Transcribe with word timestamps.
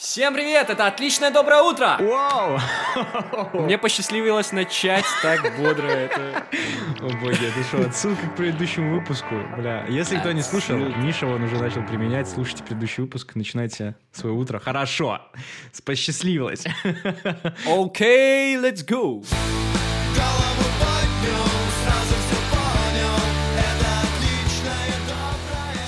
Всем 0.00 0.32
привет! 0.32 0.70
Это 0.70 0.86
отличное 0.86 1.30
доброе 1.30 1.60
утро! 1.60 1.98
Вау! 2.00 2.58
Мне 3.52 3.76
посчастливилось 3.76 4.50
начать 4.50 5.04
так 5.22 5.42
бодро 5.58 5.88
это. 5.88 6.42
О 7.02 7.08
боги, 7.18 7.46
это 7.46 7.62
что, 7.68 7.86
отсылка 7.86 8.26
к 8.28 8.34
предыдущему 8.34 8.98
выпуску? 8.98 9.34
Бля, 9.58 9.84
если 9.90 10.16
кто 10.16 10.32
не 10.32 10.40
слушал, 10.40 10.78
Миша 10.78 11.26
он 11.26 11.42
уже 11.42 11.56
начал 11.56 11.82
применять, 11.82 12.30
слушайте 12.30 12.64
предыдущий 12.64 13.02
выпуск, 13.02 13.34
начинайте 13.34 13.94
свое 14.10 14.34
утро. 14.34 14.58
Хорошо! 14.58 15.20
Посчастливилось! 15.84 16.64
Окей, 17.66 18.56
okay, 18.56 18.58
let's 18.58 18.82
go! 18.82 19.22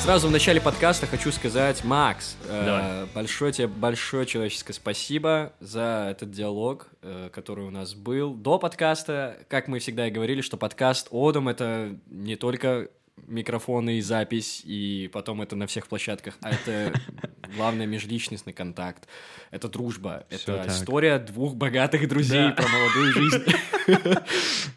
Сразу 0.03 0.27
в 0.27 0.33
начале 0.33 0.61
подкаста 0.61 1.07
хочу 1.07 1.31
сказать, 1.31 1.85
Макс, 1.85 2.37
э, 2.49 3.07
большое 3.15 3.53
тебе 3.53 3.69
большое 3.69 4.27
человеческое 4.27 4.73
спасибо 4.73 5.53
за 5.61 6.09
этот 6.11 6.33
диалог, 6.33 6.89
э, 7.03 7.31
который 7.33 7.65
у 7.65 7.71
нас 7.71 7.95
был 7.95 8.35
до 8.35 8.59
подкаста. 8.59 9.39
Как 9.47 9.69
мы 9.69 9.79
всегда 9.79 10.09
и 10.09 10.11
говорили, 10.11 10.41
что 10.41 10.57
подкаст 10.57 11.07
Одом 11.13 11.49
это 11.49 11.97
не 12.11 12.35
только 12.35 12.89
микрофоны 13.27 13.99
и 13.99 14.01
запись, 14.01 14.63
и 14.65 15.09
потом 15.13 15.43
это 15.43 15.55
на 15.57 15.67
всех 15.67 15.87
площадках, 15.87 16.35
а 16.43 16.51
это 16.51 16.93
главное 17.57 17.87
межличностный 17.87 18.53
контакт, 18.53 19.07
это 19.51 19.69
дружба, 19.69 20.25
Всё 20.31 20.55
это 20.55 20.65
так. 20.65 20.69
история 20.73 21.19
двух 21.19 21.55
богатых 21.55 22.09
друзей 22.09 22.49
Да. 22.49 22.51
про 22.53 22.67
молодую 22.69 23.13
жизнь. 23.13 23.45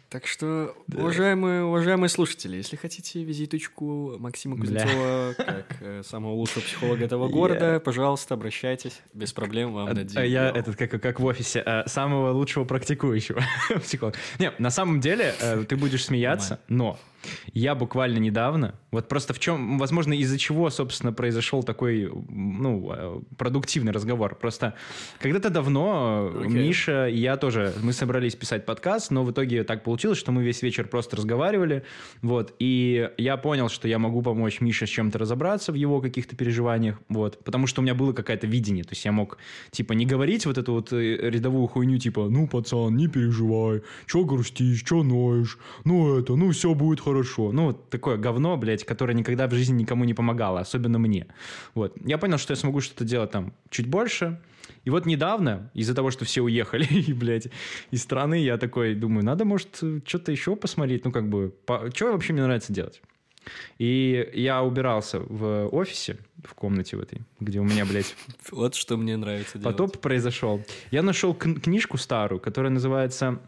Так 0.08 0.26
что, 0.28 0.74
уважаемые, 0.94 1.64
уважаемые 1.64 2.08
слушатели, 2.08 2.56
если 2.56 2.76
хотите 2.76 3.22
визиточку 3.24 4.16
Максима. 4.18 4.56
Кузнецова 4.56 5.34
как 5.36 5.66
э, 5.80 6.02
самого 6.04 6.32
лучшего 6.32 6.62
психолога 6.62 7.04
этого 7.04 7.28
города, 7.28 7.80
пожалуйста, 7.80 8.34
обращайтесь, 8.34 9.00
без 9.12 9.32
проблем 9.32 9.74
вам 9.74 9.88
А- 9.88 9.94
дадим. 9.94 10.22
Я 10.22 10.48
этот, 10.48 10.76
как, 10.76 10.90
как 11.02 11.20
в 11.20 11.24
офисе, 11.24 11.60
а, 11.60 11.86
самого 11.88 12.30
лучшего 12.30 12.64
практикующего 12.64 13.42
психолога. 13.82 14.16
Не, 14.38 14.52
на 14.58 14.70
самом 14.70 15.00
деле, 15.00 15.34
э, 15.40 15.64
ты 15.68 15.76
будешь 15.76 16.04
смеяться, 16.06 16.60
но 16.68 16.98
я 17.52 17.74
буквально 17.74 18.18
недавно, 18.18 18.74
вот 18.90 19.08
просто 19.08 19.34
в 19.34 19.38
чем, 19.38 19.78
возможно, 19.78 20.12
из-за 20.14 20.38
чего, 20.38 20.70
собственно, 20.70 21.12
произошел 21.12 21.62
такой, 21.62 22.10
ну, 22.28 22.92
э, 22.92 23.20
продуктивный 23.36 23.92
разговор. 23.92 24.36
Просто 24.36 24.74
когда-то 25.18 25.50
давно 25.50 26.30
э, 26.34 26.46
Окей. 26.46 26.66
Миша 26.66 27.08
и 27.08 27.18
я 27.18 27.36
тоже, 27.36 27.74
мы 27.82 27.92
собрались 27.92 28.34
писать 28.34 28.64
подкаст, 28.64 29.10
но 29.10 29.24
в 29.24 29.30
итоге 29.30 29.64
так 29.64 29.84
получилось, 29.84 30.18
что 30.18 30.32
мы 30.32 30.42
весь 30.42 30.62
вечер 30.62 30.88
просто 30.88 31.16
разговаривали, 31.16 31.82
вот, 32.22 32.54
и 32.58 33.10
я 33.18 33.36
понял, 33.36 33.68
что 33.68 33.88
я 33.88 33.98
могу 33.98 34.22
помочь 34.22 34.60
Мише 34.60 34.86
с 34.86 34.90
чем-то 34.90 35.18
разобраться 35.18 35.72
в 35.72 35.74
его 35.74 36.00
каких-то 36.00 36.36
переживаниях, 36.36 37.00
вот, 37.08 37.42
потому 37.44 37.66
что 37.66 37.80
у 37.80 37.84
меня 37.84 37.94
было 37.94 38.12
какое-то 38.12 38.46
видение, 38.46 38.84
то 38.84 38.92
есть 38.92 39.04
я 39.04 39.12
мог, 39.12 39.38
типа, 39.70 39.92
не 39.92 40.06
говорить 40.06 40.46
вот 40.46 40.58
эту 40.58 40.72
вот 40.72 40.92
э, 40.92 41.16
рядовую 41.30 41.66
хуйню, 41.66 41.98
типа, 41.98 42.28
ну, 42.28 42.48
пацан, 42.48 42.96
не 42.96 43.08
переживай, 43.08 43.82
чё 44.06 44.24
грустишь, 44.24 44.82
чё 44.82 45.02
ноешь, 45.02 45.58
ну, 45.84 46.18
это, 46.18 46.36
ну, 46.36 46.50
все 46.50 46.74
будет 46.74 47.00
хорошо, 47.00 47.15
ну, 47.52 47.66
вот 47.66 47.90
такое 47.90 48.16
говно, 48.16 48.56
блядь, 48.56 48.84
которое 48.84 49.14
никогда 49.14 49.46
в 49.48 49.52
жизни 49.54 49.82
никому 49.82 50.04
не 50.04 50.14
помогало, 50.14 50.60
особенно 50.60 50.98
мне, 50.98 51.26
вот. 51.74 51.96
Я 52.04 52.18
понял, 52.18 52.38
что 52.38 52.52
я 52.52 52.56
смогу 52.56 52.80
что-то 52.80 53.04
делать 53.04 53.30
там 53.30 53.52
чуть 53.70 53.86
больше, 53.88 54.40
и 54.84 54.90
вот 54.90 55.06
недавно, 55.06 55.70
из-за 55.74 55.94
того, 55.94 56.10
что 56.10 56.24
все 56.24 56.42
уехали, 56.42 56.84
и, 56.90 57.12
блядь, 57.12 57.48
из 57.90 58.02
страны, 58.02 58.42
я 58.42 58.56
такой 58.58 58.94
думаю, 58.94 59.24
надо, 59.24 59.44
может, 59.44 59.80
что-то 60.04 60.32
еще 60.32 60.56
посмотреть, 60.56 61.04
ну, 61.04 61.12
как 61.12 61.28
бы, 61.28 61.54
что 61.94 62.12
вообще 62.12 62.32
мне 62.32 62.42
нравится 62.42 62.72
делать? 62.72 63.00
И 63.78 64.28
я 64.34 64.62
убирался 64.62 65.20
в 65.20 65.68
офисе, 65.68 66.18
в 66.44 66.54
комнате 66.54 66.96
в 66.96 67.00
этой, 67.00 67.22
где 67.38 67.60
у 67.60 67.64
меня, 67.64 67.84
блядь, 67.84 68.16
Вот 68.50 68.74
что 68.74 68.96
мне 68.96 69.16
нравится 69.16 69.58
делать. 69.58 69.76
потоп 69.76 69.98
произошел. 69.98 70.64
Я 70.90 71.02
нашел 71.02 71.32
кн- 71.32 71.60
книжку 71.60 71.96
старую, 71.96 72.40
которая 72.40 72.72
называется 72.72 73.40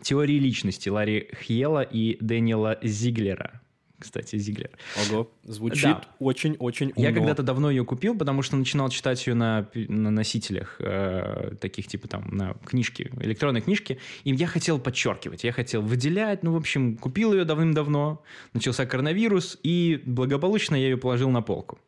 «Теории 0.00 0.38
личности» 0.38 0.88
Ларри 0.88 1.28
Хьела 1.46 1.82
и 1.82 2.16
Дэниела 2.20 2.78
Зиглера. 2.82 3.60
Кстати, 3.98 4.36
Зиглер. 4.36 4.70
Ого, 5.08 5.30
звучит 5.44 5.84
Да. 5.84 6.04
очень-очень 6.18 6.92
Я 6.96 7.10
умно. 7.10 7.20
когда-то 7.20 7.44
давно 7.44 7.70
ее 7.70 7.84
купил, 7.84 8.18
потому 8.18 8.42
что 8.42 8.56
начинал 8.56 8.88
читать 8.88 9.24
ее 9.28 9.34
на, 9.34 9.68
на 9.74 10.10
носителях, 10.10 10.74
э, 10.80 11.54
таких 11.60 11.86
типа 11.86 12.08
там, 12.08 12.28
на 12.36 12.54
книжки, 12.64 13.12
электронной 13.20 13.60
книжки, 13.60 13.98
и 14.24 14.34
я 14.34 14.48
хотел 14.48 14.80
подчеркивать, 14.80 15.44
я 15.44 15.52
хотел 15.52 15.82
выделять, 15.82 16.42
ну, 16.42 16.52
в 16.52 16.56
общем, 16.56 16.96
купил 16.96 17.32
ее 17.32 17.44
давным-давно, 17.44 18.24
начался 18.54 18.86
коронавирус, 18.86 19.56
и 19.62 20.02
благополучно 20.04 20.74
я 20.74 20.88
ее 20.88 20.96
положил 20.96 21.30
на 21.30 21.40
полку. 21.40 21.78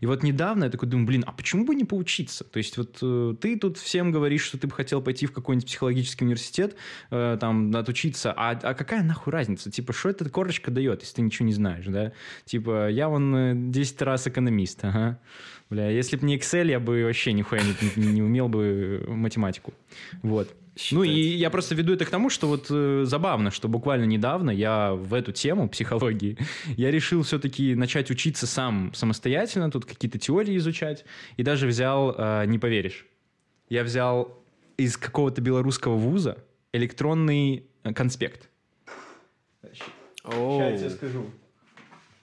И 0.00 0.06
вот 0.06 0.22
недавно 0.22 0.64
я 0.64 0.70
такой 0.70 0.88
думаю, 0.88 1.06
блин, 1.06 1.24
а 1.26 1.32
почему 1.32 1.64
бы 1.64 1.74
не 1.74 1.84
поучиться? 1.84 2.44
То 2.44 2.58
есть 2.58 2.76
вот 2.76 2.98
э, 3.02 3.34
ты 3.40 3.58
тут 3.58 3.78
всем 3.78 4.12
говоришь, 4.12 4.42
что 4.42 4.58
ты 4.58 4.66
бы 4.66 4.72
хотел 4.72 5.02
пойти 5.02 5.26
в 5.26 5.32
какой-нибудь 5.32 5.66
психологический 5.66 6.24
университет, 6.24 6.76
э, 7.10 7.36
там, 7.40 7.74
отучиться, 7.74 8.32
а, 8.36 8.50
а 8.50 8.74
какая 8.74 9.02
нахуй 9.02 9.32
разница? 9.32 9.70
Типа, 9.70 9.92
что 9.92 10.10
эта 10.10 10.28
корочка 10.28 10.70
дает, 10.70 11.02
если 11.02 11.16
ты 11.16 11.22
ничего 11.22 11.46
не 11.46 11.54
знаешь, 11.54 11.86
да? 11.86 12.12
Типа, 12.44 12.88
я 12.88 13.08
вон 13.08 13.34
э, 13.34 13.52
10 13.54 14.02
раз 14.02 14.26
экономист, 14.26 14.84
ага. 14.84 15.18
Бля, 15.68 15.90
если 15.90 16.16
бы 16.16 16.26
не 16.26 16.36
Excel, 16.36 16.68
я 16.70 16.78
бы 16.78 17.02
вообще 17.04 17.32
нихуя 17.32 17.60
не- 17.96 18.06
не 18.06 18.22
умел 18.22 18.48
бы 18.48 19.02
э, 19.06 19.10
математику. 19.10 19.74
Вот. 20.22 20.54
Ну 20.92 21.02
и 21.04 21.08
Считать. 21.08 21.40
я 21.40 21.50
просто 21.50 21.74
веду 21.74 21.94
это 21.94 22.04
к 22.04 22.10
тому, 22.10 22.28
что 22.28 22.48
вот 22.48 22.66
э, 22.70 23.04
забавно, 23.04 23.50
что 23.50 23.66
буквально 23.66 24.04
недавно 24.04 24.50
я 24.50 24.92
в 24.92 25.14
эту 25.14 25.32
тему 25.32 25.68
психологии, 25.70 26.36
я 26.76 26.90
решил 26.90 27.22
все-таки 27.22 27.74
начать 27.74 28.10
учиться 28.10 28.46
сам 28.46 28.92
самостоятельно, 28.92 29.70
тут 29.70 29.86
какие-то 29.86 30.18
теории 30.18 30.56
изучать, 30.58 31.06
и 31.38 31.42
даже 31.42 31.66
взял, 31.66 32.14
э, 32.16 32.44
не 32.46 32.58
поверишь, 32.58 33.06
я 33.70 33.84
взял 33.84 34.42
из 34.76 34.98
какого-то 34.98 35.40
белорусского 35.40 35.96
вуза 35.96 36.44
электронный 36.74 37.64
э, 37.82 37.92
конспект. 37.94 38.50
Сейчас 40.22 40.82
я 40.82 40.90
скажу. 40.90 41.30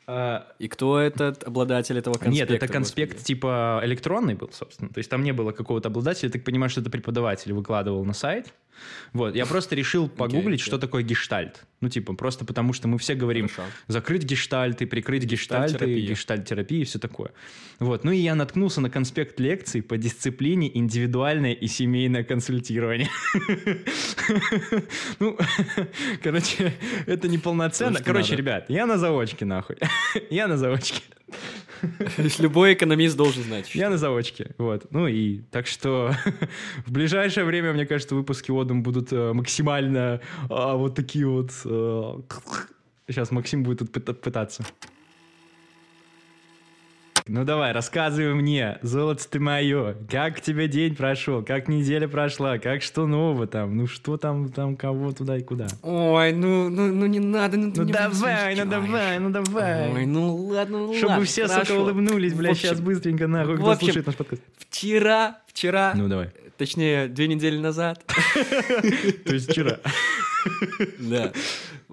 А, 0.07 0.47
И 0.59 0.67
кто 0.67 0.99
этот 0.99 1.43
обладатель 1.43 1.97
этого 1.97 2.15
конспекта? 2.15 2.53
Нет, 2.53 2.63
это 2.63 2.71
конспект 2.71 3.13
господи? 3.13 3.27
типа 3.27 3.81
электронный 3.83 4.35
был, 4.35 4.49
собственно. 4.51 4.89
То 4.89 4.97
есть 4.97 5.09
там 5.09 5.23
не 5.23 5.31
было 5.31 5.51
какого-то 5.51 5.89
обладателя. 5.89 6.27
Я 6.29 6.33
так 6.33 6.43
понимаю, 6.43 6.69
что 6.69 6.81
это 6.81 6.89
преподаватель 6.89 7.53
выкладывал 7.53 8.03
на 8.05 8.13
сайт. 8.13 8.53
Вот, 9.13 9.35
я 9.35 9.45
просто 9.45 9.75
решил 9.75 10.09
погуглить, 10.09 10.61
окей. 10.61 10.67
что 10.67 10.77
такое 10.77 11.03
гештальт. 11.03 11.65
Ну, 11.81 11.89
типа, 11.89 12.13
просто 12.13 12.45
потому 12.45 12.73
что 12.73 12.87
мы 12.87 12.97
все 12.97 13.13
говорим 13.13 13.47
Хорошо. 13.47 13.71
закрыть 13.87 14.23
гештальты, 14.23 14.87
прикрыть 14.87 15.23
гештальты, 15.23 15.99
гештальт-терапия 16.01 16.81
и 16.81 16.85
все 16.85 16.97
такое. 16.97 17.31
Вот, 17.79 18.03
ну 18.03 18.11
и 18.11 18.17
я 18.17 18.35
наткнулся 18.35 18.81
на 18.81 18.89
конспект 18.89 19.39
лекций 19.39 19.81
по 19.81 19.97
дисциплине 19.97 20.75
индивидуальное 20.77 21.53
и 21.53 21.67
семейное 21.67 22.23
консультирование. 22.23 23.09
Ну, 25.19 25.37
короче, 26.23 26.73
это 27.05 27.27
неполноценно. 27.27 27.99
Короче, 28.01 28.35
ребят, 28.35 28.69
я 28.69 28.85
на 28.85 28.97
заочке, 28.97 29.45
нахуй. 29.45 29.77
Я 30.29 30.47
на 30.47 30.57
заочке. 30.57 31.01
Любой 32.39 32.73
экономист 32.73 33.17
должен 33.17 33.43
знать. 33.43 33.73
Я 33.75 33.89
на 33.89 33.97
заочке, 33.97 34.55
вот. 34.57 34.87
Ну 34.91 35.07
и 35.07 35.39
так 35.51 35.67
что 35.67 36.13
в 36.85 36.91
ближайшее 36.91 37.45
время, 37.45 37.73
мне 37.73 37.85
кажется, 37.85 38.15
выпуски 38.15 38.51
Одум 38.51 38.83
будут 38.83 39.11
э, 39.11 39.33
максимально 39.33 40.21
а, 40.49 40.75
вот 40.75 40.95
такие 40.95 41.27
вот... 41.27 41.51
Сейчас 43.07 43.31
Максим 43.31 43.63
будет 43.63 43.79
тут 43.79 43.91
пыта- 43.91 44.13
пытаться. 44.13 44.65
Ну 47.25 47.45
давай, 47.45 47.71
рассказывай 47.71 48.33
мне, 48.33 48.79
золото 48.81 49.25
ты 49.29 49.39
мое, 49.39 49.95
как 50.11 50.39
у 50.39 50.41
тебя 50.41 50.67
день 50.67 50.93
прошел, 50.93 51.41
как 51.41 51.69
неделя 51.69 52.05
прошла, 52.09 52.57
как 52.57 52.81
что 52.81 53.07
нового 53.07 53.47
там, 53.47 53.77
ну 53.77 53.87
что 53.87 54.17
там, 54.17 54.51
там 54.51 54.75
кого 54.75 55.13
туда 55.13 55.37
и 55.37 55.41
куда. 55.41 55.67
Ой, 55.83 56.33
ну, 56.33 56.69
ну, 56.69 56.87
ну 56.93 57.05
не 57.05 57.19
надо, 57.21 57.55
ну, 57.57 57.71
Ну 57.73 57.85
давай, 57.85 58.55
ну 58.57 58.65
давай, 58.65 59.19
ну 59.19 59.27
Ой, 59.27 59.31
давай. 59.31 60.05
ну 60.05 60.35
ладно, 60.35 60.79
ну 60.79 60.93
Чтобы 60.93 61.09
ладно, 61.11 61.25
все, 61.25 61.47
хорошо. 61.47 61.65
сука, 61.65 61.79
улыбнулись, 61.79 62.33
бля, 62.33 62.51
общем, 62.51 62.67
сейчас 62.67 62.81
быстренько, 62.81 63.27
нахуй, 63.27 63.55
кто 63.55 63.71
общем, 63.71 63.85
слушает 63.85 64.05
наш 64.05 64.15
подкаст. 64.17 64.41
Вчера, 64.57 65.37
вчера, 65.47 65.93
Ну 65.95 66.09
давай. 66.09 66.29
точнее, 66.57 67.07
две 67.07 67.29
недели 67.29 67.57
назад, 67.57 68.03
То 69.25 69.33
есть 69.33 69.49
вчера. 69.49 69.79
да. 70.99 71.31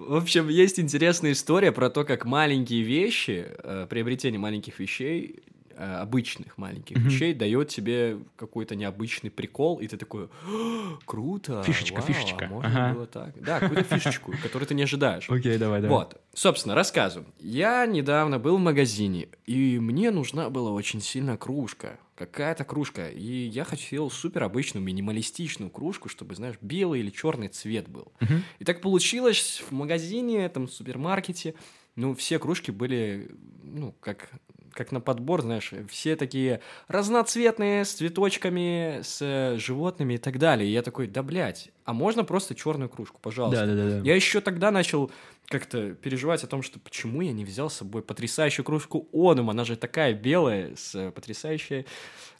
В 0.07 0.15
общем, 0.15 0.49
есть 0.49 0.79
интересная 0.79 1.33
история 1.33 1.71
про 1.71 1.89
то, 1.89 2.03
как 2.03 2.25
маленькие 2.25 2.81
вещи, 2.83 3.45
э, 3.63 3.87
приобретение 3.89 4.39
маленьких 4.39 4.79
вещей, 4.79 5.41
э, 5.75 5.95
обычных 6.01 6.57
маленьких 6.57 6.97
Мгм. 6.97 7.07
вещей, 7.07 7.33
дает 7.33 7.69
тебе 7.69 8.17
какой-то 8.35 8.75
необычный 8.75 9.29
прикол, 9.31 9.77
и 9.79 9.87
ты 9.87 9.97
такой, 9.97 10.25
«О, 10.47 10.97
круто, 11.05 11.63
Фишечка, 11.63 11.99
вау, 12.01 12.07
фишечка, 12.07 12.45
а 12.45 12.49
можно 12.49 12.69
ага. 12.87 12.93
было 12.93 13.07
так. 13.07 13.33
Да, 13.41 13.59
какую-то 13.59 13.83
фишечку, 13.83 14.31
которую 14.43 14.67
ты 14.67 14.73
не 14.73 14.83
ожидаешь. 14.83 15.29
Окей, 15.29 15.57
давай, 15.57 15.81
давай. 15.81 15.97
Вот, 15.97 16.21
собственно, 16.33 16.75
рассказываю. 16.75 17.31
Я 17.39 17.85
недавно 17.85 18.37
был 18.39 18.57
в 18.57 18.61
магазине, 18.61 19.27
и 19.45 19.79
мне 19.79 20.11
нужна 20.11 20.49
была 20.49 20.71
очень 20.71 21.01
сильно 21.01 21.37
кружка. 21.37 21.99
Какая-то 22.25 22.65
кружка. 22.65 23.09
И 23.09 23.47
я 23.47 23.63
хотел 23.63 24.11
супер 24.11 24.43
обычную, 24.43 24.83
минималистичную 24.83 25.71
кружку, 25.71 26.07
чтобы, 26.07 26.35
знаешь, 26.35 26.55
белый 26.61 26.99
или 26.99 27.09
черный 27.09 27.47
цвет 27.47 27.87
был. 27.87 28.11
Мгм. 28.19 28.43
И 28.59 28.63
так 28.63 28.81
получилось 28.81 29.63
в 29.67 29.71
магазине, 29.73 30.47
там, 30.49 30.67
в 30.67 30.71
супермаркете, 30.71 31.55
ну, 31.95 32.13
все 32.13 32.37
кружки 32.37 32.69
были, 32.69 33.31
ну, 33.63 33.95
как 33.99 34.29
как 34.73 34.91
на 34.91 35.01
подбор, 35.01 35.41
знаешь, 35.41 35.73
все 35.89 36.15
такие 36.15 36.61
разноцветные, 36.87 37.83
с 37.83 37.91
цветочками, 37.91 39.01
с 39.03 39.21
э, 39.21 39.57
животными 39.57 40.13
и 40.13 40.17
так 40.17 40.39
далее. 40.39 40.69
И 40.69 40.71
я 40.71 40.81
такой, 40.81 41.07
да, 41.07 41.23
блядь, 41.23 41.71
а 41.83 41.93
можно 41.93 42.23
просто 42.23 42.55
черную 42.55 42.89
кружку, 42.89 43.19
пожалуйста? 43.21 43.65
Да-да-да. 43.65 43.99
Я 44.05 44.15
еще 44.15 44.39
тогда 44.39 44.71
начал 44.71 45.11
как-то 45.51 45.93
переживать 45.93 46.43
о 46.43 46.47
том, 46.47 46.63
что 46.63 46.79
почему 46.79 47.21
я 47.21 47.31
не 47.31 47.45
взял 47.45 47.69
с 47.69 47.75
собой 47.75 48.01
потрясающую 48.01 48.65
кружку 48.65 49.07
Одум, 49.13 49.49
она 49.49 49.63
же 49.65 49.75
такая 49.75 50.13
белая, 50.13 50.75
с 50.75 50.95
э, 50.95 51.11
потрясающей... 51.11 51.85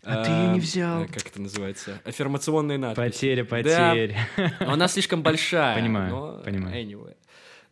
А 0.03 0.23
ты 0.23 0.31
её 0.31 0.51
не 0.53 0.57
э, 0.57 0.61
взял. 0.61 1.03
э, 1.03 1.07
Как 1.07 1.27
это 1.27 1.39
называется? 1.39 2.01
Аффирмационной 2.05 2.79
надписью. 2.79 3.11
Потеря, 3.11 3.43
Да. 3.43 3.49
потеря. 3.49 4.27
Но 4.61 4.71
Она 4.73 4.87
слишком 4.87 5.21
большая. 5.21 5.75
Понимаю, 5.79 6.09
но 6.09 6.41
понимаю. 6.43 6.75
Anyway. 6.83 7.15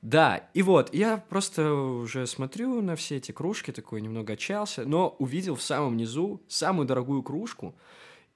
Да, 0.01 0.47
и 0.53 0.61
вот, 0.61 0.93
я 0.93 1.17
просто 1.17 1.73
уже 1.73 2.25
смотрю 2.27 2.81
на 2.81 2.95
все 2.95 3.17
эти 3.17 3.31
кружки, 3.33 3.71
такой 3.71 3.99
немного 4.01 4.33
отчаялся, 4.33 4.85
но 4.85 5.09
увидел 5.19 5.55
в 5.55 5.61
самом 5.61 5.97
низу 5.97 6.41
самую 6.47 6.87
дорогую 6.87 7.21
кружку, 7.23 7.75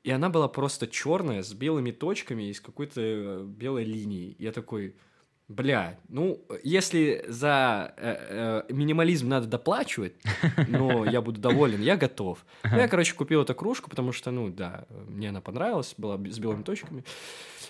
и 0.04 0.12
она 0.12 0.30
была 0.30 0.50
просто 0.50 0.88
черная, 0.88 1.42
с 1.42 1.54
белыми 1.54 1.92
точками 1.92 2.50
и 2.50 2.54
с 2.54 2.60
какой-то 2.60 3.00
э, 3.02 3.44
белой 3.46 3.86
линией. 3.86 4.36
Я 4.40 4.52
такой, 4.52 4.96
бля, 5.48 5.98
ну, 6.10 6.42
если 6.64 7.26
за 7.28 7.94
э, 7.98 8.64
э, 8.68 8.74
минимализм 8.74 9.28
надо 9.28 9.48
доплачивать, 9.48 10.14
но 10.68 11.06
я 11.06 11.22
буду 11.22 11.40
доволен, 11.40 11.82
я 11.82 11.98
готов. 11.98 12.46
Ну, 12.64 12.78
я, 12.78 12.88
короче, 12.88 13.14
купил 13.14 13.42
эту 13.42 13.56
кружку, 13.56 13.90
потому 13.90 14.12
что, 14.12 14.32
ну, 14.32 14.50
да, 14.50 14.86
мне 15.08 15.30
она 15.30 15.42
понравилась, 15.42 15.94
была 15.98 16.18
с 16.18 16.40
белыми 16.40 16.64
точками. 16.64 17.04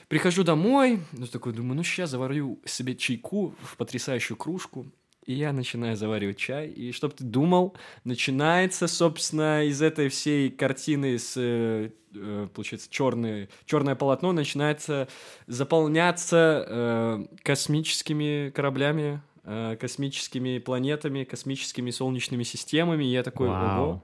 Прихожу 0.08 0.44
домой, 0.44 1.00
ну, 1.12 1.26
такой 1.28 1.54
думаю, 1.54 1.76
ну, 1.76 1.84
сейчас 1.84 2.12
заварю 2.12 2.60
себе 2.66 2.96
чайку 2.96 3.56
в 3.62 3.78
потрясающую 3.78 4.38
кружку. 4.38 4.86
И 5.26 5.34
я 5.34 5.54
начинаю 5.54 5.96
заваривать 5.96 6.38
чай. 6.38 6.68
И 6.68 6.92
чтоб 6.92 7.14
ты 7.14 7.24
думал, 7.24 7.76
начинается, 8.04 8.88
собственно, 8.88 9.64
из 9.64 9.82
этой 9.82 10.10
всей 10.10 10.50
картины 10.50 11.18
с, 11.18 11.36
э, 11.38 11.92
э, 12.14 12.48
получается, 12.54 12.90
черное, 12.92 13.50
черное 13.66 13.96
полотно 13.96 14.34
начинается 14.34 15.08
заполняться 15.48 16.66
э, 16.68 17.26
космическими 17.42 18.52
кораблями, 18.54 19.22
э, 19.44 19.78
космическими 19.80 20.60
планетами, 20.60 21.24
космическими 21.24 21.92
солнечными 21.92 22.44
системами. 22.44 23.06
И 23.06 23.12
я 23.12 23.24
такой, 23.24 23.48
Вау. 23.48 23.84
ого. 23.84 24.04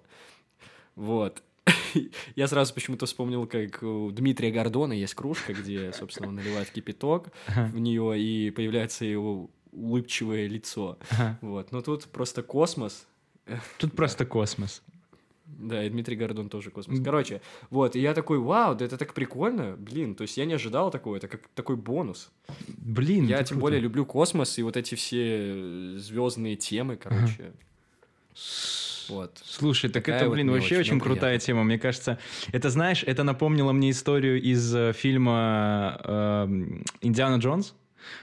Вот. 0.95 1.43
Я 2.35 2.47
сразу 2.47 2.73
почему-то 2.73 3.05
вспомнил, 3.05 3.45
как 3.45 3.83
у 3.83 4.11
Дмитрия 4.11 4.51
Гордона 4.51 4.93
есть 4.93 5.13
кружка, 5.13 5.53
где, 5.53 5.91
собственно, 5.93 6.29
он 6.29 6.35
наливает 6.35 6.69
кипяток 6.71 7.29
в 7.47 7.77
нее, 7.77 8.19
и 8.19 8.51
появляется 8.51 9.05
его 9.05 9.49
улыбчивое 9.71 10.47
лицо. 10.47 10.97
Ага. 11.11 11.37
Вот. 11.41 11.71
Но 11.71 11.81
тут 11.81 12.05
просто 12.05 12.43
космос. 12.43 13.07
Тут 13.77 13.93
просто 13.93 14.25
космос. 14.25 14.81
Да, 15.57 15.83
и 15.83 15.89
Дмитрий 15.89 16.15
Гордон 16.15 16.47
тоже 16.47 16.69
космос. 16.69 16.99
Короче, 17.03 17.41
вот, 17.69 17.95
и 17.95 17.99
я 17.99 18.13
такой, 18.13 18.37
вау, 18.37 18.75
да 18.75 18.85
это 18.85 18.97
так 18.97 19.13
прикольно, 19.13 19.75
блин, 19.77 20.13
то 20.13 20.21
есть 20.21 20.37
я 20.37 20.45
не 20.45 20.53
ожидал 20.53 20.91
такого, 20.91 21.15
это 21.15 21.27
как 21.27 21.47
такой 21.55 21.75
бонус. 21.75 22.29
Блин, 22.67 23.25
я 23.25 23.37
тем 23.37 23.57
круто. 23.57 23.61
более 23.61 23.81
люблю 23.81 24.05
космос 24.05 24.59
и 24.59 24.63
вот 24.63 24.77
эти 24.77 24.93
все 24.93 25.97
звездные 25.97 26.55
темы, 26.55 26.97
короче. 26.97 27.51
Вот. 29.09 29.41
Слушай, 29.43 29.89
так 29.89 30.03
Такая 30.05 30.19
это, 30.19 30.27
вот 30.27 30.35
блин, 30.35 30.47
мелочь, 30.47 30.61
вообще 30.61 30.75
но 30.75 30.81
очень 30.81 30.99
крутая 30.99 31.31
приятно. 31.31 31.45
тема. 31.45 31.63
Мне 31.63 31.79
кажется, 31.79 32.19
это, 32.51 32.69
знаешь, 32.69 33.03
это 33.03 33.23
напомнило 33.23 33.71
мне 33.71 33.89
историю 33.89 34.39
из 34.39 34.73
э, 34.75 34.93
фильма 34.93 35.99
эм, 36.03 36.85
«Индиана 37.01 37.39
Джонс». 37.39 37.73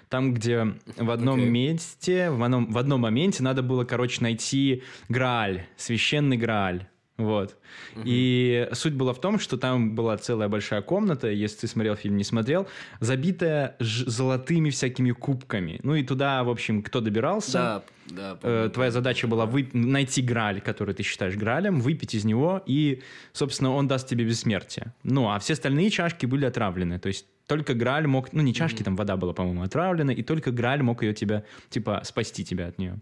Там, 0.08 0.34
где 0.34 0.74
в 0.96 1.10
одном 1.10 1.40
Окей. 1.40 1.50
месте, 1.50 2.30
в 2.30 2.42
одном, 2.42 2.70
в 2.70 2.78
одном 2.78 3.00
моменте 3.02 3.42
надо 3.42 3.62
было, 3.62 3.84
короче, 3.84 4.22
найти 4.22 4.82
Грааль, 5.08 5.66
священный 5.76 6.36
Грааль. 6.36 6.86
Вот. 7.18 7.56
И 8.04 8.68
суть 8.72 8.92
была 8.92 9.14
в 9.14 9.20
том, 9.22 9.38
что 9.38 9.56
там 9.56 9.94
была 9.94 10.18
целая 10.18 10.50
большая 10.50 10.82
комната, 10.82 11.28
если 11.30 11.60
ты 11.60 11.66
смотрел 11.66 11.96
фильм, 11.96 12.18
не 12.18 12.24
смотрел, 12.24 12.68
забитая 13.00 13.74
золотыми 13.80 14.68
всякими 14.68 15.12
кубками. 15.12 15.80
Ну 15.82 15.94
и 15.94 16.02
туда, 16.04 16.44
в 16.44 16.50
общем, 16.50 16.82
кто 16.82 17.00
добирался, 17.00 17.52
Да, 17.58 17.82
да. 18.08 18.38
Э, 18.42 18.70
твоя 18.72 18.90
задача 18.90 19.26
была 19.28 19.46
вы- 19.46 19.70
найти 19.72 20.20
Грааль, 20.20 20.60
который 20.60 20.94
ты 20.94 21.02
считаешь 21.02 21.36
Граалем, 21.36 21.80
выпить 21.80 22.14
из 22.14 22.26
него, 22.26 22.62
и, 22.66 23.00
собственно, 23.32 23.72
он 23.72 23.88
даст 23.88 24.08
тебе 24.08 24.26
бессмертие. 24.26 24.92
Ну, 25.02 25.30
а 25.30 25.38
все 25.38 25.54
остальные 25.54 25.88
чашки 25.88 26.26
были 26.26 26.44
отравлены. 26.44 26.98
То 26.98 27.08
есть 27.08 27.24
только 27.46 27.74
Грааль 27.74 28.06
мог... 28.06 28.32
Ну, 28.32 28.42
не 28.42 28.52
чашки, 28.52 28.82
там 28.82 28.96
вода 28.96 29.16
была, 29.16 29.32
по-моему, 29.32 29.62
отравлена, 29.62 30.12
и 30.12 30.22
только 30.22 30.50
Грааль 30.50 30.82
мог 30.82 31.02
ее 31.02 31.14
тебя, 31.14 31.44
типа, 31.70 32.02
спасти 32.04 32.44
тебя 32.44 32.68
от 32.68 32.78
нее. 32.78 32.98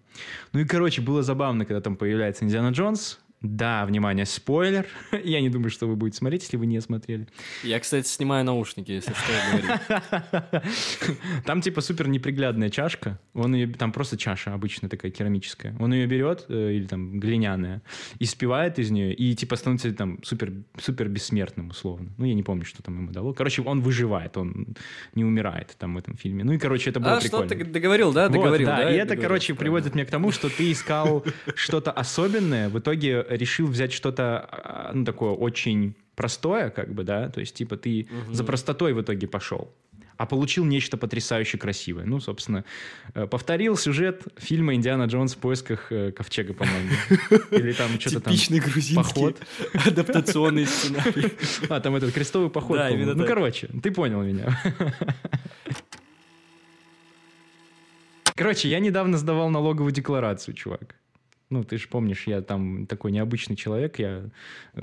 Ну 0.53 0.61
и, 0.61 0.65
короче, 0.65 1.03
было 1.03 1.23
забавно, 1.23 1.65
когда 1.65 1.81
там 1.81 1.97
появляется 1.97 2.45
Индиана 2.45 2.69
Джонс. 2.69 3.21
Да, 3.45 3.85
внимание, 3.85 4.25
спойлер. 4.25 4.87
Я 5.23 5.43
не 5.43 5.51
думаю, 5.51 5.69
что 5.69 5.87
вы 5.87 5.97
будете 5.97 6.17
смотреть, 6.17 6.45
если 6.45 6.57
вы 6.57 6.65
не 6.65 6.81
смотрели. 6.81 7.29
Я, 7.63 7.79
кстати, 7.79 8.09
снимаю 8.09 8.43
наушники, 8.43 8.91
если 8.91 9.13
что. 9.13 10.63
Там 11.45 11.61
типа 11.61 11.83
супер 11.83 12.09
неприглядная 12.09 12.71
чашка. 12.71 13.21
Он 13.35 13.55
ее 13.55 13.67
там 13.67 13.93
просто 13.93 14.17
чаша 14.17 14.55
обычная 14.55 14.89
такая 14.89 15.11
керамическая. 15.11 15.77
Он 15.79 15.93
ее 15.93 16.07
берет 16.07 16.47
э, 16.49 16.73
или 16.73 16.87
там 16.87 17.21
глиняная 17.21 17.83
и 18.19 18.25
спивает 18.25 18.79
из 18.79 18.91
нее 18.91 19.13
и 19.13 19.35
типа 19.35 19.57
становится 19.57 19.93
там 19.93 20.23
супер 20.23 20.53
супер 20.79 21.09
бессмертным 21.09 21.69
условно. 21.69 22.15
Ну 22.17 22.25
я 22.25 22.33
не 22.35 22.43
помню, 22.43 22.65
что 22.65 22.83
там 22.83 22.97
ему 22.97 23.13
дало. 23.13 23.35
Короче, 23.35 23.61
он 23.61 23.83
выживает, 23.83 24.39
он 24.39 24.69
не 25.15 25.25
умирает 25.25 25.77
там 25.79 25.95
в 25.95 25.99
этом 25.99 26.17
фильме. 26.17 26.45
Ну 26.45 26.53
и 26.55 26.59
короче 26.59 26.89
это 26.89 27.01
было 27.01 27.17
А, 27.19 27.21
что 27.21 27.43
прикольно. 27.43 27.65
ты 27.65 27.71
договорил, 27.71 28.13
да? 28.15 28.29
Вот, 28.29 28.33
Договорил, 28.33 28.67
да, 28.69 28.77
да? 28.77 28.91
и 28.91 28.95
это, 28.95 29.09
договорил, 29.11 29.23
короче, 29.23 29.47
правильно. 29.55 29.61
приводит 29.61 29.95
меня 29.95 30.07
к 30.07 30.11
тому, 30.11 30.33
что 30.33 30.49
ты 30.49 30.73
искал 30.73 31.25
что-то 31.55 31.91
особенное, 31.93 32.71
в 32.71 32.79
итоге 32.79 33.25
решил 33.37 33.67
взять 33.67 33.93
что-то, 33.93 34.49
а, 34.51 34.91
ну, 34.95 35.05
такое 35.05 35.31
очень 35.31 35.95
простое, 36.15 36.71
как 36.71 36.95
бы, 36.95 37.05
да, 37.05 37.29
то 37.29 37.41
есть, 37.41 37.55
типа, 37.55 37.77
ты 37.77 38.09
за 38.31 38.45
простотой 38.45 38.93
в 38.93 39.01
итоге 39.01 39.27
пошел, 39.27 39.73
а 40.17 40.27
получил 40.27 40.65
нечто 40.65 40.97
потрясающе 40.97 41.59
красивое. 41.59 42.05
Ну, 42.05 42.21
собственно, 42.21 42.65
э, 43.15 43.27
повторил 43.27 43.77
сюжет 43.77 44.23
фильма 44.37 44.75
«Индиана 44.75 45.05
Джонс 45.05 45.35
в 45.35 45.39
поисках 45.39 45.91
э, 45.91 46.13
ковчега», 46.13 46.55
по-моему. 46.55 46.91
Или 47.51 47.73
там 47.73 47.99
что-то 47.99 48.21
там... 48.21 48.33
Типичный 48.33 48.61
грузинский 48.61 48.95
поход. 48.95 49.41
адаптационный 49.87 50.67
сценарий. 50.67 51.33
А, 51.69 51.81
там 51.81 51.97
этот 51.97 52.13
крестовый 52.13 52.51
поход, 52.51 52.79
Да, 52.79 52.91
именно 52.91 53.15
Ну, 53.15 53.27
короче, 53.27 53.69
ты 53.83 53.91
понял 53.91 54.23
меня. 54.23 54.57
Короче, 58.37 58.69
я 58.69 58.81
недавно 58.81 59.17
сдавал 59.17 59.49
налоговую 59.49 59.93
декларацию, 59.93 60.55
чувак. 60.55 60.97
Ну, 61.51 61.63
ты 61.63 61.79
же 61.79 61.89
помнишь, 61.89 62.27
я 62.27 62.41
там 62.41 62.87
такой 62.87 63.13
необычный 63.13 63.55
человек, 63.55 63.99
я 63.99 64.31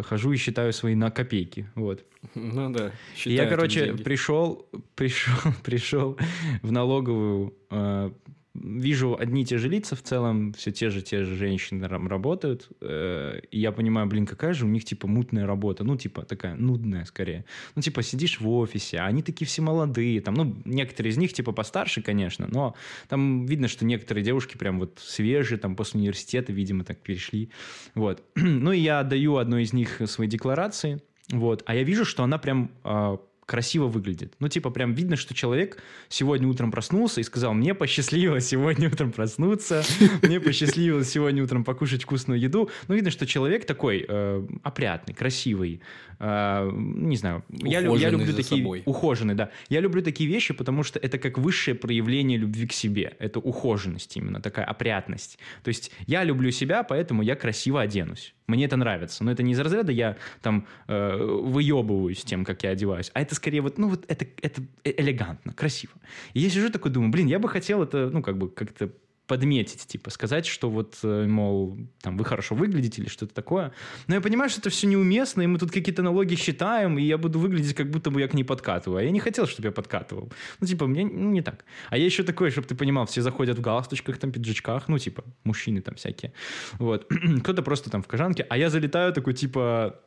хожу 0.02 0.31
и 0.31 0.38
считаю 0.38 0.74
свои 0.74 0.96
на 0.96 1.12
копейки, 1.12 1.68
вот. 1.75 2.06
Ну 2.36 2.72
да. 2.72 2.92
Я, 3.25 3.48
короче, 3.48 3.88
деньги. 3.88 4.03
пришел, 4.03 4.68
пришел, 4.96 5.53
пришел 5.63 6.18
в 6.62 6.72
налоговую, 6.72 7.56
э, 7.72 8.12
вижу 8.53 9.15
одни 9.17 9.43
и 9.43 9.46
те 9.46 9.58
же 9.58 9.70
лица 9.70 9.96
в 9.96 10.01
целом, 10.01 10.53
все 10.53 10.72
те 10.72 10.89
же, 10.89 11.01
те 11.01 11.24
же 11.24 11.36
женщины 11.36 11.88
работают, 11.88 12.70
э, 12.81 13.39
и 13.50 13.60
я 13.60 13.72
понимаю, 13.72 14.08
блин, 14.08 14.25
какая 14.25 14.53
же 14.53 14.65
у 14.65 14.67
них, 14.67 14.84
типа, 14.84 15.08
мутная 15.08 15.48
работа, 15.48 15.84
ну, 15.84 15.96
типа, 15.96 16.24
такая 16.24 16.55
нудная, 16.55 17.05
скорее. 17.05 17.46
Ну, 17.75 17.81
типа, 17.81 18.03
сидишь 18.03 18.41
в 18.41 18.50
офисе, 18.50 18.98
а 18.98 19.05
они 19.05 19.22
такие 19.24 19.48
все 19.48 19.62
молодые, 19.62 20.20
там, 20.22 20.34
ну, 20.34 20.55
некоторые 20.65 21.12
из 21.12 21.17
них, 21.17 21.34
типа, 21.34 21.53
постарше, 21.53 22.01
конечно, 22.01 22.48
но 22.50 22.75
там 23.08 23.46
видно, 23.46 23.67
что 23.67 23.86
некоторые 23.86 24.24
девушки 24.24 24.58
прям 24.58 24.79
вот 24.79 25.00
свежие, 25.01 25.58
там, 25.58 25.75
после 25.75 26.01
университета, 26.01 26.51
видимо, 26.51 26.84
так 26.84 27.00
перешли, 27.00 27.50
вот. 27.96 28.24
Ну, 28.62 28.74
и 28.74 28.79
я 28.79 29.00
отдаю 29.00 29.38
одной 29.38 29.63
из 29.63 29.74
них 29.74 30.01
свои 30.05 30.27
декларации, 30.27 31.01
вот, 31.29 31.63
а 31.65 31.74
я 31.74 31.84
вижу, 31.84 32.05
что 32.05 32.24
она 32.24 32.38
прям 32.38 32.72
а, 32.84 33.17
красиво 33.45 33.88
выглядит. 33.88 34.33
Ну, 34.39 34.48
типа, 34.48 34.69
прям 34.69 34.93
видно, 34.93 35.15
что 35.15 35.33
человек 35.33 35.81
сегодня 36.10 36.48
утром 36.48 36.71
проснулся 36.71 37.21
и 37.21 37.24
сказал, 37.24 37.53
мне 37.53 37.74
посчастливилось 37.74 38.48
сегодня 38.48 38.88
утром 38.89 39.12
проснуться, 39.12 39.83
мне 40.21 40.39
посчастливилось 40.39 41.10
сегодня 41.10 41.43
утром 41.43 41.63
покушать 41.63 42.03
вкусную 42.03 42.39
еду. 42.39 42.69
Ну, 42.88 42.95
видно, 42.95 43.12
что 43.12 43.25
человек 43.25 43.65
такой 43.65 44.05
э, 44.07 44.48
опрятный, 44.63 45.13
красивый, 45.13 45.81
э, 46.19 46.71
не 46.74 47.17
знаю. 47.17 47.43
Я, 47.50 47.79
я 47.79 48.10
люблю 48.10 48.33
такие... 48.33 48.62
собой. 48.62 48.83
Ухоженный, 48.86 49.36
да. 49.36 49.50
Я 49.69 49.81
люблю 49.81 50.01
такие 50.01 50.29
вещи, 50.29 50.53
потому 50.53 50.83
что 50.83 51.00
это 51.00 51.17
как 51.17 51.38
высшее 51.38 51.75
проявление 51.75 52.38
любви 52.38 52.67
к 52.67 52.74
себе. 52.74 53.15
Это 53.19 53.39
ухоженность 53.39 54.15
именно, 54.17 54.41
такая 54.41 54.65
опрятность. 54.65 55.39
То 55.63 55.69
есть 55.69 55.91
я 56.07 56.24
люблю 56.24 56.51
себя, 56.51 56.83
поэтому 56.83 57.21
я 57.21 57.36
красиво 57.36 57.81
оденусь. 57.81 58.33
Мне 58.51 58.65
это 58.65 58.77
нравится. 58.77 59.24
Но 59.24 59.31
это 59.31 59.43
не 59.43 59.53
из 59.53 59.60
разряда 59.60 59.91
я 59.91 60.17
там 60.41 60.67
э, 60.88 61.17
выебываюсь 61.17 62.24
тем, 62.24 62.46
как 62.46 62.63
я 62.63 62.72
одеваюсь, 62.72 63.12
а 63.13 63.22
это 63.22 63.34
скорее 63.36 63.62
вот, 63.62 63.77
ну 63.77 63.89
вот 63.89 64.05
это, 64.08 64.25
это 64.41 64.62
э- 64.84 64.93
элегантно, 64.98 65.53
красиво. 65.53 65.93
И 66.34 66.41
я 66.41 66.50
сижу 66.50 66.70
такой, 66.70 66.91
думаю, 66.91 67.12
блин, 67.12 67.27
я 67.27 67.39
бы 67.39 67.48
хотел 67.48 67.81
это, 67.84 68.10
ну 68.12 68.22
как 68.22 68.38
бы 68.38 68.50
как-то 68.50 68.91
подметить, 69.28 69.88
типа, 69.88 70.10
сказать, 70.10 70.46
что 70.46 70.70
вот, 70.70 70.98
э, 71.04 71.25
мол, 71.25 71.78
там, 72.01 72.18
вы 72.18 72.25
хорошо 72.25 72.56
выглядите 72.56 73.01
или 73.01 73.10
что-то 73.10 73.34
такое. 73.34 73.72
Но 74.08 74.16
я 74.16 74.22
понимаю, 74.22 74.50
что 74.50 74.60
это 74.60 74.70
все 74.70 74.88
неуместно, 74.88 75.42
и 75.42 75.48
мы 75.48 75.58
тут 75.58 75.72
какие-то 75.72 76.04
налоги 76.04 76.36
считаем, 76.36 76.98
и 76.98 77.04
я 77.04 77.18
буду 77.18 77.40
выглядеть, 77.40 77.74
как 77.74 77.90
будто 77.90 78.12
бы 78.12 78.20
я 78.20 78.28
к 78.28 78.34
ней 78.34 78.44
подкатываю. 78.44 79.00
А 79.00 79.04
я 79.04 79.12
не 79.12 79.20
хотел, 79.20 79.48
чтобы 79.48 79.68
я 79.68 79.72
подкатывал. 79.72 80.32
Ну, 80.60 80.68
типа, 80.68 80.88
мне 80.88 81.04
не 81.04 81.42
так. 81.42 81.66
А 81.90 81.98
я 81.98 82.06
еще 82.06 82.24
такой, 82.24 82.51
чтобы 82.51 82.68
ты 82.68 82.75
понимал, 82.75 83.06
все 83.06 83.22
заходят 83.22 83.58
в 83.58 83.62
галстучках, 83.62 84.18
там, 84.18 84.32
пиджачках, 84.32 84.90
ну, 84.90 84.98
типа, 84.98 85.24
мужчины 85.44 85.82
там 85.82 85.96
всякие. 85.96 86.34
Вот. 86.80 87.08
Кто-то 87.44 87.62
просто 87.62 87.90
там 87.90 88.01
в 88.04 88.08
кожанке, 88.08 88.46
а 88.50 88.58
я 88.58 88.70
залетаю 88.70 89.13
такой, 89.13 89.34
типа, 89.34 90.01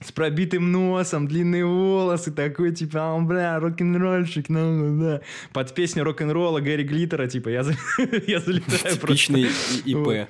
с 0.00 0.12
пробитым 0.12 0.72
носом, 0.72 1.26
длинные 1.26 1.64
волосы, 1.64 2.30
такой, 2.30 2.72
типа, 2.72 3.16
а, 3.16 3.20
бля, 3.20 3.58
рок-н-ролльщик, 3.58 4.48
ну, 4.48 5.00
да. 5.00 5.20
Под 5.52 5.74
песню 5.74 6.04
рок-н-ролла 6.04 6.60
Гэри 6.60 6.84
Глиттера, 6.84 7.26
типа, 7.26 7.48
я, 7.48 7.60
я 8.26 8.40
залетаю. 8.40 8.96
Типичный 8.96 9.46
ИП. 9.84 10.28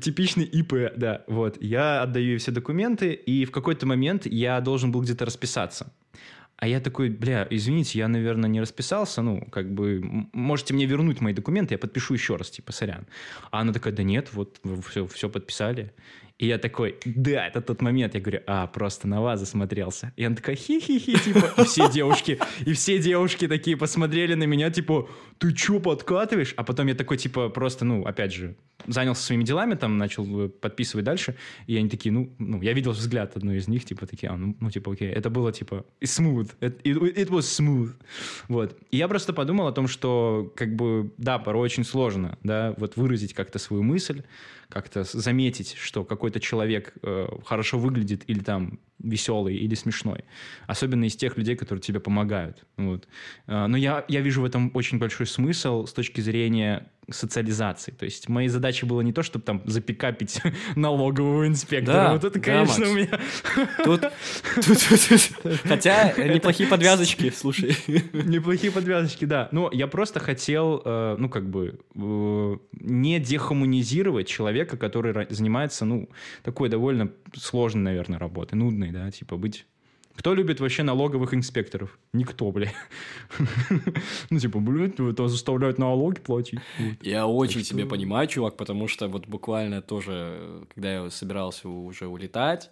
Типичный 0.00 0.44
ИП, 0.44 0.92
да, 0.96 1.22
вот. 1.26 1.62
Я 1.62 2.02
отдаю 2.02 2.26
ей 2.26 2.38
все 2.38 2.50
документы, 2.50 3.12
и 3.12 3.44
в 3.44 3.50
какой-то 3.50 3.86
момент 3.86 4.26
я 4.26 4.60
должен 4.60 4.90
был 4.90 5.02
где-то 5.02 5.26
расписаться. 5.26 5.92
А 6.56 6.66
я 6.66 6.80
такой, 6.80 7.08
бля, 7.10 7.46
извините, 7.50 8.00
я, 8.00 8.08
наверное, 8.08 8.50
не 8.50 8.60
расписался, 8.60 9.22
ну, 9.22 9.46
как 9.52 9.72
бы, 9.72 10.02
можете 10.32 10.74
мне 10.74 10.86
вернуть 10.86 11.20
мои 11.20 11.32
документы, 11.32 11.74
я 11.74 11.78
подпишу 11.78 12.14
еще 12.14 12.34
раз, 12.34 12.50
типа, 12.50 12.72
сорян. 12.72 13.06
А 13.52 13.60
она 13.60 13.72
такая, 13.72 13.92
да 13.92 14.02
нет, 14.02 14.30
вот, 14.32 14.60
все, 14.88 15.06
все 15.06 15.28
подписали. 15.28 15.92
И 16.38 16.46
я 16.46 16.58
такой, 16.58 16.96
да, 17.04 17.48
это 17.48 17.60
тот 17.60 17.82
момент. 17.82 18.14
Я 18.14 18.20
говорю, 18.20 18.40
а, 18.46 18.68
просто 18.68 19.08
на 19.08 19.20
вас 19.20 19.40
засмотрелся. 19.40 20.12
И 20.16 20.24
она 20.24 20.36
такая, 20.36 20.54
хи-хи-хи, 20.54 21.18
типа, 21.18 21.60
и 21.60 21.64
все 21.64 21.90
девушки, 21.90 22.38
и 22.64 22.72
все 22.74 22.98
девушки 22.98 23.48
такие 23.48 23.76
посмотрели 23.76 24.34
на 24.34 24.44
меня, 24.44 24.70
типа, 24.70 25.08
ты 25.38 25.52
чё, 25.52 25.80
подкатываешь? 25.80 26.54
А 26.56 26.64
потом 26.64 26.86
я 26.88 26.94
такой, 26.94 27.16
типа, 27.16 27.48
просто, 27.48 27.84
ну, 27.84 28.04
опять 28.04 28.32
же, 28.32 28.56
занялся 28.86 29.22
своими 29.22 29.44
делами, 29.44 29.74
там, 29.74 29.98
начал 29.98 30.44
э, 30.44 30.48
подписывать 30.48 31.04
дальше, 31.04 31.36
и 31.66 31.76
они 31.76 31.88
такие, 31.88 32.12
ну, 32.12 32.32
ну, 32.38 32.62
я 32.62 32.72
видел 32.72 32.92
взгляд 32.92 33.36
одной 33.36 33.56
из 33.56 33.68
них, 33.68 33.84
типа, 33.84 34.06
такие, 34.06 34.30
а, 34.30 34.36
ну, 34.36 34.56
ну 34.60 34.70
типа, 34.70 34.92
окей, 34.92 35.10
это 35.10 35.30
было, 35.30 35.52
типа, 35.52 35.84
smooth, 36.02 36.50
it, 36.60 36.82
it, 36.82 37.28
was 37.28 37.40
smooth, 37.40 37.94
вот. 38.48 38.78
И 38.90 38.96
я 38.96 39.08
просто 39.08 39.32
подумал 39.32 39.66
о 39.66 39.72
том, 39.72 39.88
что, 39.88 40.52
как 40.56 40.74
бы, 40.74 41.12
да, 41.18 41.38
порой 41.38 41.64
очень 41.64 41.84
сложно, 41.84 42.38
да, 42.42 42.74
вот 42.76 42.96
выразить 42.96 43.34
как-то 43.34 43.58
свою 43.58 43.82
мысль, 43.82 44.22
как-то 44.68 45.04
заметить, 45.04 45.76
что 45.78 46.04
какой-то 46.04 46.40
человек 46.40 46.92
э, 47.02 47.26
хорошо 47.44 47.78
выглядит 47.78 48.24
или 48.26 48.40
там 48.40 48.78
веселый 48.98 49.56
или 49.56 49.74
смешной. 49.74 50.24
Особенно 50.66 51.04
из 51.04 51.16
тех 51.16 51.38
людей, 51.38 51.56
которые 51.56 51.80
тебе 51.80 52.00
помогают. 52.00 52.66
Вот. 52.76 53.08
Э, 53.46 53.66
но 53.66 53.78
я, 53.78 54.04
я 54.08 54.20
вижу 54.20 54.42
в 54.42 54.44
этом 54.44 54.70
очень 54.74 54.98
большой 54.98 55.26
смысл 55.28 55.86
с 55.86 55.92
точки 55.92 56.20
зрения 56.20 56.88
социализации. 57.10 57.92
То 57.92 58.04
есть 58.04 58.28
моей 58.28 58.48
задачей 58.48 58.84
было 58.86 59.00
не 59.00 59.12
то, 59.12 59.22
чтобы 59.22 59.44
там 59.44 59.62
запикапить 59.64 60.40
налогового 60.76 61.46
инспектора. 61.46 61.94
Да, 61.94 62.12
вот 62.12 62.24
это, 62.24 62.38
да, 62.38 62.44
конечно, 62.44 62.86
Макс. 62.86 62.90
у 62.90 62.94
меня... 62.94 63.08
Тут, 63.84 64.02
тут- 64.54 64.78
тут- 65.42 65.60
хотя 65.64 66.12
неплохие 66.12 66.68
подвязочки, 66.68 67.30
слушай. 67.30 67.76
Неплохие 68.12 68.70
подвязочки, 68.72 69.24
да. 69.24 69.48
Но 69.52 69.70
я 69.72 69.86
просто 69.86 70.20
хотел, 70.20 70.82
э, 70.84 71.16
ну, 71.18 71.28
как 71.30 71.48
бы, 71.48 71.80
э, 71.94 72.56
не 72.72 73.18
дехуманизировать 73.20 74.26
человека, 74.28 74.76
который 74.76 75.26
занимается, 75.30 75.84
ну, 75.86 76.10
такой 76.42 76.68
довольно 76.68 77.10
сложной, 77.34 77.82
наверное, 77.84 78.18
работой, 78.18 78.56
нудной, 78.56 78.90
да, 78.90 79.10
типа 79.10 79.36
быть... 79.36 79.66
Кто 80.18 80.34
любит 80.34 80.58
вообще 80.58 80.82
налоговых 80.82 81.32
инспекторов? 81.32 81.96
Никто, 82.12 82.50
бля. 82.50 82.72
Ну, 84.30 84.38
типа, 84.40 84.58
блядь, 84.58 84.98
это 84.98 85.28
заставляют 85.28 85.78
налоги 85.78 86.18
платить. 86.18 86.58
Я 87.00 87.28
очень 87.28 87.62
тебя 87.62 87.86
понимаю, 87.86 88.26
чувак, 88.26 88.56
потому 88.56 88.88
что 88.88 89.06
вот 89.06 89.28
буквально 89.28 89.80
тоже, 89.80 90.12
э, 90.12 90.64
когда 90.74 90.92
я 90.92 91.10
собирался 91.10 91.68
уже 91.68 92.08
улетать, 92.08 92.68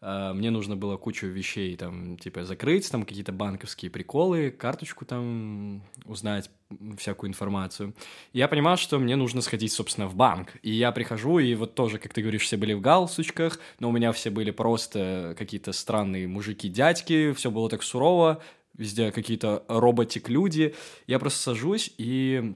мне 0.00 0.50
нужно 0.50 0.76
было 0.76 0.96
кучу 0.96 1.26
вещей 1.26 1.76
там, 1.76 2.16
типа, 2.18 2.44
закрыть, 2.44 2.90
там 2.90 3.04
какие-то 3.04 3.32
банковские 3.32 3.90
приколы, 3.90 4.50
карточку 4.50 5.04
там 5.04 5.82
узнать, 6.04 6.50
всякую 6.96 7.30
информацию. 7.30 7.94
Я 8.32 8.46
понимал, 8.46 8.76
что 8.76 8.98
мне 8.98 9.16
нужно 9.16 9.40
сходить, 9.40 9.72
собственно, 9.72 10.06
в 10.06 10.14
банк. 10.14 10.56
И 10.62 10.70
я 10.70 10.92
прихожу, 10.92 11.38
и 11.38 11.54
вот 11.54 11.74
тоже, 11.74 11.98
как 11.98 12.12
ты 12.14 12.22
говоришь, 12.22 12.42
все 12.42 12.56
были 12.56 12.74
в 12.74 12.80
галстучках, 12.80 13.58
но 13.80 13.88
у 13.88 13.92
меня 13.92 14.12
все 14.12 14.30
были 14.30 14.50
просто 14.50 15.34
какие-то 15.36 15.72
странные 15.72 16.28
мужики-дядьки, 16.28 17.32
все 17.32 17.50
было 17.50 17.68
так 17.68 17.82
сурово, 17.82 18.40
везде 18.74 19.10
какие-то 19.10 19.64
роботик-люди. 19.68 20.74
Я 21.06 21.18
просто 21.18 21.40
сажусь 21.40 21.92
и 21.98 22.54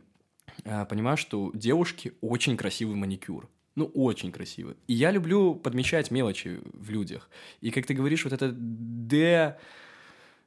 а, 0.65 0.85
понимаю, 0.85 1.17
что 1.17 1.45
у 1.45 1.57
девушки 1.57 2.13
очень 2.21 2.57
красивый 2.57 2.97
маникюр. 2.97 3.49
Ну, 3.75 3.87
очень 3.95 4.33
красивый. 4.33 4.77
И 4.87 4.93
я 4.93 5.11
люблю 5.11 5.55
подмечать 5.55 6.11
мелочи 6.11 6.61
в 6.73 6.91
людях. 6.91 7.31
И 7.61 7.71
как 7.71 7.87
ты 7.87 7.95
говоришь, 7.95 8.25
вот 8.25 8.33
это 8.33 8.51
«д», 8.53 9.59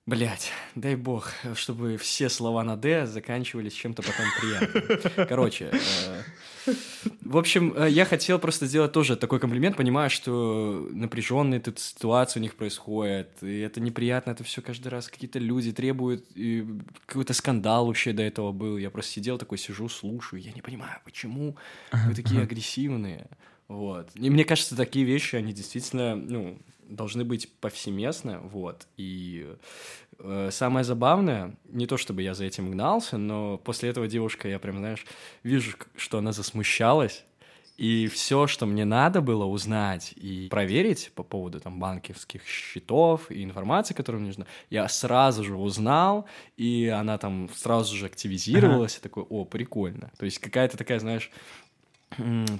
Блять, 0.08 0.52
дай 0.76 0.96
бог, 0.96 1.32
чтобы 1.56 1.98
все 1.98 2.30
слова 2.30 2.64
на 2.64 2.78
«д» 2.78 3.08
заканчивались 3.08 3.74
чем-то 3.74 4.04
потом 4.04 4.26
приятным. 4.40 5.28
Короче, 5.28 5.72
э, 5.74 6.22
в 7.22 7.38
общем, 7.38 7.74
э, 7.76 7.90
я 7.90 8.06
хотел 8.06 8.40
просто 8.40 8.66
сделать 8.66 8.92
тоже 8.92 9.16
такой 9.16 9.40
комплимент, 9.40 9.78
понимая, 9.78 10.10
что 10.10 10.88
напряженные 10.92 11.60
тут 11.60 11.80
ситуации 11.80 12.40
у 12.40 12.44
них 12.44 12.56
происходят, 12.56 13.30
и 13.42 13.60
это 13.60 13.80
неприятно, 13.80 14.32
это 14.32 14.44
все 14.44 14.62
каждый 14.62 14.88
раз 14.90 15.08
какие-то 15.08 15.40
люди 15.40 15.72
требуют, 15.72 16.26
и 16.36 16.66
какой-то 17.06 17.34
скандал 17.34 17.88
вообще 17.88 18.14
до 18.14 18.24
этого 18.24 18.52
был. 18.52 18.78
Я 18.78 18.90
просто 18.90 19.14
сидел 19.14 19.38
такой, 19.38 19.58
сижу, 19.58 19.90
слушаю, 19.90 20.42
я 20.42 20.52
не 20.52 20.62
понимаю, 20.62 21.00
почему 21.04 21.58
вы 21.92 22.14
такие 22.14 22.42
агрессивные. 22.42 23.28
Вот. 23.68 24.10
И 24.16 24.30
мне 24.30 24.46
кажется, 24.46 24.76
такие 24.76 25.06
вещи, 25.06 25.36
они 25.36 25.52
действительно, 25.52 26.16
ну, 26.16 26.60
должны 26.90 27.24
быть 27.24 27.52
повсеместно, 27.60 28.40
вот. 28.40 28.88
И 28.98 29.56
самое 30.52 30.84
забавное, 30.84 31.56
не 31.66 31.88
то 31.88 31.98
чтобы 31.98 32.22
я 32.22 32.34
за 32.34 32.46
этим 32.46 32.72
гнался, 32.72 33.18
но 33.18 33.58
после 33.58 33.90
этого 33.90 34.08
девушка, 34.08 34.48
я 34.48 34.60
прям, 34.60 34.78
знаешь, 34.78 35.06
вижу, 35.44 35.78
что 35.96 36.18
она 36.18 36.32
засмущалась, 36.32 37.26
и 37.78 38.08
все, 38.08 38.48
что 38.48 38.66
мне 38.66 38.86
надо 38.86 39.20
было 39.20 39.44
узнать 39.44 40.14
и 40.16 40.48
проверить 40.50 41.12
по 41.14 41.24
поводу 41.24 41.60
там 41.60 41.78
банковских 41.78 42.46
счетов 42.48 43.30
и 43.30 43.44
информации, 43.44 43.94
которая 43.94 44.22
мне 44.22 44.30
нужна, 44.30 44.46
я 44.70 44.88
сразу 44.88 45.44
же 45.44 45.56
узнал, 45.58 46.26
и 46.56 46.88
она 46.88 47.18
там 47.18 47.50
сразу 47.54 47.96
же 47.96 48.06
активизировалась, 48.06 48.98
и 48.98 49.02
такой, 49.02 49.24
о, 49.24 49.44
прикольно. 49.44 50.12
То 50.18 50.24
есть 50.24 50.40
какая-то 50.40 50.78
такая, 50.78 51.00
знаешь, 51.00 51.30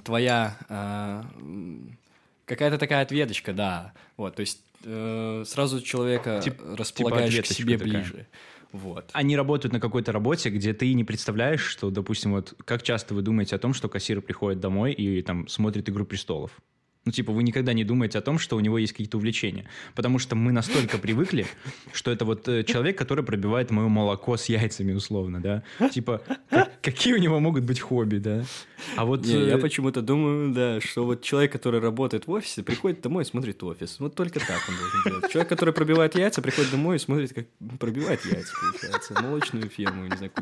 твоя 0.04 0.58
м, 0.68 1.96
какая-то 2.44 2.76
такая 2.76 3.02
ответочка, 3.02 3.54
да. 3.54 3.94
Вот, 4.18 4.36
то 4.36 4.40
есть 4.40 4.65
э, 4.84 5.44
сразу 5.46 5.80
человека 5.80 6.40
Тип- 6.42 6.60
располагаешь 6.76 7.26
к 7.34 7.38
ответочка 7.38 7.54
себе 7.54 7.78
такая. 7.78 7.92
ближе. 7.94 8.26
Вот. 8.72 9.08
Они 9.12 9.36
работают 9.36 9.72
на 9.72 9.80
какой-то 9.80 10.12
работе, 10.12 10.50
где 10.50 10.74
ты 10.74 10.92
не 10.92 11.04
представляешь, 11.04 11.62
что, 11.62 11.90
допустим, 11.90 12.32
вот 12.32 12.54
как 12.64 12.82
часто 12.82 13.14
вы 13.14 13.22
думаете 13.22 13.56
о 13.56 13.58
том, 13.58 13.72
что 13.72 13.88
кассир 13.88 14.20
приходит 14.20 14.60
домой 14.60 14.92
и 14.92 15.22
там 15.22 15.48
смотрит 15.48 15.88
«Игру 15.88 16.04
престолов». 16.04 16.50
Ну, 17.06 17.12
типа, 17.12 17.32
вы 17.32 17.44
никогда 17.44 17.72
не 17.72 17.84
думаете 17.84 18.18
о 18.18 18.20
том, 18.20 18.38
что 18.40 18.56
у 18.56 18.60
него 18.60 18.78
есть 18.78 18.92
какие-то 18.92 19.16
увлечения. 19.16 19.64
Потому 19.94 20.18
что 20.18 20.34
мы 20.34 20.50
настолько 20.50 20.98
привыкли, 20.98 21.46
что 21.92 22.10
это 22.10 22.24
вот 22.24 22.48
э, 22.48 22.64
человек, 22.64 22.98
который 22.98 23.22
пробивает 23.24 23.70
мое 23.70 23.86
молоко 23.86 24.36
с 24.36 24.46
яйцами, 24.46 24.92
условно, 24.92 25.40
да? 25.40 25.62
Типа, 25.92 26.20
как- 26.50 26.80
какие 26.82 27.14
у 27.14 27.18
него 27.18 27.38
могут 27.38 27.62
быть 27.62 27.78
хобби, 27.78 28.18
да? 28.18 28.44
А 28.96 29.04
вот... 29.04 29.24
Не, 29.24 29.46
я 29.46 29.54
э, 29.54 29.58
почему-то 29.58 30.02
думаю, 30.02 30.52
да, 30.52 30.80
что 30.80 31.04
вот 31.04 31.22
человек, 31.22 31.52
который 31.52 31.78
работает 31.80 32.26
в 32.26 32.30
офисе, 32.32 32.64
приходит 32.64 33.02
домой 33.02 33.22
и 33.22 33.26
смотрит 33.26 33.62
офис. 33.62 34.00
Вот 34.00 34.16
только 34.16 34.40
так 34.40 34.60
он 34.68 34.74
должен 34.76 35.00
делать. 35.04 35.32
Человек, 35.32 35.48
который 35.48 35.72
пробивает 35.72 36.16
яйца, 36.16 36.42
приходит 36.42 36.72
домой 36.72 36.96
и 36.96 36.98
смотрит, 36.98 37.32
как 37.32 37.46
пробивает 37.78 38.24
яйца, 38.24 38.52
получается. 38.60 39.22
Молочную 39.22 39.68
ферму, 39.68 40.06
не 40.08 40.16
знаю, 40.16 40.32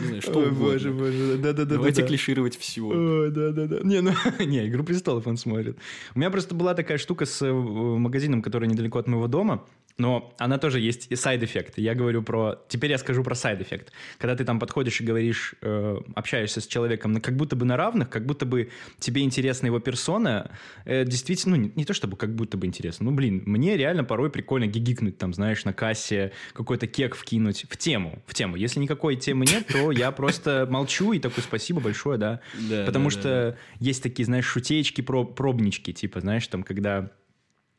не 0.00 0.06
знаю, 0.06 0.22
что 0.22 0.32
Ой, 0.32 0.46
угодно. 0.48 0.64
боже, 0.64 0.90
боже, 0.90 1.38
да-да-да. 1.38 1.76
Давайте 1.76 2.04
клишировать 2.04 2.58
все. 2.58 2.82
О, 2.82 3.30
да-да-да. 3.30 3.80
Не, 3.84 4.00
ну, 4.00 4.12
не, 4.40 4.66
«Игру 4.68 4.82
престолов» 4.82 5.26
он 5.28 5.36
смотрит. 5.36 5.78
У 6.14 6.18
меня 6.18 6.30
просто 6.30 6.54
была 6.54 6.74
такая 6.74 6.98
штука 6.98 7.26
с 7.26 7.42
э, 7.42 7.52
магазином, 7.52 8.42
который 8.42 8.68
недалеко 8.68 8.98
от 8.98 9.06
моего 9.06 9.26
дома, 9.26 9.64
но 9.98 10.32
она 10.38 10.58
тоже 10.58 10.80
есть 10.80 11.08
и 11.10 11.16
side 11.16 11.37
effect. 11.37 11.74
Я 11.76 11.94
говорю 11.94 12.22
про... 12.22 12.60
Теперь 12.68 12.92
я 12.92 12.98
скажу 12.98 13.24
про 13.24 13.34
side 13.34 13.55
effect. 13.55 13.92
Когда 14.18 14.36
ты 14.36 14.44
там 14.44 14.60
подходишь 14.60 15.00
и 15.00 15.04
говоришь, 15.04 15.56
э, 15.60 15.98
общаешься 16.14 16.60
с 16.60 16.66
человеком 16.66 17.20
как 17.20 17.36
будто 17.36 17.56
бы 17.56 17.64
на 17.64 17.76
равных, 17.76 18.08
как 18.08 18.24
будто 18.24 18.46
бы 18.46 18.70
тебе 19.00 19.22
интересна 19.22 19.66
его 19.66 19.80
персона, 19.80 20.52
э, 20.84 21.04
действительно, 21.04 21.56
ну, 21.56 21.62
не, 21.62 21.72
не 21.74 21.84
то 21.84 21.94
чтобы 21.94 22.16
как 22.16 22.34
будто 22.34 22.56
бы 22.56 22.66
интересно, 22.66 23.06
ну, 23.06 23.16
блин, 23.16 23.42
мне 23.44 23.76
реально 23.76 24.04
порой 24.04 24.30
прикольно 24.30 24.66
гигикнуть 24.66 25.18
там, 25.18 25.34
знаешь, 25.34 25.64
на 25.64 25.72
кассе, 25.72 26.32
какой-то 26.52 26.86
кек 26.86 27.16
вкинуть 27.16 27.66
в 27.68 27.76
тему, 27.76 28.22
в 28.26 28.34
тему. 28.34 28.54
Если 28.54 28.78
никакой 28.78 29.16
темы 29.16 29.46
нет, 29.46 29.66
то 29.66 29.90
я 29.90 30.12
просто 30.12 30.68
молчу 30.70 31.12
и 31.12 31.18
такой, 31.18 31.42
спасибо 31.42 31.80
большое, 31.80 32.18
да. 32.18 32.40
Потому 32.86 33.10
что 33.10 33.58
есть 33.80 34.02
такие, 34.02 34.26
знаешь, 34.26 34.46
шутеечки, 34.46 35.00
про- 35.00 35.24
пробнички, 35.24 35.92
типа, 35.92 36.20
знаешь, 36.20 36.46
там, 36.46 36.62
когда 36.62 37.10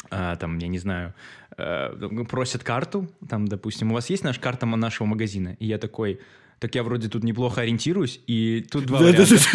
а, 0.10 0.36
там, 0.36 0.58
я 0.58 0.68
не 0.68 0.80
знаю, 0.80 1.14
э, 1.58 2.24
просят 2.30 2.64
карту, 2.64 3.10
там, 3.28 3.48
допустим, 3.48 3.92
у 3.92 3.94
вас 3.96 4.10
есть 4.10 4.24
наша 4.24 4.40
карта 4.40 4.66
нашего 4.66 5.08
магазина? 5.08 5.56
И 5.60 5.66
я 5.68 5.78
такой, 5.78 6.20
так 6.60 6.76
я 6.76 6.84
вроде 6.84 7.08
тут 7.10 7.24
неплохо 7.24 7.62
ориентируюсь, 7.62 8.20
и 8.28 8.66
тут 8.70 8.86
два 8.86 9.00
Да-да-да. 9.00 9.24
варианта. 9.24 9.50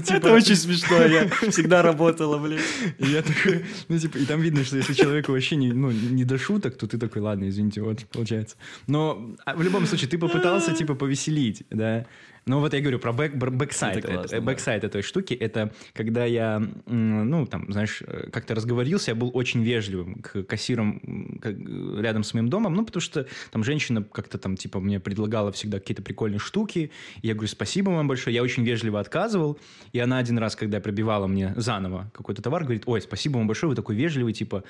Типа- 0.00 0.16
Это 0.16 0.32
очень 0.32 0.56
смешно, 0.56 1.04
я 1.04 1.28
всегда 1.50 1.82
работала, 1.82 2.38
блин. 2.38 2.60
Я 2.98 3.22
такой, 3.22 3.64
ну, 3.88 3.98
типа, 3.98 4.18
и 4.18 4.24
там 4.24 4.40
видно, 4.40 4.64
что 4.64 4.76
если 4.76 4.94
человеку 4.94 5.32
вообще 5.32 5.56
не, 5.56 5.72
ну, 5.72 5.90
не 5.90 6.24
до 6.24 6.38
шуток, 6.38 6.76
то 6.76 6.86
ты 6.86 6.98
такой, 6.98 7.22
ладно, 7.22 7.48
извините, 7.48 7.82
вот, 7.82 8.04
получается. 8.06 8.56
Но 8.86 9.36
а, 9.44 9.54
в 9.54 9.62
любом 9.62 9.86
случае, 9.86 10.08
ты 10.08 10.18
попытался, 10.18 10.72
типа, 10.72 10.94
повеселить, 10.94 11.64
да. 11.70 12.06
Ну, 12.46 12.60
вот 12.60 12.74
я 12.74 12.80
говорю 12.80 12.98
про 12.98 13.12
back, 13.12 13.34
backside. 13.36 13.98
Это 13.98 14.08
классно, 14.08 14.26
Это- 14.26 14.36
да. 14.36 14.42
backside 14.42 14.84
этой 14.84 15.02
штуки, 15.02 15.34
это 15.34 15.72
когда 15.92 16.24
я, 16.24 16.62
ну, 16.86 17.46
там, 17.46 17.70
знаешь, 17.72 18.02
э, 18.06 18.30
как-то 18.30 18.54
разговорился, 18.54 19.10
я 19.10 19.14
был 19.14 19.30
очень 19.34 19.62
вежливым 19.62 20.16
к 20.22 20.42
кассирам 20.44 21.38
как, 21.40 21.54
э, 21.54 22.00
рядом 22.00 22.24
с 22.24 22.34
моим 22.34 22.48
домом, 22.48 22.74
ну, 22.74 22.84
потому 22.84 23.00
что 23.00 23.26
там 23.50 23.64
женщина 23.64 24.02
как-то 24.02 24.38
там, 24.38 24.56
типа, 24.56 24.80
мне 24.80 25.00
предлагала 25.00 25.52
всегда 25.52 25.78
какие-то 25.78 26.02
прикольные 26.02 26.38
штуки, 26.38 26.90
и 27.22 27.26
я 27.28 27.34
говорю, 27.34 27.48
спасибо 27.48 27.90
вам 27.90 28.08
большое, 28.08 28.34
я 28.34 28.42
очень 28.42 28.64
вежливо 28.64 29.00
отказывал, 29.00 29.58
и 29.92 29.98
она 29.98 30.18
один 30.18 30.38
раз, 30.38 30.56
когда 30.56 30.80
пробивала 30.80 31.26
мне 31.26 31.52
заново 31.56 32.10
какой-то 32.14 32.42
товар, 32.42 32.62
говорит, 32.64 32.84
ой, 32.86 33.00
спасибо 33.00 33.38
вам 33.38 33.46
большое, 33.46 33.70
вы 33.70 33.76
такой 33.76 33.96
вежливый, 33.96 34.32
типа, 34.32 34.64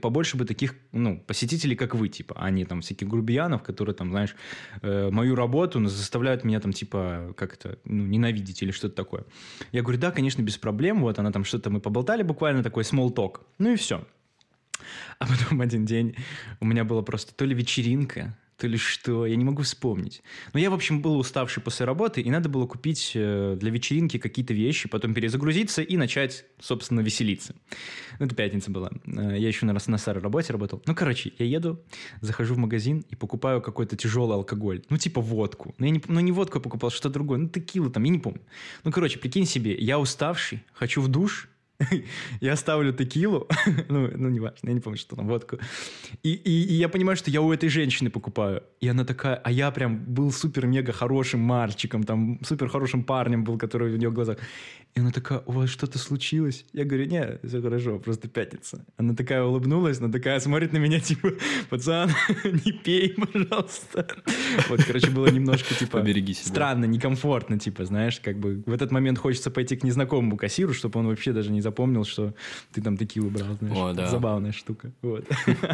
побольше 0.00 0.36
бы 0.36 0.44
таких, 0.44 0.74
ну, 0.92 1.18
посетителей, 1.26 1.76
как 1.76 1.94
вы, 1.94 2.08
типа, 2.08 2.36
а 2.38 2.50
не 2.50 2.64
там 2.64 2.80
всяких 2.80 3.08
грубиянов, 3.08 3.62
которые 3.62 3.94
там, 3.94 4.10
знаешь, 4.10 4.34
э, 4.82 5.10
мою 5.10 5.34
работу 5.34 5.84
заставляют 5.86 6.44
меня 6.44 6.60
там, 6.60 6.72
типа, 6.72 7.15
как 7.36 7.54
это, 7.54 7.78
ну, 7.84 8.06
ненавидеть 8.06 8.62
или 8.62 8.70
что-то 8.70 8.94
такое. 8.94 9.24
Я 9.72 9.82
говорю, 9.82 9.98
да, 9.98 10.10
конечно, 10.10 10.42
без 10.42 10.56
проблем, 10.56 11.00
вот 11.00 11.18
она 11.18 11.32
там 11.32 11.44
что-то, 11.44 11.70
мы 11.70 11.80
поболтали 11.80 12.22
буквально, 12.22 12.62
такой 12.62 12.82
small 12.82 13.12
talk, 13.14 13.40
ну 13.58 13.72
и 13.72 13.76
все. 13.76 14.06
А 15.18 15.26
потом 15.26 15.60
один 15.60 15.86
день 15.86 16.16
у 16.60 16.66
меня 16.66 16.84
была 16.84 17.02
просто 17.02 17.34
то 17.34 17.44
ли 17.44 17.54
вечеринка, 17.54 18.36
то 18.58 18.66
ли 18.66 18.78
что, 18.78 19.26
я 19.26 19.36
не 19.36 19.44
могу 19.44 19.62
вспомнить. 19.62 20.22
Но 20.54 20.60
я, 20.60 20.70
в 20.70 20.74
общем, 20.74 21.02
был 21.02 21.18
уставший 21.18 21.62
после 21.62 21.84
работы, 21.84 22.22
и 22.22 22.30
надо 22.30 22.48
было 22.48 22.66
купить 22.66 23.12
э, 23.14 23.56
для 23.60 23.70
вечеринки 23.70 24.18
какие-то 24.18 24.54
вещи, 24.54 24.88
потом 24.88 25.12
перезагрузиться 25.12 25.82
и 25.82 25.96
начать, 25.98 26.46
собственно, 26.58 27.00
веселиться. 27.00 27.54
Ну, 28.18 28.26
это 28.26 28.34
пятница 28.34 28.70
была. 28.70 28.90
Э, 29.06 29.36
Я 29.38 29.48
еще 29.48 29.66
на, 29.66 29.74
раз- 29.74 29.88
на 29.88 29.98
старой 29.98 30.22
работе 30.22 30.52
работал. 30.52 30.82
Ну, 30.86 30.94
короче, 30.94 31.32
я 31.38 31.44
еду, 31.44 31.82
захожу 32.22 32.54
в 32.54 32.58
магазин 32.58 33.04
и 33.10 33.14
покупаю 33.14 33.60
какой-то 33.60 33.94
тяжелый 33.96 34.34
алкоголь. 34.34 34.82
Ну, 34.88 34.96
типа 34.96 35.20
водку. 35.20 35.74
Ну, 35.78 35.84
я 35.84 35.90
не, 35.92 36.02
ну, 36.08 36.20
не 36.20 36.32
водку 36.32 36.56
я 36.58 36.62
покупал, 36.62 36.90
что-то 36.90 37.10
другое. 37.10 37.38
Ну, 37.38 37.48
текилу 37.48 37.90
там, 37.90 38.04
я 38.04 38.10
не 38.10 38.18
помню. 38.18 38.40
Ну, 38.84 38.90
короче, 38.90 39.18
прикинь 39.18 39.44
себе, 39.46 39.74
я 39.76 39.98
уставший, 39.98 40.64
хочу 40.72 41.02
в 41.02 41.08
душ, 41.08 41.50
я 42.40 42.56
ставлю 42.56 42.92
текилу, 42.92 43.48
ну, 43.88 44.10
ну, 44.14 44.28
не 44.28 44.40
важно, 44.40 44.68
я 44.68 44.74
не 44.74 44.80
помню, 44.80 44.98
что 44.98 45.16
там, 45.16 45.26
водку. 45.26 45.58
И, 46.22 46.32
и, 46.32 46.64
и 46.64 46.74
я 46.74 46.88
понимаю, 46.88 47.16
что 47.16 47.30
я 47.30 47.40
у 47.40 47.52
этой 47.52 47.68
женщины 47.68 48.10
покупаю. 48.10 48.62
И 48.80 48.88
она 48.88 49.04
такая, 49.04 49.36
а 49.36 49.50
я 49.50 49.70
прям 49.70 49.98
был 49.98 50.32
супер-мега 50.32 50.92
хорошим 50.92 51.40
мальчиком, 51.40 52.04
там, 52.04 52.38
супер 52.44 52.68
хорошим 52.68 53.04
парнем 53.04 53.44
был, 53.44 53.58
который 53.58 53.92
в 53.92 53.98
нее 53.98 54.10
глазах. 54.10 54.38
И 54.94 55.00
она 55.00 55.10
такая, 55.10 55.42
у 55.44 55.52
вас 55.52 55.68
что-то 55.68 55.98
случилось? 55.98 56.64
Я 56.72 56.84
говорю, 56.84 57.04
не, 57.04 57.38
все 57.46 57.60
хорошо, 57.60 57.98
просто 57.98 58.28
пятница. 58.28 58.86
Она 58.96 59.14
такая 59.14 59.42
улыбнулась, 59.42 59.98
она 59.98 60.10
такая 60.10 60.40
смотрит 60.40 60.72
на 60.72 60.78
меня, 60.78 61.00
типа, 61.08 61.32
пацан, 61.68 62.10
не 62.44 62.72
пей, 62.72 63.10
пожалуйста. 63.10 64.08
Вот, 64.68 64.82
короче, 64.84 65.10
было 65.10 65.26
немножко, 65.26 65.74
типа, 65.74 66.02
странно, 66.32 66.86
некомфортно, 66.86 67.58
типа, 67.58 67.84
знаешь, 67.84 68.20
как 68.20 68.38
бы 68.38 68.62
в 68.64 68.72
этот 68.72 68.90
момент 68.90 69.18
хочется 69.18 69.50
пойти 69.50 69.76
к 69.76 69.84
незнакомому 69.84 70.38
кассиру, 70.38 70.72
чтобы 70.72 70.98
он 70.98 71.08
вообще 71.08 71.32
даже 71.34 71.52
не 71.52 71.60
запомнил, 71.66 72.04
что 72.04 72.32
ты 72.72 72.80
там 72.80 72.96
такие 72.96 73.24
убрал, 73.24 73.56
знаешь. 73.60 73.76
О, 73.76 73.92
да. 73.92 74.06
Забавная 74.06 74.52
штука. 74.52 74.90
Вот. 75.02 75.24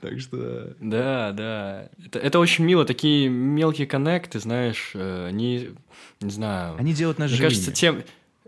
Так 0.00 0.20
что... 0.20 0.74
Да, 0.80 1.32
да. 1.32 1.88
Это, 2.06 2.18
это 2.18 2.38
очень 2.38 2.64
мило. 2.64 2.84
Такие 2.84 3.28
мелкие 3.28 3.86
коннекты, 3.86 4.38
знаешь, 4.40 4.92
э, 4.94 5.26
они, 5.28 5.70
не 6.20 6.30
знаю... 6.30 6.76
Они 6.78 6.92
делают 6.94 7.18
нас 7.18 7.30
Мне 7.30 7.36
живыми. 7.36 7.50
кажется, 7.50 7.72
тем... 7.72 8.02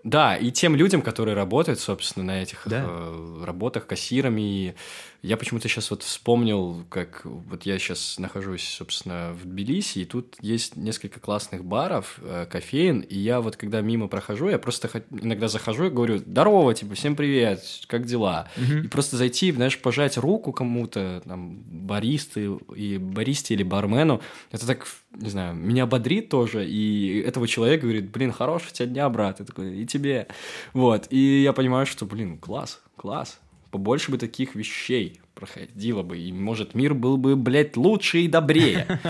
Да, 0.05 0.37
и 0.37 0.51
тем 0.51 0.75
людям, 0.75 1.01
которые 1.01 1.35
работают, 1.37 1.79
собственно, 1.79 2.27
на 2.27 2.43
этих 2.43 2.63
Да. 2.67 2.85
э, 2.89 3.43
работах 3.45 3.87
кассирами. 3.87 4.41
И 4.41 4.75
я 5.23 5.37
почему-то 5.37 5.69
сейчас 5.69 5.89
вот 5.91 6.03
вспомнил, 6.03 6.85
как 6.89 7.21
вот 7.25 7.65
я 7.65 7.79
сейчас 7.79 8.19
нахожусь, 8.19 8.69
собственно, 8.69 9.33
в 9.33 9.45
Тбилиси, 9.45 10.01
и 10.01 10.05
тут 10.05 10.35
есть 10.41 10.75
несколько 10.77 11.21
классных 11.21 11.65
баров, 11.65 12.19
э, 12.23 12.47
кофеин, 12.51 13.01
и 13.01 13.17
я 13.17 13.41
вот 13.41 13.57
когда 13.57 13.81
мимо 13.83 14.09
прохожу, 14.09 14.49
я 14.49 14.59
просто 14.59 14.91
иногда 15.11 15.47
захожу 15.47 15.85
и 15.85 15.91
говорю, 15.91 16.19
здорово, 16.19 16.75
типа, 16.75 16.97
всем 16.97 17.15
привет, 17.15 17.63
как 17.87 18.05
дела? 18.05 18.49
И 18.85 18.89
просто 18.89 19.17
зайти, 19.17 19.53
знаешь, 19.53 19.79
пожать 19.79 20.17
руку 20.17 20.53
кому-то, 20.53 21.23
там, 21.25 21.63
баристы 21.63 22.59
и 22.75 22.99
баристе 22.99 23.55
или 23.55 23.63
бармену, 23.63 24.21
это 24.51 24.67
так, 24.67 24.89
не 25.15 25.31
знаю, 25.31 25.55
меня 25.55 25.87
бодрит 25.87 26.31
тоже, 26.31 26.67
и 26.67 27.21
этого 27.21 27.47
человека 27.47 27.83
говорит, 27.83 28.11
блин, 28.11 28.33
хорошего 28.33 28.73
тебя 28.73 28.87
дня, 28.87 29.09
брат, 29.09 29.41
и 29.41 29.45
такой, 29.45 29.83
и 29.83 29.87
тебе. 29.87 30.27
Вот, 30.73 31.07
и 31.11 31.43
я 31.43 31.53
понимаю, 31.53 31.87
что, 31.87 32.07
блин, 32.07 32.39
класс, 32.39 32.83
класс, 32.97 33.39
побольше 33.73 34.11
бы 34.11 34.19
таких 34.19 34.55
вещей 34.55 35.21
проходило 35.35 36.03
бы, 36.03 36.19
и, 36.19 36.31
может, 36.31 36.75
мир 36.75 36.95
был 36.95 37.17
бы, 37.17 37.35
блядь, 37.35 37.77
лучше 37.77 38.21
и 38.21 38.29
добрее. 38.29 39.01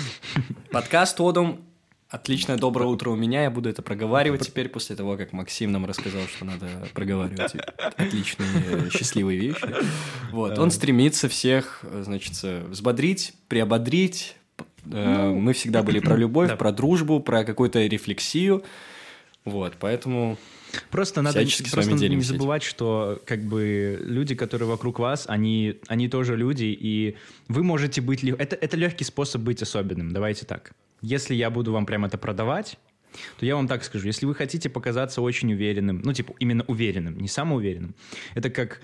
Подкаст 0.70 1.20
Одум 1.20 1.64
Отличное 2.10 2.56
доброе 2.56 2.86
утро 2.86 3.10
у 3.10 3.16
меня. 3.16 3.42
Я 3.42 3.50
буду 3.50 3.68
это 3.68 3.82
проговаривать 3.82 4.46
теперь 4.46 4.70
после 4.70 4.96
того, 4.96 5.18
как 5.18 5.34
Максим 5.34 5.72
нам 5.72 5.84
рассказал, 5.84 6.22
что 6.26 6.46
надо 6.46 6.66
проговаривать 6.94 7.54
отличные, 7.98 8.88
счастливые 8.90 9.38
вещи. 9.38 9.68
Вот. 10.30 10.58
Он 10.58 10.70
стремится 10.70 11.28
всех, 11.28 11.84
значит, 12.00 12.32
взбодрить, 12.42 13.34
приободрить. 13.48 14.36
Э, 14.90 15.28
Мы 15.28 15.52
всегда 15.52 15.82
были 15.82 15.98
про 15.98 16.16
любовь, 16.16 16.56
про 16.56 16.72
дружбу, 16.72 17.20
про 17.20 17.44
какую-то 17.44 17.84
рефлексию. 17.84 18.64
Вот, 19.44 19.76
поэтому 19.80 20.36
Просто 20.90 21.22
надо 21.22 21.40
просто 21.40 21.80
не 21.92 21.98
делимся 21.98 22.28
этим. 22.30 22.38
забывать, 22.38 22.62
что 22.62 23.22
как 23.24 23.40
бы 23.42 23.98
люди, 24.02 24.34
которые 24.34 24.68
вокруг 24.68 24.98
вас, 24.98 25.24
они, 25.26 25.76
они 25.88 26.08
тоже 26.08 26.36
люди, 26.36 26.64
и 26.64 27.16
вы 27.48 27.62
можете 27.62 28.02
быть... 28.02 28.22
ли- 28.22 28.34
Это, 28.38 28.56
это 28.56 28.76
легкий 28.76 29.04
способ 29.04 29.40
быть 29.42 29.62
особенным, 29.62 30.12
давайте 30.12 30.44
так. 30.44 30.72
Если 31.00 31.34
я 31.34 31.48
буду 31.48 31.72
вам 31.72 31.86
прям 31.86 32.04
это 32.04 32.18
продавать, 32.18 32.78
то 33.38 33.46
я 33.46 33.56
вам 33.56 33.68
так 33.68 33.84
скажу, 33.84 34.06
если 34.06 34.26
вы 34.26 34.34
хотите 34.34 34.68
показаться 34.68 35.22
очень 35.22 35.50
уверенным, 35.54 36.02
ну, 36.04 36.12
типа, 36.12 36.34
именно 36.40 36.64
уверенным, 36.66 37.18
не 37.18 37.28
самоуверенным, 37.28 37.94
это 38.34 38.50
как 38.50 38.82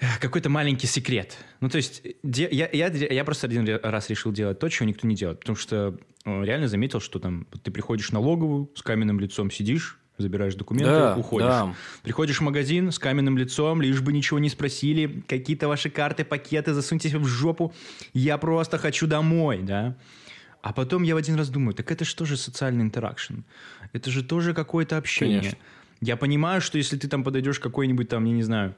э, 0.00 0.06
какой-то 0.20 0.48
маленький 0.48 0.86
секрет. 0.86 1.36
Ну, 1.60 1.68
то 1.68 1.76
есть, 1.76 2.02
де- 2.22 2.48
я, 2.50 2.70
я, 2.72 2.86
я 2.88 3.24
просто 3.24 3.46
один 3.48 3.66
раз 3.82 4.08
решил 4.08 4.32
делать 4.32 4.58
то, 4.58 4.68
чего 4.70 4.88
никто 4.88 5.06
не 5.06 5.14
делает, 5.14 5.40
потому 5.40 5.56
что 5.56 5.98
реально 6.24 6.68
заметил, 6.68 7.00
что 7.00 7.18
там 7.18 7.46
ты 7.62 7.70
приходишь 7.70 8.08
в 8.08 8.12
налоговую, 8.12 8.70
с 8.74 8.82
каменным 8.82 9.20
лицом 9.20 9.50
сидишь, 9.50 9.98
забираешь 10.18 10.54
документы, 10.54 10.90
Да, 10.90 11.16
уходишь. 11.16 11.48
да. 11.48 11.74
Приходишь 12.02 12.38
в 12.38 12.42
магазин 12.42 12.90
с 12.92 12.98
каменным 12.98 13.36
лицом, 13.36 13.82
лишь 13.82 14.00
бы 14.00 14.12
ничего 14.12 14.38
не 14.38 14.48
спросили, 14.48 15.22
какие-то 15.26 15.68
ваши 15.68 15.90
карты, 15.90 16.24
пакеты, 16.24 16.72
засуньте 16.72 17.16
в 17.18 17.26
жопу, 17.26 17.74
я 18.12 18.38
просто 18.38 18.78
хочу 18.78 19.06
домой, 19.06 19.60
да. 19.62 19.96
А 20.62 20.72
потом 20.72 21.02
я 21.02 21.14
в 21.14 21.18
один 21.18 21.34
раз 21.34 21.50
думаю, 21.50 21.74
так 21.74 21.90
это 21.92 22.04
что 22.06 22.24
же 22.24 22.36
социальный 22.38 22.82
интеракшн? 22.84 23.40
Это 23.92 24.10
же 24.10 24.22
тоже 24.24 24.54
какое-то 24.54 24.96
общение. 24.96 25.40
Конечно. 25.40 25.58
Я 26.00 26.16
понимаю, 26.16 26.60
что 26.60 26.78
если 26.78 26.96
ты 26.96 27.06
там 27.08 27.22
подойдешь 27.22 27.58
к 27.58 27.62
какой-нибудь 27.62 28.08
там, 28.08 28.24
я 28.24 28.32
не 28.32 28.42
знаю, 28.42 28.74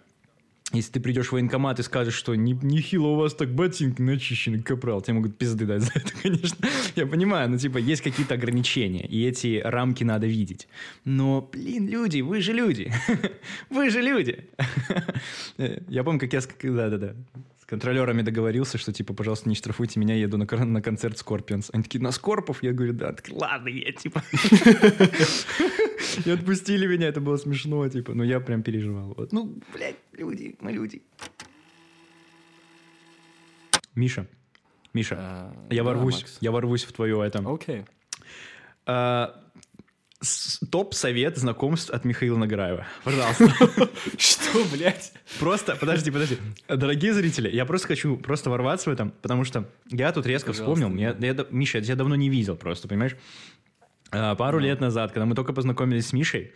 если 0.73 0.93
ты 0.93 1.01
придешь 1.01 1.29
в 1.29 1.33
военкомат 1.33 1.79
и 1.79 1.83
скажешь, 1.83 2.15
что 2.15 2.35
«Не- 2.35 2.59
нехило 2.61 3.07
у 3.09 3.15
вас 3.17 3.35
так 3.35 3.55
ботинки 3.55 4.03
начищены, 4.03 4.63
капрал, 4.63 5.01
тебе 5.01 5.15
могут 5.15 5.39
пизды 5.39 5.65
дать 5.65 5.83
за 5.83 5.93
это, 5.95 6.13
конечно. 6.23 6.69
Я 6.97 7.07
понимаю, 7.07 7.49
но 7.51 7.57
типа 7.59 7.79
есть 7.79 8.03
какие-то 8.03 8.35
ограничения, 8.35 9.07
и 9.07 9.25
эти 9.27 9.61
рамки 9.65 10.03
надо 10.05 10.27
видеть. 10.27 10.67
Но, 11.05 11.49
блин, 11.53 11.89
люди, 11.89 12.21
вы 12.21 12.41
же 12.41 12.53
люди. 12.53 12.93
Вы 13.71 13.91
же 13.91 14.03
люди. 14.03 14.45
Я 15.89 16.03
помню, 16.05 16.21
как 16.21 16.33
я. 16.33 16.41
Да-да-да. 16.63 17.15
С 17.67 17.69
контролерами 17.69 18.23
договорился, 18.23 18.79
что 18.79 18.93
типа, 18.93 19.13
пожалуйста, 19.13 19.49
не 19.49 19.57
штрафуйте 19.57 19.99
меня, 19.99 20.15
я 20.15 20.21
еду 20.21 20.39
на, 20.39 20.47
на 20.65 20.81
концерт 20.81 21.19
Скорпионс. 21.19 21.71
Они 21.73 21.83
такие, 21.83 22.01
на 22.01 22.13
Скорпов? 22.13 22.63
Я 22.63 22.73
говорю, 22.73 22.93
да. 22.93 23.13
Такие, 23.13 23.37
ладно, 23.37 23.67
я 23.67 23.91
типа... 23.91 24.23
И 26.25 26.31
отпустили 26.31 26.87
меня, 26.87 27.09
это 27.09 27.21
было 27.21 27.37
смешно, 27.37 27.89
типа. 27.89 28.15
Но 28.15 28.23
я 28.23 28.39
прям 28.39 28.63
переживал. 28.63 29.15
Вот. 29.17 29.33
Ну, 29.33 29.59
блядь, 29.75 29.97
люди, 30.13 30.55
мы 30.61 30.71
люди. 30.71 31.03
Миша, 33.97 34.29
Миша, 34.93 35.17
А, 35.19 35.67
я 35.69 35.83
ворвусь, 35.83 36.39
я 36.41 36.53
ворвусь 36.53 36.85
в 36.85 36.93
твое 36.93 37.21
это. 37.27 37.41
Окей. 37.41 37.85
Топ-совет 40.71 41.37
знакомств 41.37 41.91
от 41.91 42.05
Михаила 42.05 42.37
Нагараева. 42.37 42.87
Пожалуйста. 43.05 43.47
Что, 44.19 44.65
блядь? 44.73 45.13
Просто, 45.39 45.77
подожди, 45.77 46.11
подожди. 46.11 46.39
Дорогие 46.69 47.13
зрители, 47.13 47.51
я 47.51 47.65
просто 47.65 47.89
хочу 47.89 48.17
просто 48.17 48.51
ворваться 48.51 48.91
в 48.91 48.93
этом, 48.93 49.11
потому 49.11 49.45
что 49.45 49.69
я 49.91 50.13
тут 50.13 50.27
резко 50.27 50.53
вспомнил. 50.53 50.89
Миша, 50.89 51.79
я 51.79 51.85
тебя 51.85 51.97
давно 51.97 52.17
не 52.17 52.29
видел 52.29 52.57
просто, 52.57 52.89
понимаешь? 52.89 53.17
А, 54.11 54.35
Пару 54.35 54.59
лет 54.59 54.81
назад, 54.81 55.13
когда 55.13 55.27
мы 55.27 55.35
только 55.35 55.53
познакомились 55.53 56.09
с 56.09 56.13
Мишей, 56.13 56.53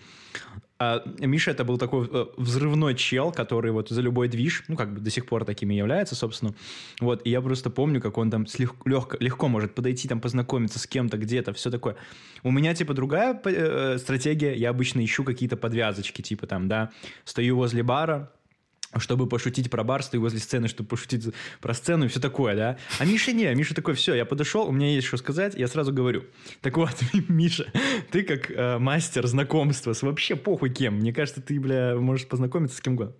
а, 0.81 1.03
Миша 1.19 1.51
это 1.51 1.62
был 1.62 1.77
такой 1.77 2.09
э, 2.11 2.27
взрывной 2.38 2.95
чел, 2.95 3.33
который 3.33 3.71
вот 3.71 3.90
за 3.90 4.01
любой 4.01 4.29
движ, 4.29 4.64
ну 4.66 4.77
как 4.77 4.95
бы 4.95 5.01
до 5.01 5.11
сих 5.11 5.27
пор 5.27 5.45
такими 5.45 5.75
является, 5.75 6.14
собственно. 6.14 6.55
Вот, 7.01 7.21
и 7.27 7.31
я 7.31 7.43
просто 7.43 7.69
помню, 7.69 8.01
как 8.01 8.16
он 8.16 8.31
там 8.31 8.47
с 8.47 8.59
лег- 8.59 8.81
легко, 8.87 9.14
легко 9.21 9.49
может 9.49 9.75
подойти, 9.75 10.09
там 10.09 10.23
познакомиться 10.23 10.79
с 10.79 10.87
кем-то 10.87 11.19
где-то, 11.19 11.53
все 11.53 11.71
такое. 11.71 11.97
У 12.43 12.51
меня 12.51 12.75
типа 12.75 12.95
другая 12.95 13.38
э, 13.45 13.99
стратегия, 13.99 14.55
я 14.55 14.71
обычно 14.71 15.05
ищу 15.05 15.23
какие-то 15.23 15.59
подвязочки, 15.59 16.23
типа 16.23 16.47
там, 16.47 16.66
да, 16.66 16.90
стою 17.25 17.57
возле 17.57 17.83
бара, 17.83 18.33
чтобы 18.98 19.26
пошутить 19.26 19.70
про 19.70 19.85
бар, 19.85 20.03
стою 20.03 20.22
возле 20.22 20.40
сцены, 20.40 20.68
чтобы 20.68 20.88
пошутить 20.88 21.26
про 21.61 21.74
сцену 21.74 22.07
и 22.07 22.09
все 22.09 22.20
такое, 22.20 22.57
да. 22.57 22.79
А 22.98 23.05
Миша 23.05 23.33
не, 23.33 23.53
Миша 23.55 23.74
такой, 23.74 23.94
все, 23.94 24.14
я 24.14 24.24
подошел, 24.24 24.66
у 24.66 24.72
меня 24.72 24.88
есть 24.92 25.07
что 25.07 25.16
сказать, 25.16 25.55
я 25.55 25.68
сразу 25.68 25.92
говорю. 25.92 26.24
Так 26.61 26.76
вот, 26.76 26.94
Миша, 27.29 27.66
ты 28.11 28.22
как 28.22 28.50
э, 28.50 28.79
мастер 28.79 29.26
знакомства 29.26 29.92
с 29.92 30.03
вообще 30.03 30.37
похуй 30.37 30.70
кем. 30.70 30.96
Мне 30.96 31.12
кажется, 31.12 31.40
ты, 31.40 31.61
бля, 31.61 31.96
можешь 31.96 32.26
познакомиться 32.26 32.76
с 32.76 32.81
кем 32.81 32.94
угодно. 32.94 33.14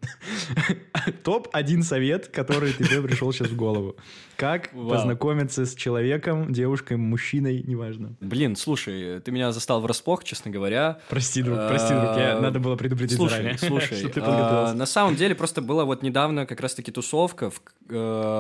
Топ-1 1.25 1.83
совет, 1.83 2.29
который 2.29 2.73
тебе 2.73 3.01
пришел 3.03 3.33
сейчас 3.33 3.49
в 3.49 3.57
голову. 3.57 3.97
Как 4.37 4.73
Вау. 4.73 4.89
познакомиться 4.89 5.67
с 5.67 5.75
человеком, 5.75 6.51
девушкой, 6.53 6.97
мужчиной, 6.97 7.63
неважно. 7.63 8.17
Блин, 8.21 8.57
слушай, 8.57 9.21
ты 9.21 9.31
меня 9.31 9.53
застал 9.53 9.83
врасплох, 9.83 10.25
честно 10.25 10.51
говоря. 10.51 11.01
Прости, 11.11 11.43
друг, 11.43 11.59
прости, 11.69 11.93
друг, 11.93 12.17
я, 12.17 12.39
А, 12.39 12.41
надо 12.41 12.59
было 12.59 12.77
предупредить 12.77 13.17
Слушай, 13.17 13.31
заранее, 13.31 13.59
слушай, 13.59 13.99
что 13.99 14.09
ты 14.09 14.21
а, 14.21 14.25
подготовился. 14.25 14.75
на 14.75 14.87
самом 14.87 15.17
деле 15.17 15.35
просто 15.35 15.60
была 15.61 15.85
вот 15.85 16.03
недавно 16.03 16.47
как 16.47 16.61
раз-таки 16.61 16.91
тусовка 16.91 17.51
в, 17.51 17.61
э, 17.89 17.95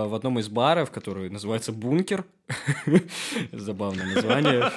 в 0.08 0.14
одном 0.14 0.38
из 0.38 0.48
баров, 0.48 0.90
который 0.90 1.30
называется 1.30 1.72
«Бункер». 1.72 2.24
Забавное 3.52 4.14
название. 4.14 4.70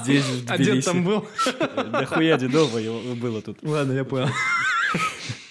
Здесь, 0.00 0.24
в 0.24 0.50
А 0.50 0.56
дед 0.58 0.66
Тбилиси. 0.66 0.86
там 0.86 1.04
был? 1.04 1.26
Да 1.58 2.06
хуя 2.06 2.36
дедово 2.38 2.78
его 2.78 3.14
было 3.14 3.42
тут. 3.42 3.58
Ладно, 3.62 3.92
я 3.92 4.04
понял. 4.04 4.28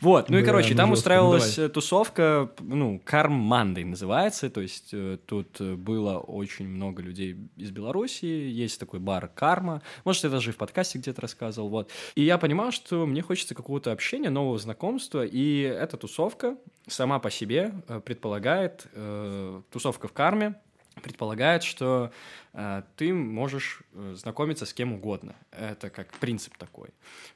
Вот, 0.00 0.28
ну 0.30 0.38
и 0.38 0.42
короче, 0.42 0.70
ну 0.70 0.76
там 0.76 0.90
жестко, 0.90 0.98
устраивалась 0.98 1.56
ну 1.56 1.64
э, 1.64 1.68
тусовка, 1.68 2.50
ну, 2.60 3.00
Карм 3.04 3.32
Мандой 3.32 3.84
называется, 3.84 4.50
то 4.50 4.60
есть 4.60 4.90
э, 4.92 5.18
тут 5.26 5.60
э, 5.60 5.74
было 5.74 6.18
очень 6.18 6.68
много 6.68 7.02
людей 7.02 7.36
из 7.56 7.70
Белоруссии, 7.70 8.48
есть 8.50 8.78
такой 8.80 9.00
бар 9.00 9.28
Карма, 9.28 9.82
может, 10.04 10.24
я 10.24 10.30
даже 10.30 10.50
и 10.50 10.52
в 10.52 10.56
подкасте 10.56 10.98
где-то 10.98 11.22
рассказывал, 11.22 11.68
вот. 11.68 11.90
И 12.14 12.22
я 12.22 12.38
понимал, 12.38 12.70
что 12.72 13.06
мне 13.06 13.22
хочется 13.22 13.54
какого-то 13.54 13.92
общения, 13.92 14.30
нового 14.30 14.58
знакомства, 14.58 15.24
и 15.24 15.60
эта 15.60 15.96
тусовка 15.96 16.56
сама 16.86 17.18
по 17.18 17.30
себе 17.30 17.72
предполагает, 18.04 18.86
э, 18.92 19.62
тусовка 19.70 20.08
в 20.08 20.12
Карме, 20.12 20.56
предполагает, 21.02 21.62
что 21.62 22.10
э, 22.52 22.82
ты 22.96 23.12
можешь 23.12 23.82
э, 23.92 24.14
знакомиться 24.16 24.66
с 24.66 24.72
кем 24.72 24.92
угодно. 24.92 25.36
Это 25.50 25.90
как 25.90 26.12
принцип 26.18 26.56
такой. 26.56 26.88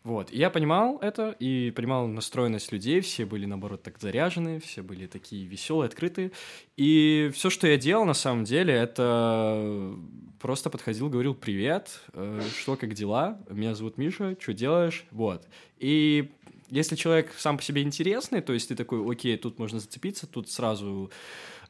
Вот. 0.03 0.33
И 0.33 0.39
я 0.39 0.51
понимал 0.51 0.99
это, 0.99 1.37
и 1.39 1.71
понимал 1.71 2.07
настроенность 2.07 2.73
людей. 2.73 3.01
Все 3.01 3.27
были, 3.27 3.47
наоборот, 3.47 3.83
так 3.83 3.99
заряжены, 3.99 4.61
все 4.61 4.83
были 4.83 5.07
такие 5.07 5.47
веселые, 5.47 5.89
открытые. 5.89 6.33
И 6.77 7.31
все, 7.35 7.51
что 7.51 7.67
я 7.67 7.77
делал, 7.77 8.05
на 8.05 8.15
самом 8.15 8.45
деле, 8.45 8.75
это 8.75 9.95
просто 10.41 10.71
подходил, 10.71 11.09
говорил 11.11 11.35
«Привет, 11.35 12.01
э, 12.15 12.41
что, 12.59 12.77
как 12.77 12.95
дела? 12.95 13.39
Меня 13.51 13.75
зовут 13.75 13.99
Миша, 13.99 14.37
что 14.41 14.55
делаешь?» 14.55 15.05
Вот. 15.11 15.47
И 15.79 16.31
если 16.71 16.97
человек 16.97 17.33
сам 17.37 17.57
по 17.57 17.63
себе 17.63 17.83
интересный, 17.83 18.41
то 18.41 18.53
есть 18.53 18.69
ты 18.69 18.77
такой, 18.77 19.05
окей, 19.11 19.37
тут 19.37 19.59
можно 19.59 19.81
зацепиться, 19.81 20.27
тут 20.27 20.49
сразу 20.49 21.11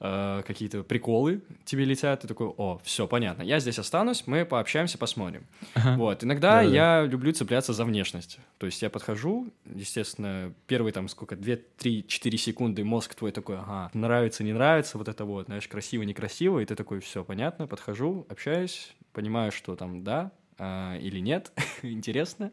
э, 0.00 0.42
какие-то 0.46 0.82
приколы 0.82 1.42
тебе 1.64 1.84
летят, 1.84 2.20
ты 2.22 2.28
такой, 2.28 2.48
о, 2.48 2.80
все, 2.82 3.06
понятно, 3.06 3.42
я 3.42 3.60
здесь 3.60 3.78
останусь, 3.78 4.26
мы 4.26 4.44
пообщаемся, 4.44 4.98
посмотрим. 4.98 5.46
Вот, 5.74 6.24
иногда 6.24 6.62
Да-да-да. 6.62 6.74
я 6.74 7.06
люблю 7.06 7.32
цепляться 7.32 7.72
за 7.72 7.84
внешность, 7.84 8.38
то 8.58 8.66
есть 8.66 8.82
я 8.82 8.90
подхожу, 8.90 9.52
естественно, 9.64 10.52
первые 10.66 10.92
там 10.92 11.08
сколько, 11.08 11.36
2, 11.36 11.54
3, 11.78 12.06
4 12.06 12.38
секунды 12.38 12.84
мозг 12.84 13.14
твой 13.14 13.32
такой, 13.32 13.58
ага, 13.58 13.90
нравится, 13.94 14.44
не 14.44 14.52
нравится, 14.52 14.98
вот 14.98 15.08
это 15.08 15.24
вот, 15.24 15.46
знаешь, 15.46 15.68
красиво, 15.68 16.02
некрасиво, 16.02 16.60
и 16.60 16.64
ты 16.64 16.74
такой, 16.74 17.00
все, 17.00 17.24
понятно, 17.24 17.66
подхожу, 17.66 18.26
общаюсь, 18.28 18.94
понимаю, 19.12 19.52
что 19.52 19.76
там, 19.76 20.02
да, 20.04 20.32
а, 20.62 20.98
или 20.98 21.20
нет, 21.20 21.52
интересно, 21.82 22.52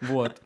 вот. 0.00 0.40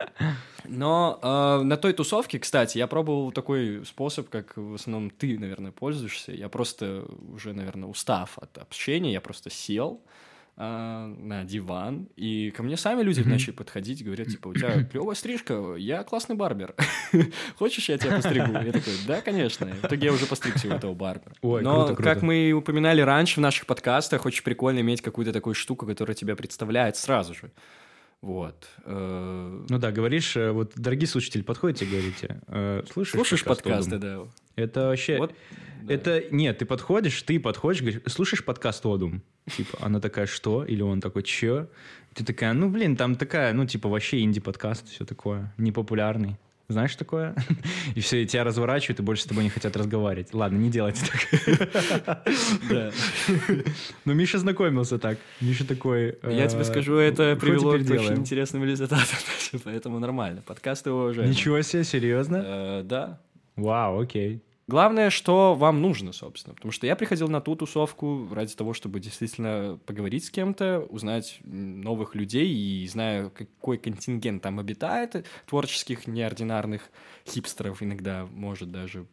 Но 0.64 1.20
э, 1.22 1.62
на 1.62 1.76
той 1.76 1.92
тусовке, 1.92 2.40
кстати, 2.40 2.78
я 2.78 2.88
пробовал 2.88 3.30
такой 3.30 3.86
способ, 3.86 4.28
как 4.28 4.56
в 4.56 4.74
основном 4.74 5.10
ты, 5.10 5.38
наверное, 5.38 5.70
пользуешься. 5.70 6.32
Я 6.32 6.48
просто 6.48 7.06
уже, 7.32 7.52
наверное, 7.52 7.88
устав 7.88 8.36
от 8.38 8.58
общения, 8.58 9.12
я 9.12 9.20
просто 9.20 9.50
сел 9.50 10.02
э, 10.56 11.14
на 11.18 11.44
диван, 11.44 12.08
и 12.16 12.50
ко 12.50 12.62
мне 12.62 12.76
сами 12.76 13.02
люди 13.02 13.20
начали 13.20 13.52
подходить, 13.52 14.04
говорят, 14.04 14.28
типа, 14.28 14.48
у 14.48 14.54
тебя 14.54 14.84
клевая 14.84 15.14
стрижка, 15.14 15.74
я 15.76 16.02
классный 16.02 16.36
барбер. 16.36 16.74
Хочешь, 17.56 17.88
я 17.88 17.98
тебя 17.98 18.16
постригу? 18.16 18.52
Я 18.52 18.72
такой, 18.72 18.92
да, 19.06 19.20
конечно. 19.20 19.66
В 19.66 19.84
итоге 19.84 20.06
я 20.06 20.12
уже 20.12 20.26
постригся 20.26 20.68
у 20.68 20.72
этого 20.72 20.94
барбера. 20.94 21.34
Ой, 21.42 21.62
Но, 21.62 21.86
круто, 21.86 21.94
круто. 21.96 22.14
как 22.14 22.22
мы 22.22 22.52
упоминали 22.52 23.00
раньше 23.00 23.36
в 23.36 23.42
наших 23.42 23.66
подкастах, 23.66 24.26
очень 24.26 24.42
прикольно 24.42 24.80
иметь 24.80 25.02
какую-то 25.02 25.32
такую 25.32 25.54
штуку, 25.54 25.86
которая 25.86 26.14
тебя 26.14 26.36
представляет 26.36 26.96
сразу 26.96 27.34
же. 27.34 27.50
Вот. 28.22 28.68
Э, 28.85 29.64
Ну 29.68 29.79
да, 29.79 29.92
говоришь, 29.92 30.37
э, 30.37 30.50
вот, 30.50 30.72
дорогие 30.76 31.07
слушатели, 31.07 31.42
подходите, 31.42 31.85
говорите, 31.87 32.40
э, 32.48 32.83
слушаешь, 32.92 33.12
Слушаешь 33.14 33.44
подкасты, 33.44 33.96
«Одум»? 33.96 34.31
да. 34.57 34.62
Это 34.62 34.87
вообще... 34.88 35.18
Вот, 35.18 35.35
да. 35.83 35.94
Это, 35.94 36.24
нет, 36.31 36.59
ты 36.59 36.64
подходишь, 36.66 37.22
ты 37.22 37.38
подходишь, 37.38 37.83
говоришь, 37.83 38.02
слушаешь 38.07 38.44
подкаст 38.44 38.85
Одум? 38.87 39.22
Типа, 39.55 39.79
она 39.81 40.00
такая, 40.00 40.26
что? 40.26 40.64
Или 40.64 40.83
он 40.83 41.00
такой, 41.00 41.22
че? 41.22 41.68
Ты 42.14 42.24
такая, 42.24 42.52
ну, 42.55 42.68
блин, 42.70 42.96
там 42.96 43.14
такая, 43.14 43.52
ну, 43.52 43.66
типа, 43.66 43.88
вообще 43.88 44.20
инди-подкаст, 44.22 44.88
все 44.88 45.05
такое, 45.05 45.55
непопулярный. 45.59 46.37
Знаешь 46.68 46.96
такое? 46.96 47.35
И 47.94 48.00
все, 48.00 48.22
и 48.22 48.26
тебя 48.26 48.42
разворачивают, 48.42 48.98
и 48.98 49.02
больше 49.02 49.22
с 49.22 49.26
тобой 49.26 49.44
не 49.44 49.50
хотят 49.50 49.76
разговаривать. 49.76 50.35
Ладно, 50.35 50.57
не 50.57 50.68
делайте 50.68 51.02
так. 51.07 52.26
Но 54.05 54.12
Миша 54.12 54.38
знакомился 54.38 54.98
так. 54.98 55.18
Миша 55.40 55.64
такой... 55.66 56.18
Я 56.24 56.44
э, 56.44 56.48
тебе 56.48 56.64
скажу, 56.64 56.96
это 56.96 57.37
что 57.37 57.40
привело 57.40 57.72
к 57.72 57.74
очень 57.74 58.16
интересным 58.16 58.64
результатам, 58.64 59.18
поэтому 59.64 60.00
нормально. 60.00 60.42
Подкасты 60.42 60.90
его 60.90 61.05
уже. 61.05 61.24
Ничего 61.24 61.62
себе, 61.62 61.85
серьезно? 61.85 62.42
Э, 62.44 62.83
Да. 62.83 63.20
Вау, 63.55 64.00
окей. 64.00 64.42
Главное, 64.68 65.11
что 65.11 65.55
вам 65.55 65.81
нужно, 65.81 66.12
собственно. 66.12 66.55
Потому 66.55 66.72
что 66.72 66.87
я 66.87 66.96
приходил 66.96 67.29
на 67.29 67.40
ту 67.40 67.55
тусовку 67.55 68.29
ради 68.33 68.55
того, 68.55 68.74
чтобы 68.74 68.98
действительно 68.98 69.79
поговорить 69.87 70.24
с 70.24 70.31
кем-то, 70.31 70.81
узнать 70.88 71.38
новых 71.44 72.16
людей 72.16 72.48
и 72.48 72.87
зная, 72.88 73.31
какой 73.31 73.79
контингент 73.79 74.42
там 74.42 74.59
обитает, 74.59 75.24
творческих, 75.46 76.09
неординарных 76.09 76.90
хипстеров 77.29 77.81
иногда, 77.83 78.26
может 78.33 78.72
даже. 78.72 79.07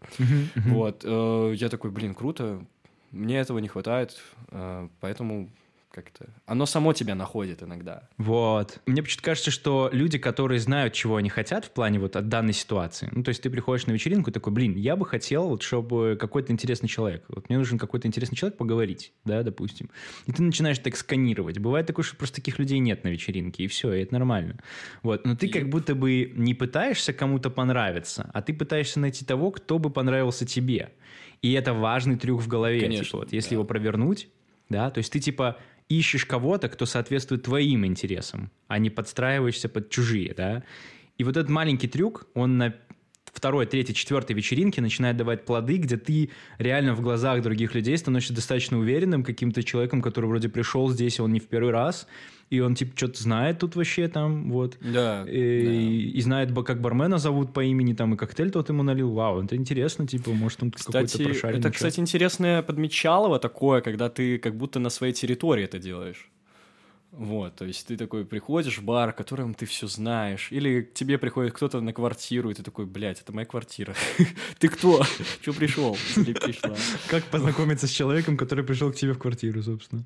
Вот. 0.55 1.01
э, 1.05 1.53
Я 1.55 1.69
такой, 1.69 1.91
блин, 1.91 2.15
круто. 2.15 2.65
Мне 3.11 3.37
этого 3.37 3.59
не 3.59 3.67
хватает, 3.67 4.19
э, 4.49 4.89
поэтому 5.01 5.51
как-то... 5.93 6.27
Оно 6.45 6.65
само 6.65 6.91
тебя 6.93 7.13
находит 7.13 7.61
иногда. 7.61 8.09
Вот. 8.17 8.79
Мне 8.87 9.03
почему-то 9.03 9.23
кажется, 9.23 9.51
что 9.51 9.89
люди, 9.93 10.17
которые 10.17 10.59
знают, 10.59 10.93
чего 10.93 11.17
они 11.17 11.29
хотят 11.29 11.65
в 11.65 11.69
плане 11.69 11.99
вот 11.99 12.15
от 12.15 12.27
данной 12.29 12.53
ситуации, 12.53 13.09
ну, 13.11 13.23
то 13.23 13.29
есть 13.29 13.43
ты 13.43 13.49
приходишь 13.49 13.85
на 13.85 13.91
вечеринку 13.91 14.31
и 14.31 14.33
такой, 14.33 14.51
блин, 14.51 14.75
я 14.75 14.95
бы 14.95 15.05
хотел, 15.05 15.49
вот, 15.49 15.61
чтобы 15.61 16.17
какой-то 16.19 16.51
интересный 16.51 16.89
человек, 16.89 17.23
вот 17.27 17.47
мне 17.47 17.59
нужен 17.59 17.77
какой-то 17.77 18.07
интересный 18.07 18.35
человек 18.35 18.57
поговорить, 18.57 19.13
да, 19.23 19.43
допустим. 19.43 19.89
И 20.25 20.31
ты 20.31 20.41
начинаешь 20.41 20.79
так 20.79 20.95
сканировать. 20.95 21.59
Бывает 21.59 21.85
такое, 21.85 22.03
что 22.03 22.15
просто 22.15 22.37
таких 22.37 22.57
людей 22.57 22.79
нет 22.79 23.03
на 23.03 23.09
вечеринке, 23.09 23.63
и 23.63 23.67
все, 23.67 23.93
и 23.93 24.01
это 24.01 24.13
нормально. 24.13 24.59
Вот. 25.03 25.25
Но 25.25 25.35
ты 25.35 25.47
как 25.47 25.69
будто 25.69 25.93
бы 25.93 26.33
не 26.35 26.55
пытаешься 26.55 27.13
кому-то 27.13 27.51
понравиться, 27.51 28.31
а 28.33 28.41
ты 28.41 28.53
пытаешься 28.53 28.99
найти 28.99 29.23
того, 29.25 29.51
кто 29.51 29.77
бы 29.77 29.91
понравился 29.91 30.45
тебе. 30.45 30.91
И 31.43 31.51
это 31.53 31.73
важный 31.73 32.17
трюк 32.17 32.41
в 32.41 32.47
голове. 32.47 32.79
Конечно, 32.79 33.05
типа, 33.05 33.17
вот, 33.17 33.33
если 33.33 33.49
да. 33.49 33.55
его 33.55 33.63
провернуть, 33.65 34.29
да, 34.69 34.89
то 34.89 34.99
есть 34.99 35.11
ты 35.11 35.19
типа 35.19 35.57
ищешь 35.97 36.25
кого-то, 36.25 36.69
кто 36.69 36.85
соответствует 36.85 37.43
твоим 37.43 37.85
интересам, 37.85 38.51
а 38.67 38.79
не 38.79 38.89
подстраиваешься 38.89 39.69
под 39.69 39.89
чужие, 39.89 40.33
да. 40.35 40.63
И 41.17 41.23
вот 41.23 41.37
этот 41.37 41.49
маленький 41.49 41.87
трюк, 41.87 42.27
он 42.33 42.57
на 42.57 42.75
второй, 43.33 43.65
третьей, 43.65 43.95
четвертой 43.95 44.35
вечеринке 44.35 44.81
начинает 44.81 45.17
давать 45.17 45.43
плоды, 45.45 45.77
где 45.77 45.97
ты 45.97 46.29
реально 46.59 46.93
в 46.93 47.01
глазах 47.01 47.41
других 47.41 47.73
людей 47.73 47.97
становишься 47.97 48.33
достаточно 48.33 48.77
уверенным 48.77 49.23
каким-то 49.23 49.63
человеком, 49.63 50.01
который 50.01 50.27
вроде 50.27 50.49
пришел 50.49 50.89
здесь, 50.89 51.19
он 51.19 51.33
не 51.33 51.39
в 51.39 51.47
первый 51.47 51.71
раз, 51.71 52.07
и 52.53 52.59
он 52.59 52.75
типа 52.75 52.91
что-то 52.95 53.19
знает 53.23 53.57
тут 53.57 53.75
вообще 53.75 54.07
там, 54.07 54.51
вот. 54.51 54.77
Да. 54.79 55.25
И, 55.27 56.11
и 56.13 56.21
знает, 56.21 56.51
как 56.63 56.81
бармена 56.81 57.17
зовут 57.17 57.51
по 57.51 57.63
имени, 57.63 57.93
там, 57.93 58.13
и 58.13 58.17
коктейль 58.17 58.51
тот 58.51 58.69
ему 58.69 58.83
налил. 58.83 59.11
Вау, 59.11 59.43
это 59.43 59.55
интересно, 59.55 60.05
типа, 60.05 60.29
может, 60.29 60.61
он 60.61 60.69
какой-то 60.69 61.23
прошаренный 61.23 61.59
это, 61.59 61.71
кстати, 61.71 61.99
интересное 61.99 62.61
подмечалово 62.61 63.39
такое, 63.39 63.81
когда 63.81 64.07
ты 64.09 64.37
как 64.37 64.55
будто 64.55 64.79
на 64.79 64.89
своей 64.89 65.13
территории 65.13 65.63
это 65.63 65.79
делаешь. 65.79 66.29
Вот, 67.15 67.55
то 67.55 67.65
есть 67.65 67.85
ты 67.85 67.95
такой 67.95 68.25
приходишь 68.25 68.79
в 68.79 68.83
бар, 68.83 69.13
в 69.13 69.15
котором 69.15 69.53
ты 69.53 69.67
все 69.67 69.85
знаешь, 69.85 70.47
или 70.51 70.81
к 70.81 70.93
тебе 70.93 71.19
приходит 71.19 71.53
кто-то 71.53 71.79
на 71.79 71.93
квартиру, 71.93 72.49
и 72.49 72.55
ты 72.55 72.63
такой, 72.63 72.87
блядь, 72.87 73.21
это 73.21 73.31
моя 73.31 73.45
квартира. 73.45 73.93
Ты 74.57 74.67
кто? 74.67 75.03
Че 75.41 75.53
пришел? 75.53 75.95
Или 76.15 76.33
пришла? 76.33 76.75
Как 77.07 77.23
познакомиться 77.25 77.87
с 77.87 77.91
человеком, 77.91 78.35
который 78.35 78.63
пришел 78.63 78.91
к 78.91 78.95
тебе 78.95 79.13
в 79.13 79.19
квартиру, 79.19 79.61
собственно? 79.61 80.05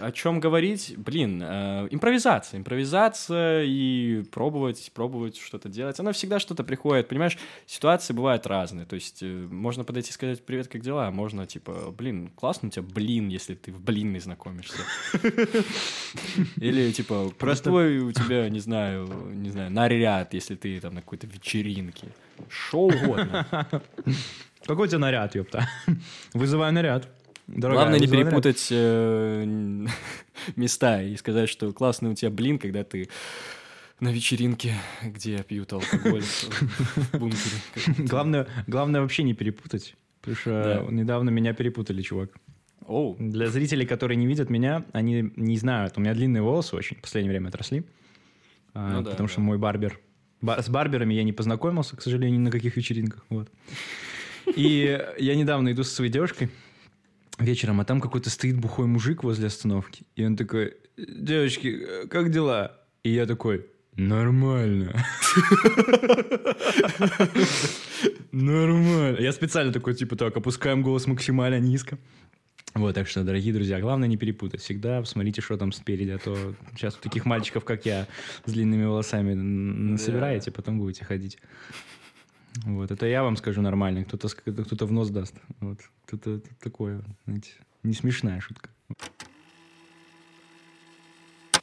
О 0.00 0.10
чем 0.10 0.40
говорить? 0.40 0.94
Блин, 0.96 1.40
э, 1.42 1.88
импровизация. 1.90 2.58
Импровизация 2.58 3.62
и 3.64 4.24
пробовать, 4.32 4.90
пробовать 4.94 5.36
что-то 5.36 5.68
делать. 5.68 6.00
Она 6.00 6.12
всегда 6.12 6.40
что-то 6.40 6.64
приходит, 6.64 7.08
понимаешь? 7.08 7.38
Ситуации 7.66 8.14
бывают 8.14 8.46
разные. 8.46 8.86
То 8.86 8.96
есть 8.96 9.22
э, 9.22 9.26
можно 9.26 9.84
подойти 9.84 10.10
и 10.10 10.12
сказать, 10.12 10.44
привет, 10.44 10.66
как 10.66 10.80
дела? 10.80 11.06
А 11.06 11.10
Можно, 11.12 11.46
типа, 11.46 11.94
блин, 11.96 12.30
классно 12.34 12.68
у 12.68 12.70
тебя 12.70 12.82
блин, 12.82 13.28
если 13.28 13.54
ты 13.54 13.70
в 13.72 13.80
блинный 13.80 14.18
знакомишься. 14.18 14.82
Или, 16.56 16.92
типа, 16.92 17.30
простой 17.38 17.98
у 17.98 18.12
тебя, 18.12 18.48
не 18.48 18.60
знаю, 18.60 19.08
не 19.32 19.50
знаю, 19.50 19.70
наряд, 19.70 20.34
если 20.34 20.54
ты 20.54 20.80
там 20.80 20.94
на 20.94 21.00
какой-то 21.00 21.26
вечеринке. 21.26 22.08
Шо 22.48 22.86
угодно. 22.86 23.46
Какой 24.64 24.86
у 24.86 24.88
тебя 24.88 24.98
наряд, 24.98 25.34
ёпта? 25.34 25.68
Вызываю 26.34 26.72
наряд. 26.72 27.08
Дорогая, 27.48 27.86
Главное 27.86 28.00
не 28.00 28.06
перепутать 28.06 28.68
э, 28.70 29.44
места 30.56 31.02
и 31.02 31.16
сказать, 31.16 31.48
что 31.48 31.72
классный 31.72 32.10
у 32.10 32.14
тебя 32.14 32.30
блин, 32.30 32.58
когда 32.58 32.84
ты 32.84 33.08
на 34.00 34.12
вечеринке, 34.12 34.74
где 35.02 35.42
пьют 35.42 35.72
алкоголь 35.72 36.22
в 36.22 37.18
бункере. 37.18 37.56
Главное, 37.98 38.46
главное 38.66 39.00
вообще 39.00 39.22
не 39.22 39.34
перепутать. 39.34 39.94
Потому 40.20 40.36
что 40.36 40.84
Да. 40.86 40.92
недавно 40.92 41.30
меня 41.30 41.52
перепутали, 41.52 42.00
чувак. 42.02 42.30
Оу, 42.86 43.16
Для 43.18 43.48
зрителей, 43.48 43.86
которые 43.86 44.16
не 44.16 44.26
видят 44.26 44.50
меня, 44.50 44.84
они 44.92 45.32
не 45.36 45.56
знают. 45.56 45.94
У 45.96 46.00
меня 46.00 46.14
длинные 46.14 46.42
волосы 46.42 46.76
очень 46.76 46.96
в 46.96 47.00
последнее 47.00 47.30
время 47.32 47.48
отросли. 47.48 47.84
А, 48.74 48.94
Ну 48.98 49.02
да, 49.02 49.10
потому 49.10 49.28
да. 49.28 49.32
что 49.32 49.40
мой 49.40 49.58
барбер... 49.58 49.98
ба- 50.40 50.60
с 50.62 50.68
барберами 50.68 51.14
я 51.14 51.22
не 51.24 51.32
познакомился, 51.32 51.96
к 51.96 52.02
сожалению, 52.02 52.38
ни 52.40 52.44
на 52.44 52.50
каких 52.50 52.76
вечеринках. 52.76 53.24
Вот. 53.28 53.48
И 54.56 54.98
я 55.18 55.34
недавно 55.36 55.72
иду 55.72 55.84
со 55.84 55.94
своей 55.94 56.10
девушкой 56.10 56.50
вечером, 57.38 57.80
а 57.80 57.84
там 57.84 58.00
какой-то 58.00 58.30
стоит 58.30 58.58
бухой 58.58 58.86
мужик 58.86 59.22
возле 59.24 59.46
остановки. 59.46 60.04
И 60.16 60.24
он 60.24 60.36
такой, 60.36 60.74
девочки, 60.96 61.68
э, 62.04 62.06
как 62.08 62.30
дела? 62.30 62.78
И 63.04 63.10
я 63.10 63.26
такой, 63.26 63.66
нормально. 63.96 64.94
Нормально. 68.32 69.18
Я 69.20 69.32
специально 69.32 69.72
такой, 69.72 69.94
типа, 69.94 70.16
так, 70.16 70.36
опускаем 70.36 70.82
голос 70.82 71.06
максимально 71.06 71.58
низко. 71.60 71.98
Вот, 72.74 72.94
так 72.94 73.06
что, 73.06 73.22
дорогие 73.22 73.52
друзья, 73.52 73.80
главное 73.80 74.08
не 74.08 74.16
перепутать. 74.16 74.62
Всегда 74.62 75.00
посмотрите, 75.00 75.42
что 75.42 75.56
там 75.58 75.72
спереди, 75.72 76.10
а 76.10 76.18
то 76.18 76.54
сейчас 76.74 76.94
таких 76.94 77.26
мальчиков, 77.26 77.64
как 77.64 77.84
я, 77.84 78.06
с 78.46 78.52
длинными 78.52 78.84
волосами 78.84 79.32
н- 79.32 79.98
собираете, 79.98 80.50
потом 80.50 80.78
будете 80.78 81.04
ходить. 81.04 81.38
Вот, 82.64 82.90
это 82.90 83.06
я 83.06 83.22
вам 83.22 83.36
скажу 83.36 83.60
нормально, 83.60 84.04
кто-то 84.04 84.28
кто-то 84.28 84.86
в 84.86 84.92
нос 84.92 85.10
даст. 85.10 85.34
Вот, 85.60 85.78
кто-то 86.06 86.36
это 86.36 86.48
такое, 86.60 87.02
знаете, 87.26 87.50
не 87.82 87.92
смешная 87.94 88.40
шутка. 88.40 88.70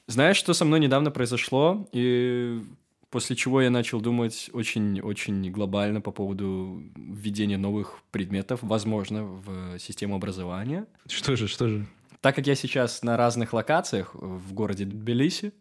Знаешь, 0.07 0.37
что 0.37 0.53
со 0.53 0.65
мной 0.65 0.79
недавно 0.79 1.11
произошло, 1.11 1.87
и 1.91 2.61
после 3.09 3.35
чего 3.35 3.61
я 3.61 3.69
начал 3.69 4.01
думать 4.01 4.49
очень-очень 4.53 5.51
глобально 5.51 6.01
по 6.01 6.11
поводу 6.11 6.83
введения 6.95 7.57
новых 7.57 8.01
предметов, 8.11 8.59
возможно, 8.61 9.23
в 9.23 9.79
систему 9.79 10.15
образования. 10.15 10.85
Что 11.07 11.35
же, 11.35 11.47
что 11.47 11.67
же? 11.67 11.87
Так 12.21 12.35
как 12.35 12.47
я 12.47 12.55
сейчас 12.55 13.01
на 13.03 13.17
разных 13.17 13.53
локациях 13.53 14.13
в 14.13 14.53
городе 14.53 14.85
Тбилиси, 14.85 15.53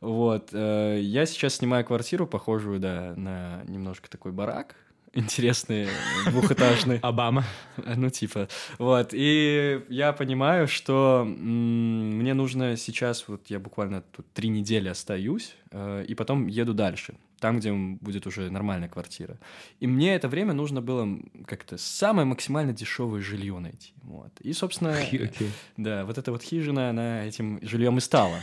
вот, 0.00 0.50
э, 0.52 0.98
я 1.00 1.24
сейчас 1.24 1.54
снимаю 1.54 1.84
квартиру, 1.84 2.26
похожую, 2.26 2.78
да, 2.78 3.14
на 3.16 3.62
немножко 3.66 4.10
такой 4.10 4.32
барак, 4.32 4.76
интересный, 5.14 5.88
двухэтажный. 6.30 6.98
Обама. 7.02 7.44
Ну, 7.76 8.10
типа, 8.10 8.48
вот. 8.78 9.10
И 9.12 9.80
я 9.88 10.12
понимаю, 10.12 10.68
что 10.68 11.24
мне 11.26 12.34
нужно 12.34 12.76
сейчас, 12.76 13.26
вот 13.28 13.48
я 13.48 13.58
буквально 13.58 14.02
тут 14.02 14.26
три 14.32 14.48
недели 14.48 14.88
остаюсь, 14.88 15.54
э, 15.70 16.04
и 16.06 16.14
потом 16.14 16.46
еду 16.46 16.74
дальше, 16.74 17.14
там, 17.44 17.58
где 17.58 17.74
будет 17.74 18.26
уже 18.26 18.50
нормальная 18.50 18.88
квартира. 18.88 19.38
И 19.78 19.86
мне 19.86 20.14
это 20.14 20.28
время 20.28 20.54
нужно 20.54 20.80
было 20.80 21.06
как-то 21.46 21.76
самое 21.76 22.24
максимально 22.24 22.72
дешевое 22.72 23.20
жилье 23.20 23.58
найти. 23.58 23.92
Вот. 24.02 24.32
И, 24.40 24.54
собственно, 24.54 24.96
Окей. 24.98 25.50
да, 25.76 26.06
вот 26.06 26.16
эта 26.16 26.32
вот 26.32 26.42
хижина, 26.42 26.88
она 26.88 27.26
этим 27.26 27.58
жильем 27.60 27.98
и 27.98 28.00
стала. 28.00 28.38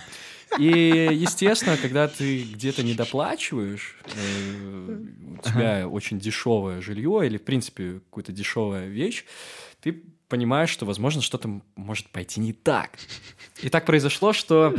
И, 0.59 0.67
естественно, 0.67 1.77
когда 1.77 2.07
ты 2.07 2.43
где-то 2.43 2.83
не 2.83 2.93
доплачиваешь, 2.93 3.97
э, 4.05 4.99
у 5.39 5.49
тебя 5.49 5.87
очень 5.87 6.19
дешевое 6.19 6.79
жилье 6.79 7.25
или, 7.25 7.37
в 7.39 7.43
принципе, 7.43 8.01
какая-то 8.11 8.31
дешевая 8.33 8.87
вещь, 8.87 9.25
ты 9.81 10.03
понимаешь, 10.31 10.69
что, 10.69 10.85
возможно, 10.85 11.21
что-то 11.21 11.61
может 11.75 12.09
пойти 12.09 12.39
не 12.39 12.53
так. 12.53 12.91
И 13.61 13.69
так 13.69 13.85
произошло, 13.85 14.31
что 14.31 14.73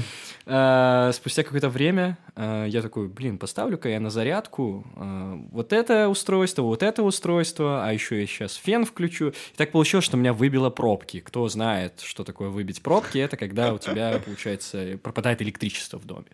э, 0.46 1.10
спустя 1.12 1.42
какое-то 1.42 1.68
время 1.68 2.16
э, 2.34 2.66
я 2.68 2.80
такой, 2.80 3.08
блин, 3.08 3.36
поставлю-ка 3.36 3.90
я 3.90 4.00
на 4.00 4.08
зарядку 4.08 4.86
э, 4.96 5.38
вот 5.52 5.74
это 5.74 6.08
устройство, 6.08 6.62
вот 6.62 6.82
это 6.82 7.02
устройство, 7.02 7.86
а 7.86 7.92
еще 7.92 8.18
я 8.18 8.26
сейчас 8.26 8.54
фен 8.54 8.86
включу. 8.86 9.28
И 9.28 9.56
так 9.56 9.72
получилось, 9.72 10.06
что 10.06 10.16
меня 10.16 10.32
выбило 10.32 10.70
пробки. 10.70 11.20
Кто 11.20 11.46
знает, 11.48 12.00
что 12.00 12.24
такое 12.24 12.48
выбить 12.48 12.82
пробки, 12.82 13.18
это 13.18 13.36
когда 13.36 13.74
у 13.74 13.78
тебя, 13.78 14.18
получается, 14.24 14.98
пропадает 15.02 15.42
электричество 15.42 15.98
в 15.98 16.06
доме. 16.06 16.28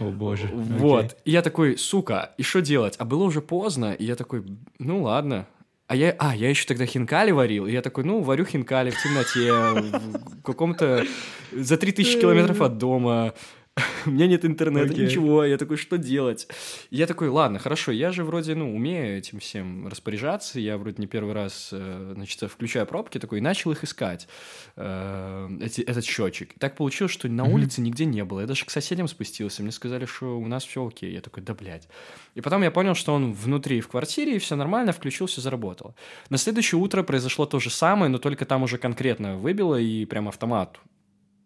О 0.00 0.10
боже. 0.10 0.50
Вот. 0.52 1.16
И 1.24 1.30
я 1.30 1.40
такой, 1.40 1.78
сука, 1.78 2.32
и 2.36 2.42
что 2.42 2.60
делать? 2.60 2.96
А 2.98 3.04
было 3.04 3.22
уже 3.22 3.40
поздно, 3.40 3.92
и 3.92 4.04
я 4.04 4.16
такой, 4.16 4.44
ну 4.80 5.02
ладно. 5.02 5.46
А 5.86 5.96
я, 5.96 6.14
а, 6.18 6.34
я 6.34 6.48
еще 6.48 6.66
тогда 6.66 6.86
хинкали 6.86 7.30
варил, 7.30 7.66
и 7.66 7.72
я 7.72 7.82
такой, 7.82 8.04
ну, 8.04 8.22
варю 8.22 8.46
хинкали 8.46 8.90
в 8.90 9.02
темноте, 9.02 9.52
в 9.52 10.42
каком-то... 10.42 11.04
за 11.52 11.76
3000 11.76 12.20
километров 12.20 12.62
от 12.62 12.78
дома, 12.78 13.34
у 14.06 14.10
меня 14.10 14.26
нет 14.26 14.44
интернета, 14.44 14.92
Окей. 14.92 15.06
ничего, 15.06 15.44
я 15.44 15.58
такой, 15.58 15.76
что 15.76 15.98
делать? 15.98 16.46
И 16.90 16.96
я 16.96 17.06
такой, 17.06 17.28
ладно, 17.28 17.58
хорошо, 17.58 17.90
я 17.90 18.12
же 18.12 18.22
вроде, 18.22 18.54
ну, 18.54 18.74
умею 18.74 19.18
этим 19.18 19.40
всем 19.40 19.88
распоряжаться, 19.88 20.60
я 20.60 20.78
вроде 20.78 20.96
не 20.98 21.06
первый 21.06 21.34
раз, 21.34 21.70
э, 21.72 22.12
значит, 22.14 22.50
включаю 22.50 22.86
пробки 22.86 23.18
такой, 23.18 23.38
и 23.38 23.40
начал 23.40 23.72
их 23.72 23.82
искать, 23.82 24.28
э, 24.76 25.48
эти, 25.60 25.80
этот 25.80 26.04
счетчик. 26.04 26.52
И 26.54 26.58
так 26.58 26.76
получилось, 26.76 27.12
что 27.12 27.28
на 27.28 27.44
улице 27.44 27.80
нигде 27.80 28.04
не 28.04 28.24
было, 28.24 28.40
я 28.40 28.46
даже 28.46 28.64
к 28.64 28.70
соседям 28.70 29.08
спустился, 29.08 29.62
мне 29.62 29.72
сказали, 29.72 30.04
что 30.04 30.38
у 30.38 30.46
нас 30.46 30.64
все 30.64 30.86
окей, 30.86 31.12
я 31.12 31.20
такой, 31.20 31.42
да, 31.42 31.54
блядь. 31.54 31.88
И 32.34 32.40
потом 32.40 32.62
я 32.62 32.70
понял, 32.70 32.94
что 32.94 33.12
он 33.12 33.32
внутри 33.32 33.80
в 33.80 33.88
квартире, 33.88 34.36
и 34.36 34.38
все 34.38 34.54
нормально, 34.54 34.92
включил, 34.92 35.26
все 35.26 35.40
заработало. 35.40 35.94
На 36.30 36.38
следующее 36.38 36.80
утро 36.80 37.02
произошло 37.02 37.44
то 37.46 37.58
же 37.58 37.70
самое, 37.70 38.08
но 38.08 38.18
только 38.18 38.44
там 38.44 38.62
уже 38.62 38.78
конкретно 38.78 39.36
выбило, 39.36 39.74
и 39.74 40.04
прям 40.04 40.28
автомат 40.28 40.78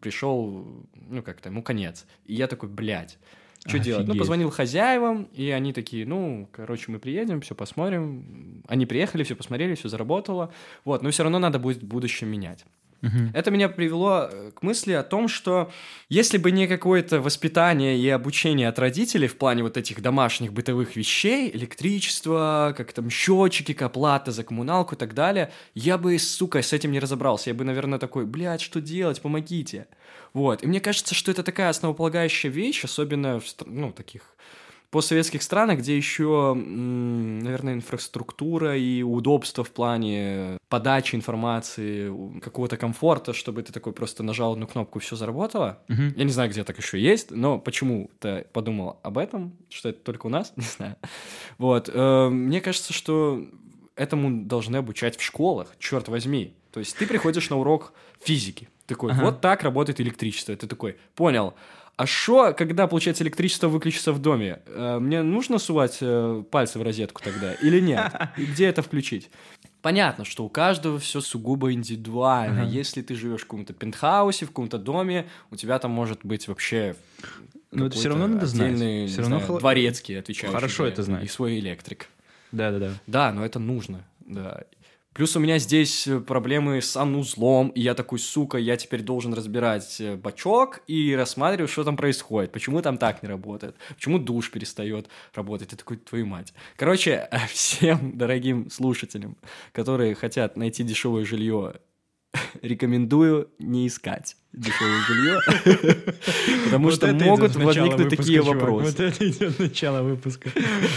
пришел, 0.00 0.66
ну, 0.94 1.22
как-то, 1.22 1.48
ему 1.48 1.62
конец. 1.62 2.06
И 2.26 2.34
я 2.34 2.46
такой, 2.46 2.68
блядь, 2.68 3.18
что 3.66 3.78
делать? 3.78 4.06
Ну, 4.06 4.16
позвонил 4.16 4.50
хозяевам, 4.50 5.24
и 5.32 5.50
они 5.50 5.72
такие, 5.72 6.06
ну, 6.06 6.48
короче, 6.52 6.90
мы 6.90 6.98
приедем, 6.98 7.40
все 7.40 7.54
посмотрим. 7.54 8.62
Они 8.66 8.86
приехали, 8.86 9.24
все 9.24 9.34
посмотрели, 9.34 9.74
все 9.74 9.88
заработало. 9.88 10.52
Вот, 10.84 11.02
но 11.02 11.10
все 11.10 11.24
равно 11.24 11.38
надо 11.38 11.58
будет 11.58 11.82
в 11.82 11.86
будущем 11.86 12.28
менять. 12.28 12.64
Это 13.32 13.50
меня 13.50 13.68
привело 13.68 14.28
э, 14.30 14.50
к 14.52 14.62
мысли 14.62 14.92
о 14.92 15.04
том, 15.04 15.28
что 15.28 15.70
если 16.08 16.36
бы 16.36 16.50
не 16.50 16.66
какое-то 16.66 17.20
воспитание 17.20 17.96
и 17.96 18.08
обучение 18.08 18.68
от 18.68 18.78
родителей 18.78 19.28
в 19.28 19.36
плане 19.36 19.62
вот 19.62 19.76
этих 19.76 20.02
домашних 20.02 20.52
бытовых 20.52 20.96
вещей, 20.96 21.50
электричество, 21.54 22.74
как 22.76 22.92
там 22.92 23.08
счетчики, 23.08 23.72
оплата 23.82 24.32
за 24.32 24.42
коммуналку 24.42 24.96
и 24.96 24.98
так 24.98 25.14
далее, 25.14 25.52
я 25.74 25.96
бы, 25.96 26.18
сука, 26.18 26.60
с 26.60 26.72
этим 26.72 26.90
не 26.90 26.98
разобрался. 26.98 27.50
Я 27.50 27.54
бы, 27.54 27.64
наверное, 27.64 28.00
такой, 28.00 28.26
блядь, 28.26 28.60
что 28.60 28.80
делать, 28.80 29.20
помогите. 29.20 29.86
Вот. 30.32 30.64
И 30.64 30.66
мне 30.66 30.80
кажется, 30.80 31.14
что 31.14 31.30
это 31.30 31.42
такая 31.42 31.68
основополагающая 31.68 32.50
вещь, 32.50 32.84
особенно 32.84 33.38
в, 33.38 33.44
ну, 33.66 33.92
таких 33.92 34.22
постсоветских 34.90 35.42
странах, 35.42 35.80
где 35.80 35.96
еще, 35.96 36.54
наверное, 36.54 37.74
инфраструктура 37.74 38.76
и 38.76 39.02
удобство 39.02 39.62
в 39.64 39.70
плане 39.70 40.58
подачи 40.68 41.14
информации, 41.14 42.40
какого-то 42.40 42.76
комфорта, 42.76 43.32
чтобы 43.32 43.62
ты 43.62 43.72
такой 43.72 43.92
просто 43.92 44.22
нажал 44.22 44.52
одну 44.52 44.66
кнопку 44.66 44.98
и 44.98 45.02
все 45.02 45.16
заработало. 45.16 45.82
Мгм. 45.88 46.14
Я 46.16 46.24
не 46.24 46.32
знаю, 46.32 46.50
где 46.50 46.64
так 46.64 46.78
еще 46.78 47.00
есть, 47.00 47.30
но 47.30 47.58
почему-то 47.58 48.46
подумал 48.52 48.98
об 49.02 49.18
этом, 49.18 49.56
что 49.68 49.90
это 49.90 50.00
только 50.00 50.26
у 50.26 50.30
нас, 50.30 50.52
не 50.56 50.64
знаю. 50.64 50.96
Вот. 51.58 51.90
э, 51.92 52.28
Мне 52.28 52.60
кажется, 52.60 52.92
что 52.92 53.44
этому 53.96 54.44
должны 54.44 54.76
обучать 54.76 55.16
в 55.18 55.22
школах, 55.22 55.74
черт 55.78 56.08
возьми. 56.08 56.54
То 56.70 56.80
есть 56.80 56.96
ты 56.96 57.06
приходишь 57.06 57.50
на 57.50 57.56
урок 57.58 57.92
физики. 58.20 58.68
Такой, 58.86 59.12
Ага. 59.12 59.24
вот 59.24 59.40
так 59.40 59.62
работает 59.64 60.00
электричество. 60.00 60.54
Ты 60.56 60.66
такой, 60.66 60.96
понял. 61.14 61.54
А 61.98 62.06
что, 62.06 62.52
когда, 62.54 62.86
получается, 62.86 63.24
электричество 63.24 63.66
выключится 63.66 64.12
в 64.12 64.20
доме? 64.20 64.60
Э, 64.66 64.98
Мне 65.00 65.22
нужно 65.22 65.58
сувать 65.58 65.98
э, 66.00 66.44
пальцы 66.48 66.78
в 66.78 66.82
розетку 66.82 67.20
тогда 67.24 67.54
или 67.54 67.80
нет? 67.80 68.12
И 68.36 68.44
где 68.46 68.66
это 68.66 68.82
включить? 68.82 69.30
Понятно, 69.82 70.24
что 70.24 70.44
у 70.44 70.48
каждого 70.48 71.00
все 71.00 71.20
сугубо 71.20 71.72
индивидуально. 71.72 72.62
Ага. 72.62 72.70
Если 72.70 73.02
ты 73.02 73.16
живешь 73.16 73.40
в 73.40 73.44
каком-то 73.46 73.72
пентхаусе, 73.72 74.44
в 74.46 74.50
каком-то 74.50 74.78
доме, 74.78 75.26
у 75.50 75.56
тебя 75.56 75.76
там 75.80 75.90
может 75.90 76.20
быть 76.24 76.46
вообще 76.46 76.94
Ну, 77.72 77.86
это 77.86 77.96
какой-то 77.96 78.08
равно 78.10 78.26
надо 78.28 78.46
знать. 78.46 78.72
не 78.74 79.06
равно 79.16 79.24
знаю, 79.40 79.42
хла- 79.50 79.58
дворецкий, 79.58 80.18
отвечающий 80.20 80.54
Хорошо 80.54 80.86
это 80.86 81.02
знать. 81.02 81.24
И 81.24 81.26
свой 81.26 81.58
электрик. 81.58 82.06
Да-да-да. 82.52 82.92
Да, 83.08 83.32
но 83.32 83.44
это 83.44 83.58
нужно, 83.58 84.04
да. 84.20 84.62
Плюс 85.18 85.34
у 85.34 85.40
меня 85.40 85.58
здесь 85.58 86.06
э, 86.06 86.20
проблемы 86.20 86.80
с 86.80 86.90
санузлом, 86.90 87.70
и 87.70 87.80
я 87.80 87.94
такой, 87.94 88.20
сука, 88.20 88.56
я 88.56 88.76
теперь 88.76 89.02
должен 89.02 89.34
разбирать 89.34 90.00
э, 90.00 90.14
бачок 90.14 90.80
и 90.86 91.12
рассматривать, 91.12 91.72
что 91.72 91.82
там 91.82 91.96
происходит, 91.96 92.52
почему 92.52 92.80
там 92.82 92.98
так 92.98 93.20
не 93.24 93.28
работает, 93.28 93.74
почему 93.88 94.20
душ 94.20 94.52
перестает 94.52 95.08
работать. 95.34 95.70
Ты 95.70 95.76
такой, 95.76 95.96
твою 95.96 96.24
мать. 96.26 96.54
Короче, 96.76 97.28
всем 97.50 98.16
дорогим 98.16 98.70
слушателям, 98.70 99.36
которые 99.72 100.14
хотят 100.14 100.56
найти 100.56 100.84
дешевое 100.84 101.24
жилье, 101.24 101.74
рекомендую 102.62 103.50
не 103.58 103.86
искать 103.86 104.36
дешевое 104.52 105.00
жилье, 105.02 105.40
потому 106.64 106.90
что 106.90 107.12
могут 107.12 107.54
возникнуть 107.56 108.08
такие 108.08 108.42
вопросы. 108.42 108.90
Вот 108.90 109.00
это 109.00 109.28
идет 109.28 109.58
начало 109.58 110.02
выпуска. 110.02 110.50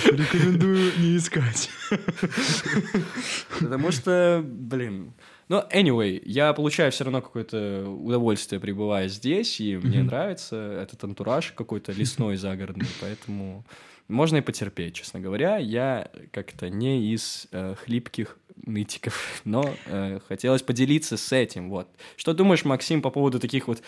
Рекомендую 0.06 0.92
не 0.98 1.18
искать. 1.18 1.70
Потому 3.60 3.92
что, 3.92 4.44
блин... 4.44 5.14
Но, 5.50 5.68
anyway, 5.70 6.22
я 6.24 6.54
получаю 6.54 6.94
все 6.94 7.04
равно 7.04 7.22
какое-то 7.22 7.86
удовольствие, 7.90 8.62
пребывая 8.62 9.10
здесь, 9.10 9.60
и 9.60 9.76
мне 9.76 9.98
Мгм. 9.98 10.08
нравится 10.08 10.56
этот 10.82 11.04
антураж 11.04 11.52
какой-то 11.52 11.92
лесной, 11.92 12.38
загородный, 12.38 12.88
поэтому 13.02 13.66
можно 14.08 14.38
и 14.38 14.42
потерпеть, 14.42 14.96
честно 14.96 15.20
говоря. 15.20 15.58
Я 15.58 16.10
как-то 16.32 16.70
не 16.70 17.14
из 17.14 17.48
э, 17.52 17.76
хлипких 17.76 18.38
нытиков, 18.66 19.42
но 19.46 19.74
э, 19.86 20.20
хотелось 20.28 20.62
поделиться 20.62 21.18
с 21.18 21.32
этим, 21.32 21.70
вот. 21.70 21.88
Что 22.16 22.34
думаешь, 22.34 22.66
Максим, 22.66 23.02
по 23.02 23.10
поводу 23.10 23.40
таких 23.40 23.68
вот 23.68 23.82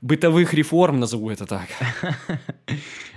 бытовых 0.00 0.54
реформ, 0.54 1.00
назову 1.00 1.30
это 1.30 1.46
так? 1.46 1.68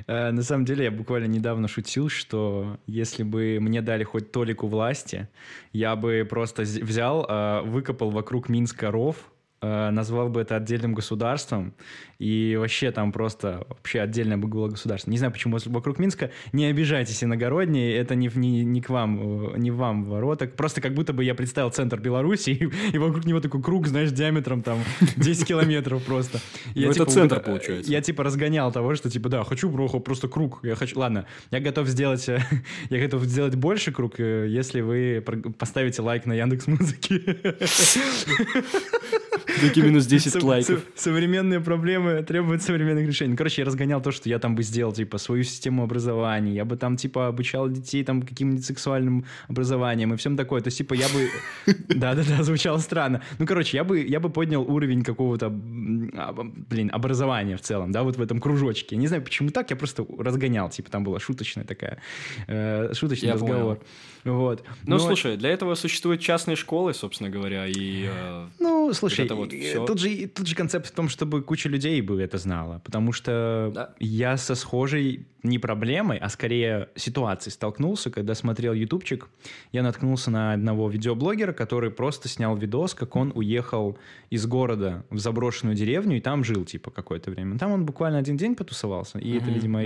Э, 0.06 0.32
На 0.32 0.44
самом 0.44 0.66
деле, 0.66 0.84
я 0.84 0.92
буквально 0.92 1.28
недавно 1.28 1.70
шутил, 1.70 2.10
что 2.10 2.78
если 2.88 3.24
бы 3.24 3.60
мне 3.62 3.82
дали 3.82 4.04
хоть 4.04 4.34
толику 4.34 4.68
власти, 4.68 5.30
я 5.72 5.96
бы 5.96 6.28
просто 6.30 6.63
взял, 6.63 7.26
э, 7.26 7.62
выкопал 7.62 8.10
вокруг 8.10 8.50
Минска 8.50 8.92
ров, 8.92 9.16
назвал 9.63 10.30
бы 10.30 10.41
это 10.41 10.58
отдельным 10.58 10.93
государством, 10.93 11.73
и 12.23 12.56
вообще 12.58 12.91
там 12.91 13.12
просто 13.12 13.65
вообще 13.67 13.99
отдельное 13.99 14.38
бы 14.38 14.47
было 14.47 14.69
государство. 14.69 15.12
Не 15.12 15.17
знаю, 15.17 15.34
почему 15.34 15.58
вокруг 15.65 15.99
Минска. 15.99 16.32
Не 16.54 16.67
обижайтесь, 16.67 17.21
иногородние, 17.21 17.97
это 17.97 18.15
не, 18.15 18.30
не, 18.34 18.63
не 18.63 18.82
к 18.82 18.89
вам, 18.89 19.54
э, 19.56 19.58
не 19.58 19.71
вам 19.71 20.06
ворота. 20.06 20.47
Просто 20.47 20.80
как 20.80 20.93
будто 20.93 21.12
бы 21.12 21.26
я 21.26 21.36
представил 21.36 21.69
центр 21.71 21.99
Беларуси, 21.99 22.52
и, 22.52 22.69
и 22.93 22.97
вокруг 22.97 23.26
него 23.26 23.41
такой 23.41 23.62
круг, 23.62 23.88
знаешь, 23.88 24.12
диаметром 24.12 24.62
там 24.62 24.80
10 25.17 25.45
километров 25.45 26.02
просто. 26.06 26.39
Ну, 26.76 26.82
это 26.84 26.93
типа, 26.93 27.06
центр, 27.12 27.36
вот, 27.36 27.43
э, 27.43 27.45
получается. 27.45 27.91
Я 27.91 28.02
типа 28.02 28.23
разгонял 28.23 28.71
того, 28.71 28.95
что 28.95 29.10
типа, 29.10 29.28
да, 29.28 29.43
хочу 29.43 29.69
просто 29.99 30.30
круг. 30.30 30.60
Я 30.63 30.76
хочу, 30.76 30.97
ладно, 30.97 31.26
я 31.52 31.60
готов 31.60 31.89
сделать, 31.89 32.30
э, 32.30 32.39
я 32.89 32.99
готов 32.99 33.23
сделать 33.23 33.56
больше 33.56 33.91
круг, 33.91 34.19
э, 34.19 34.47
если 34.47 34.80
вы 34.80 35.21
поставите 35.58 36.02
лайк 36.02 36.26
на 36.26 36.34
Яндекс 36.34 36.67
Музыке. 36.67 37.38
Такие 39.67 39.86
минус 39.86 40.06
10 40.06 40.43
лайков. 40.43 40.84
Современные 40.95 41.60
проблемы 41.60 42.23
требуют 42.23 42.63
современных 42.63 43.08
решений. 43.08 43.36
Короче, 43.36 43.62
я 43.62 43.65
разгонял 43.65 44.02
то, 44.02 44.12
что 44.12 44.30
я 44.30 44.39
там 44.39 44.56
бы 44.56 44.63
сделал, 44.63 44.93
типа, 44.93 45.17
свою 45.17 45.43
систему 45.43 45.84
образования. 45.84 46.54
Я 46.54 46.65
бы 46.65 46.78
там, 46.78 46.97
типа, 46.97 47.28
обучал 47.28 47.69
детей 47.69 48.04
там 48.04 48.21
каким-нибудь 48.21 48.65
сексуальным 48.65 49.26
образованием 49.47 50.13
и 50.13 50.17
всем 50.17 50.38
такое. 50.38 50.62
То 50.62 50.67
есть, 50.67 50.78
типа, 50.78 50.93
я 50.93 51.08
бы... 51.10 51.30
Да-да-да, 51.89 52.43
звучало 52.43 52.78
странно. 52.80 53.21
Ну, 53.39 53.45
короче, 53.45 53.78
я 53.78 53.84
бы, 53.84 54.02
я 54.02 54.19
бы 54.19 54.30
поднял 54.30 54.63
уровень 54.63 55.04
какого-то, 55.04 55.47
а, 55.47 56.34
блин, 56.34 56.89
образования 56.93 57.58
в 57.58 57.62
целом, 57.62 57.91
да, 57.91 58.04
вот 58.04 58.17
в 58.17 58.21
этом 58.21 58.39
кружочке. 58.39 58.95
Не 58.95 59.08
знаю, 59.08 59.23
почему 59.23 59.49
так, 59.49 59.69
я 59.69 59.76
просто 59.76 60.06
разгонял, 60.17 60.69
типа, 60.69 60.89
там 60.89 61.04
была 61.04 61.19
шуточная 61.19 61.65
такая, 61.65 61.99
э, 62.47 62.93
шуточный 62.93 63.28
Я 63.28 63.34
разговор. 63.34 63.80
Вот. 64.24 64.64
Ну, 64.86 64.96
Но- 64.96 65.00
слушай, 65.00 65.36
для 65.38 65.50
этого 65.50 65.76
существуют 65.76 66.22
частные 66.22 66.56
школы, 66.56 66.94
собственно 66.94 67.30
говоря, 67.30 67.68
и... 67.68 68.08
э, 68.10 68.48
Ну, 68.60 68.94
слушай, 68.94 69.28
вот 69.28 69.52
всё. 69.52 69.86
тут, 69.86 70.00
же, 70.00 70.28
тут 70.28 70.48
же 70.48 70.56
концепт 70.56 70.88
в 70.88 70.92
том, 70.92 71.10
чтобы 71.10 71.42
куча 71.42 71.70
людей 71.70 72.02
бы 72.02 72.22
это 72.22 72.38
знала. 72.38 72.82
Потому 72.86 73.12
что 73.12 73.72
Да. 73.74 73.94
я 74.00 74.38
со 74.38 74.56
схожей 74.56 75.26
не 75.43 75.60
проблемой, 75.60 76.17
а 76.17 76.29
скорее 76.29 76.89
ситуацией 76.95 77.53
столкнулся, 77.53 78.10
когда 78.10 78.34
смотрел 78.34 78.73
ютубчик. 78.73 79.27
Я 79.71 79.84
наткнулся 79.84 80.32
на 80.32 80.53
одного 80.53 80.89
видеоблогера, 80.89 81.51
который 81.51 81.91
просто 81.91 82.29
снял 82.29 82.56
видос, 82.56 82.93
как 82.93 83.15
он 83.15 83.32
уехал 83.36 83.97
из 84.29 84.45
города 84.45 85.06
в 85.10 85.19
заброшенную 85.19 85.75
деревню 85.75 86.17
и 86.17 86.21
там 86.21 86.43
жил, 86.43 86.63
типа, 86.63 86.91
какое-то 86.91 87.29
время. 87.29 87.60
Там 87.60 87.71
он 87.71 87.86
буквально 87.86 88.19
один 88.19 88.38
день 88.38 88.56
потусовался, 88.56 89.19
и 89.19 89.38
это, 89.38 89.51
видимо, 89.51 89.84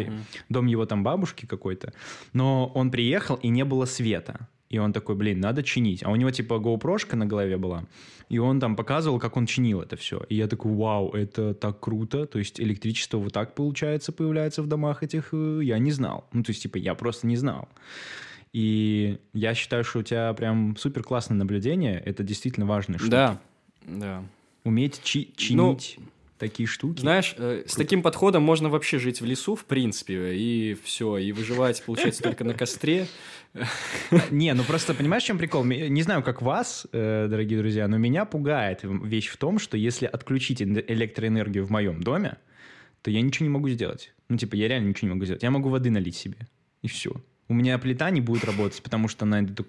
дом 0.50 0.68
его 0.68 0.86
там 0.86 1.04
бабушки 1.04 1.46
какой-то. 1.46 1.94
Но 2.34 2.72
он 2.76 2.92
приехал, 2.92 3.36
и 3.36 3.50
не 3.50 3.66
было 3.66 3.86
света. 3.86 4.48
И 4.70 4.80
он 4.80 4.94
такой, 4.94 5.16
блин, 5.16 5.40
надо 5.40 5.64
чинить. 5.64 6.04
А 6.04 6.12
у 6.12 6.16
него 6.16 6.30
типа 6.32 6.56
GoPro-шка 6.56 7.16
на 7.16 7.26
голове 7.26 7.58
была. 7.58 7.86
И 8.30 8.40
он 8.40 8.60
там 8.60 8.76
показывал, 8.76 9.20
как 9.20 9.38
он 9.38 9.46
чинил 9.46 9.82
это 9.82 9.96
все. 9.96 10.22
И 10.30 10.36
я 10.36 10.48
такой, 10.48 10.74
вау, 10.74 11.12
это 11.12 11.54
так 11.54 11.80
круто. 11.80 12.26
То 12.26 12.40
есть 12.40 12.60
электричество 12.60 13.18
вот 13.20 13.32
так, 13.34 13.56
получается, 13.56 14.12
появляется 14.12 14.62
в 14.62 14.68
домах 14.68 15.02
этих. 15.04 15.30
э, 15.34 15.60
Я 15.64 15.80
не 15.80 15.92
знал. 15.92 16.26
Ну, 16.34 16.44
то 16.44 16.50
есть, 16.52 16.62
типа, 16.64 16.78
я 16.78 16.94
просто 16.94 17.26
не 17.28 17.38
знал. 17.38 17.70
И 18.54 19.18
я 19.34 19.54
считаю, 19.54 19.84
что 19.84 20.00
у 20.00 20.04
тебя 20.04 20.34
прям 20.34 20.76
супер 20.78 21.04
классное 21.04 21.36
наблюдение. 21.38 22.00
Это 22.06 22.24
действительно 22.24 22.66
важная 22.66 22.98
штука. 22.98 23.12
Да, 23.12 23.42
да. 23.86 24.24
Уметь 24.64 25.00
чи- 25.04 25.30
Ну, 25.52 25.78
чинить 25.78 25.98
такие 26.38 26.68
штуки. 26.68 27.02
Знаешь, 27.02 27.36
э, 27.38 27.64
с 27.66 27.76
таким 27.76 28.02
подходом 28.02 28.44
можно 28.44 28.70
вообще 28.70 29.00
жить 29.00 29.22
в 29.22 29.26
лесу, 29.26 29.56
в 29.56 29.66
принципе, 29.66 30.36
и 30.36 30.78
все, 30.84 31.18
и 31.18 31.32
выживать, 31.32 31.84
получается, 31.84 32.24
только 32.24 32.44
на 32.44 32.54
костре. 32.54 33.08
Не, 34.32 34.54
ну 34.54 34.64
просто 34.64 34.94
понимаешь, 34.94 35.24
в 35.24 35.28
чем 35.28 35.38
прикол? 35.38 35.64
Не 35.64 36.02
знаю, 36.04 36.24
как 36.24 36.42
вас, 36.42 36.88
э, 36.92 37.28
дорогие 37.30 37.60
друзья, 37.60 37.88
но 37.88 37.98
меня 37.98 38.26
пугает 38.26 38.82
вещь 38.84 39.28
в 39.30 39.38
том, 39.38 39.60
что 39.60 39.78
если 39.78 40.06
отключить 40.06 40.62
эн- 40.62 40.84
электроэнергию 40.88 41.66
в 41.66 41.70
моем 41.72 42.02
доме, 42.04 42.38
то 43.02 43.12
я 43.12 43.22
ничего 43.22 43.46
не 43.46 43.52
могу 43.52 43.70
сделать. 43.70 44.14
Ну, 44.30 44.38
типа, 44.38 44.56
я 44.56 44.68
реально 44.68 44.90
ничего 44.90 45.08
не 45.08 45.14
могу 45.16 45.26
сделать. 45.26 45.44
Я 45.44 45.52
могу 45.52 45.70
воды 45.70 45.90
налить 45.90 46.16
себе, 46.16 46.38
и 46.82 46.88
все. 46.88 47.12
У 47.50 47.54
меня 47.54 47.78
плита 47.78 48.10
не 48.10 48.20
будет 48.20 48.44
работать, 48.44 48.82
потому 48.84 49.08
что 49.08 49.26
она 49.26 49.40
инду- 49.40 49.66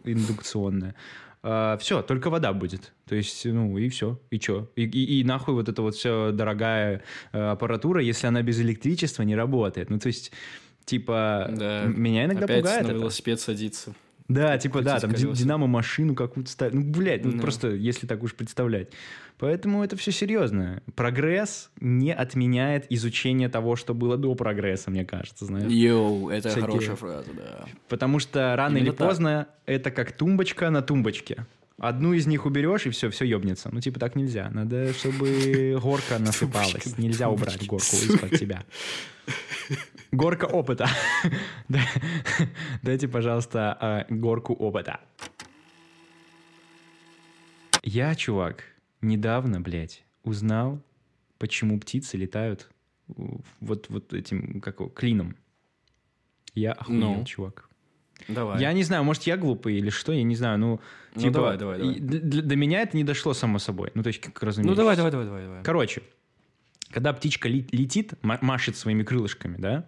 индукционная. 1.42 1.78
все, 1.78 2.02
только 2.02 2.30
вода 2.30 2.52
будет. 2.52 2.92
То 3.06 3.14
есть, 3.14 3.44
ну, 3.44 3.76
и 3.78 3.88
все. 3.88 4.20
И 4.30 4.38
что? 4.38 4.70
И, 4.76 4.84
и- 4.84 5.20
и 5.20 5.24
нахуй 5.24 5.54
вот 5.54 5.68
эта 5.68 5.82
вот 5.82 5.94
все 5.94 6.30
дорогая 6.32 7.02
э, 7.32 7.40
аппаратура, 7.50 8.02
если 8.02 8.26
она 8.26 8.42
без 8.42 8.60
электричества 8.60 9.22
не 9.22 9.36
работает. 9.36 9.90
Ну, 9.90 9.98
то 9.98 10.08
есть, 10.08 10.32
типа, 10.84 11.46
Да. 11.50 11.84
меня 11.86 12.24
иногда 12.24 12.44
Опять 12.44 12.58
пугает 12.60 12.82
на 12.82 12.88
это. 12.88 12.94
велосипед 12.98 13.40
садиться. 13.40 13.94
Да, 14.28 14.58
типа, 14.58 14.82
да, 14.82 15.00
там 15.00 15.12
ди- 15.12 15.22
колеса. 15.24 15.42
динамо-машину 15.42 16.14
какую-то 16.14 16.50
ставить. 16.50 16.74
Ну, 16.74 16.82
блядь, 16.82 17.24
ну, 17.24 17.32
Ну. 17.32 17.40
просто 17.40 17.68
если 17.70 18.06
так 18.06 18.22
уж 18.22 18.34
представлять. 18.34 18.88
Поэтому 19.38 19.82
это 19.82 19.96
все 19.96 20.12
серьезно. 20.12 20.82
Прогресс 20.96 21.70
не 21.80 22.12
отменяет 22.12 22.84
изучение 22.90 23.48
того, 23.48 23.76
что 23.76 23.94
было 23.94 24.16
до 24.18 24.34
прогресса, 24.34 24.90
мне 24.90 25.04
кажется, 25.06 25.44
знаешь. 25.46 25.70
Йоу, 25.72 26.28
это 26.28 26.48
Всякие- 26.50 26.66
хорошая 26.66 26.96
фраза, 26.96 27.30
да. 27.36 27.64
Потому 27.88 28.18
что 28.18 28.54
рано 28.56 28.76
Именно 28.76 28.88
или 28.90 28.94
так. 28.96 29.08
поздно 29.08 29.46
это 29.64 29.90
как 29.90 30.12
тумбочка 30.12 30.68
на 30.70 30.82
тумбочке. 30.82 31.46
Одну 31.78 32.12
из 32.12 32.26
них 32.26 32.44
уберешь, 32.44 32.86
и 32.86 32.90
все, 32.90 33.08
все 33.08 33.24
ебнется. 33.24 33.68
Ну, 33.72 33.80
типа, 33.80 34.00
так 34.00 34.16
нельзя. 34.16 34.50
Надо, 34.50 34.92
чтобы 34.92 35.78
горка 35.82 36.18
насыпалась. 36.18 36.98
Нельзя 36.98 37.28
убрать 37.30 37.64
горку 37.66 37.94
из-под 37.96 38.30
тебя. 38.38 38.64
Горка 40.10 40.46
опыта. 40.46 40.88
Да- 41.68 41.80
Дайте, 42.82 43.06
пожалуйста, 43.08 43.76
а, 43.80 44.06
горку 44.08 44.54
опыта. 44.54 45.00
Я, 47.82 48.14
чувак, 48.14 48.64
недавно, 49.00 49.60
блядь, 49.60 50.02
узнал, 50.24 50.82
почему 51.38 51.78
птицы 51.78 52.16
летают 52.16 52.68
вот, 53.60 53.88
вот 53.88 54.12
этим, 54.12 54.60
как 54.60 54.80
клином. 54.94 55.36
Я 56.54 56.72
охуел, 56.72 56.98
Ну? 57.18 57.24
чувак. 57.24 57.68
Давай. 58.26 58.60
Я 58.60 58.72
не 58.72 58.82
знаю, 58.82 59.04
может, 59.04 59.22
я 59.24 59.36
глупый 59.36 59.76
или 59.78 59.90
что, 59.90 60.12
я 60.12 60.22
не 60.22 60.34
знаю. 60.36 60.58
Ну, 60.58 60.80
Ну, 61.14 61.20
типа, 61.22 61.32
давай, 61.34 61.56
давай, 61.58 61.78
давай. 61.78 61.94
и 61.94 62.00
д- 62.00 62.18
д- 62.18 62.42
До 62.42 62.56
меня 62.56 62.82
это 62.82 62.96
не 62.96 63.04
дошло 63.04 63.32
само 63.34 63.58
собой. 63.58 63.90
Ну, 63.94 64.02
то 64.02 64.08
есть, 64.08 64.20
как 64.20 64.42
разумеется. 64.42 64.70
Ну, 64.70 64.76
давай, 64.76 64.96
давай, 64.96 65.10
давай, 65.12 65.26
давай. 65.26 65.42
давай. 65.46 65.62
Короче, 65.62 66.02
когда 66.90 67.12
птичка 67.12 67.48
летит, 67.48 68.14
ма- 68.22 68.38
машет 68.40 68.76
своими 68.76 69.02
крылышками, 69.02 69.56
да, 69.58 69.86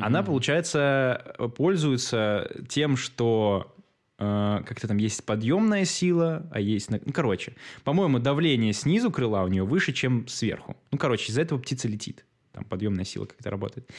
она, 0.00 0.22
получается, 0.22 1.34
пользуется 1.56 2.50
тем, 2.68 2.96
что 2.96 3.74
э, 4.18 4.60
как-то 4.66 4.86
там 4.88 4.98
есть 4.98 5.24
подъемная 5.24 5.84
сила, 5.84 6.46
а 6.52 6.60
есть... 6.60 6.90
Ну, 6.90 7.00
короче, 7.12 7.54
по-моему, 7.84 8.18
давление 8.18 8.72
снизу 8.72 9.10
крыла 9.10 9.42
у 9.44 9.48
нее 9.48 9.64
выше, 9.64 9.92
чем 9.92 10.28
сверху. 10.28 10.76
Ну, 10.92 10.98
короче, 10.98 11.30
из-за 11.32 11.42
этого 11.42 11.58
птица 11.58 11.88
летит. 11.88 12.24
Там 12.60 12.68
подъемная 12.68 13.04
сила 13.04 13.24
как-то 13.24 13.50
работает. 13.50 13.90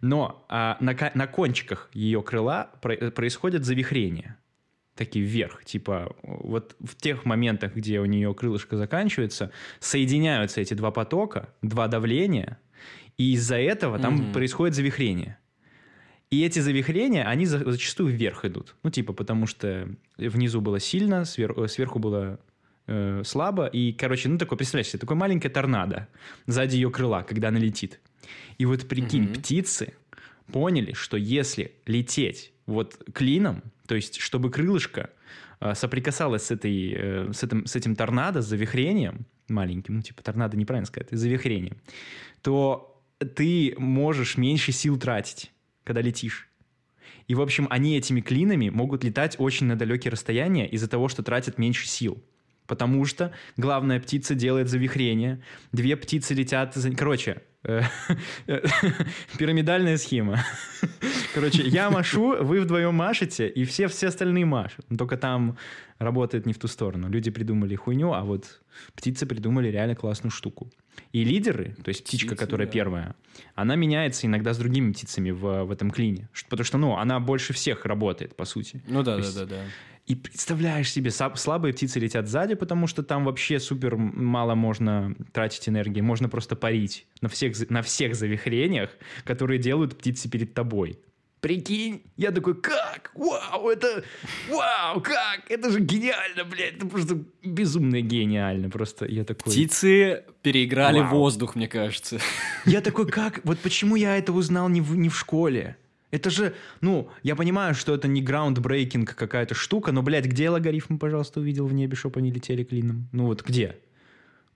Но 0.00 0.44
а, 0.48 0.76
на, 0.80 0.96
на 1.14 1.26
кончиках 1.26 1.90
ее 1.92 2.22
крыла 2.22 2.70
про- 2.80 3.10
происходят 3.10 3.64
завихрения. 3.64 4.36
Такие 4.94 5.24
вверх. 5.24 5.64
Типа 5.64 6.14
вот 6.22 6.76
в 6.78 6.94
тех 6.94 7.24
моментах, 7.24 7.74
где 7.74 7.98
у 8.00 8.04
нее 8.04 8.32
крылышко 8.34 8.76
заканчивается, 8.76 9.50
соединяются 9.80 10.60
эти 10.60 10.74
два 10.74 10.92
потока, 10.92 11.48
два 11.62 11.88
давления, 11.88 12.58
и 13.18 13.32
из-за 13.34 13.56
этого 13.56 13.98
там 13.98 14.14
Мгм. 14.14 14.32
происходит 14.32 14.76
завихрение. 14.76 15.38
И 16.30 16.44
эти 16.44 16.60
завихрения, 16.60 17.24
они 17.28 17.46
за- 17.46 17.68
зачастую 17.70 18.12
вверх 18.12 18.44
идут. 18.44 18.76
Ну, 18.84 18.90
типа, 18.90 19.12
потому 19.12 19.46
что 19.48 19.88
внизу 20.16 20.60
было 20.60 20.78
сильно, 20.78 21.22
свер- 21.24 21.64
э, 21.64 21.68
сверху 21.68 21.98
было 21.98 22.38
э, 22.86 23.22
слабо. 23.24 23.66
И, 23.66 23.92
короче, 23.94 24.28
ну, 24.28 24.36
такой, 24.36 24.58
представляешь 24.58 24.88
себе, 24.90 24.98
такое 25.00 25.16
маленькое 25.16 25.50
торнадо 25.50 26.06
сзади 26.46 26.74
ее 26.76 26.90
крыла, 26.90 27.22
когда 27.22 27.48
она 27.48 27.58
летит. 27.58 27.98
И 28.58 28.64
вот 28.64 28.86
прикинь, 28.88 29.24
Мгм. 29.24 29.34
птицы 29.34 29.94
поняли, 30.52 30.92
что 30.92 31.16
если 31.16 31.72
лететь 31.86 32.52
вот 32.66 32.96
клином, 33.12 33.62
то 33.86 33.94
есть 33.94 34.20
чтобы 34.20 34.50
крылышко 34.50 35.10
э, 35.60 35.74
соприкасалось 35.74 36.44
с, 36.44 36.50
этой, 36.50 36.92
э, 36.92 37.32
с, 37.32 37.42
этим, 37.42 37.66
с 37.66 37.76
этим 37.76 37.96
торнадо, 37.96 38.42
с 38.42 38.46
завихрением 38.46 39.26
маленьким, 39.48 39.96
ну, 39.96 40.02
типа 40.02 40.22
торнадо 40.22 40.56
неправильно 40.56 40.86
сказать, 40.86 41.08
завихрением, 41.10 41.76
то 42.42 43.02
ты 43.34 43.74
можешь 43.78 44.36
меньше 44.36 44.72
сил 44.72 44.98
тратить, 44.98 45.52
когда 45.84 46.00
летишь. 46.00 46.48
И, 47.28 47.34
в 47.34 47.40
общем, 47.40 47.66
они 47.70 47.96
этими 47.96 48.20
клинами 48.20 48.68
могут 48.68 49.04
летать 49.04 49.36
очень 49.38 49.66
на 49.66 49.76
далекие 49.76 50.10
расстояния 50.12 50.68
из-за 50.68 50.88
того, 50.88 51.08
что 51.08 51.22
тратят 51.22 51.58
меньше 51.58 51.86
сил. 51.86 52.22
Потому 52.66 53.04
что 53.04 53.32
главная 53.56 54.00
птица 54.00 54.34
делает 54.34 54.68
завихрение, 54.68 55.42
две 55.72 55.96
птицы 55.96 56.34
летят... 56.34 56.74
За... 56.74 56.90
Короче, 56.90 57.42
пирамидальная 59.38 59.96
схема. 59.96 60.44
Короче, 61.34 61.62
я 61.66 61.90
машу, 61.90 62.42
вы 62.44 62.60
вдвоем 62.60 62.94
машете, 62.94 63.48
и 63.48 63.64
все, 63.64 63.88
все 63.88 64.08
остальные 64.08 64.44
машут. 64.44 64.84
Но 64.90 64.96
Только 64.96 65.16
там 65.16 65.56
работает 65.98 66.46
не 66.46 66.52
в 66.52 66.58
ту 66.58 66.68
сторону. 66.68 67.08
Люди 67.08 67.30
придумали 67.30 67.74
хуйню, 67.74 68.12
а 68.12 68.22
вот 68.22 68.60
птицы 68.94 69.26
придумали 69.26 69.68
реально 69.68 69.94
классную 69.94 70.30
штуку. 70.30 70.70
И 71.12 71.24
лидеры, 71.24 71.74
то 71.82 71.88
есть 71.88 72.04
птичка, 72.04 72.28
Птицы, 72.34 72.44
которая 72.44 72.66
да. 72.66 72.72
первая, 72.72 73.14
она 73.54 73.74
меняется 73.76 74.26
иногда 74.26 74.52
с 74.54 74.58
другими 74.58 74.92
птицами 74.92 75.30
в, 75.30 75.64
в 75.64 75.70
этом 75.70 75.90
клине. 75.90 76.28
Потому 76.48 76.64
что, 76.64 76.78
ну, 76.78 76.96
она 76.96 77.18
больше 77.18 77.52
всех 77.52 77.84
работает, 77.84 78.36
по 78.36 78.44
сути. 78.44 78.82
Ну 78.86 79.02
да, 79.02 79.16
То 79.16 79.20
да, 79.20 79.26
есть- 79.26 79.38
да, 79.38 79.44
да. 79.46 79.62
И 80.06 80.14
представляешь 80.14 80.92
себе, 80.92 81.10
слабые 81.10 81.72
птицы 81.72 81.98
летят 81.98 82.28
сзади, 82.28 82.54
потому 82.54 82.86
что 82.86 83.02
там 83.02 83.24
вообще 83.24 83.58
супер 83.58 83.96
мало 83.96 84.54
можно 84.54 85.14
тратить 85.32 85.66
энергии. 85.68 86.02
Можно 86.02 86.28
просто 86.28 86.56
парить 86.56 87.06
на 87.22 87.30
всех, 87.30 87.70
на 87.70 87.80
всех 87.80 88.14
завихрениях, 88.14 88.90
которые 89.24 89.58
делают 89.58 89.96
птицы 89.96 90.28
перед 90.28 90.52
тобой. 90.52 90.98
Прикинь, 91.40 92.02
я 92.16 92.30
такой, 92.30 92.54
как? 92.54 93.12
Вау, 93.14 93.68
это, 93.68 94.02
вау, 94.48 95.00
как? 95.02 95.42
Это 95.50 95.70
же 95.70 95.80
гениально, 95.80 96.44
блядь, 96.44 96.76
это 96.76 96.86
просто 96.86 97.22
безумно 97.42 98.00
гениально. 98.00 98.70
Просто 98.70 99.06
я 99.06 99.24
такой... 99.24 99.52
Птицы 99.52 100.24
переиграли 100.40 101.00
Вау. 101.00 101.10
воздух, 101.10 101.54
мне 101.54 101.68
кажется. 101.68 102.18
Я 102.64 102.80
такой, 102.80 103.06
как? 103.06 103.40
Вот 103.44 103.58
почему 103.58 103.94
я 103.94 104.16
это 104.16 104.32
узнал 104.32 104.70
не 104.70 104.80
в, 104.80 104.96
не 104.96 105.10
в 105.10 105.18
школе? 105.18 105.76
Это 106.14 106.30
же, 106.30 106.54
ну, 106.80 107.08
я 107.24 107.34
понимаю, 107.34 107.74
что 107.74 107.92
это 107.92 108.06
не 108.06 108.22
граундбрейкинг 108.22 109.16
какая-то 109.16 109.56
штука, 109.56 109.90
но, 109.90 110.00
блядь, 110.00 110.26
где 110.26 110.44
я 110.44 110.52
логарифмы, 110.52 110.96
пожалуйста, 110.96 111.40
увидел 111.40 111.66
в 111.66 111.74
небе, 111.74 111.96
чтобы 111.96 112.20
они 112.20 112.30
летели 112.30 112.62
клином? 112.62 113.08
Ну 113.10 113.26
вот 113.26 113.42
где? 113.42 113.78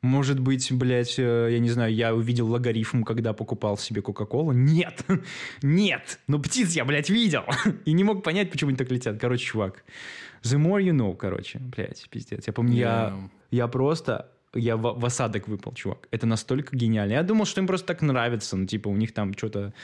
Может 0.01 0.39
быть, 0.39 0.71
блядь, 0.71 1.19
э, 1.19 1.49
я 1.51 1.59
не 1.59 1.69
знаю, 1.71 1.93
я 1.93 2.15
увидел 2.15 2.47
логарифм, 2.47 3.03
когда 3.03 3.33
покупал 3.33 3.77
себе 3.77 4.03
Кока-Колу? 4.03 4.53
Нет! 4.53 5.05
Нет! 5.63 6.21
Ну, 6.29 6.39
птиц 6.39 6.77
я, 6.77 6.85
блядь, 6.85 7.11
видел! 7.11 7.43
И 7.85 7.93
не 7.93 8.05
мог 8.05 8.23
понять, 8.23 8.53
почему 8.53 8.69
они 8.69 8.77
так 8.77 8.93
летят. 8.93 9.19
Короче, 9.21 9.45
чувак, 9.47 9.83
the 10.45 10.65
more 10.65 10.81
you 10.81 10.93
know, 10.93 11.17
короче, 11.17 11.59
блядь, 11.59 12.07
пиздец. 12.09 12.47
Я 12.47 12.53
помню, 12.53 12.75
я, 12.77 12.89
Yeah. 13.13 13.31
я 13.51 13.67
просто... 13.67 14.29
Я 14.55 14.77
в, 14.77 14.99
в 14.99 15.05
осадок 15.05 15.47
выпал, 15.49 15.73
чувак. 15.75 16.09
Это 16.11 16.27
настолько 16.27 16.75
гениально. 16.75 17.13
Я 17.13 17.23
думал, 17.23 17.45
что 17.45 17.61
им 17.61 17.67
просто 17.67 17.87
так 17.87 18.03
нравится. 18.03 18.57
Ну, 18.57 18.67
типа, 18.67 18.89
у 18.89 18.97
них 18.97 19.13
там 19.13 19.35
что-то... 19.35 19.75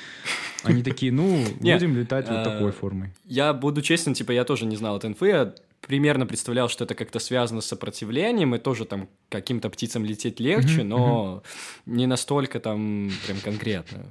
Они 0.63 0.83
такие, 0.83 1.13
ну, 1.13 1.45
будем 1.61 1.97
летать 1.97 2.29
вот 2.29 2.39
э, 2.39 2.45
такой 2.45 2.73
формой. 2.73 3.11
Я 3.25 3.53
буду 3.53 3.83
честен, 3.83 4.15
типа, 4.15 4.33
я 4.33 4.45
тоже 4.45 4.67
не 4.67 4.77
знал 4.77 4.97
этой 4.97 5.11
инфы, 5.11 5.27
я 5.27 5.55
примерно 5.87 6.27
представлял, 6.27 6.69
что 6.69 6.85
это 6.85 6.95
как-то 6.95 7.19
связано 7.19 7.61
с 7.61 7.67
сопротивлением, 7.67 8.55
и 8.55 8.59
тоже 8.59 8.87
там 8.87 9.09
каким-то 9.29 9.69
птицам 9.69 10.05
лететь 10.05 10.41
легче, 10.41 10.83
но 10.83 11.43
не 11.87 12.07
настолько 12.07 12.59
там 12.61 13.11
прям 13.27 13.41
конкретно. 13.41 14.07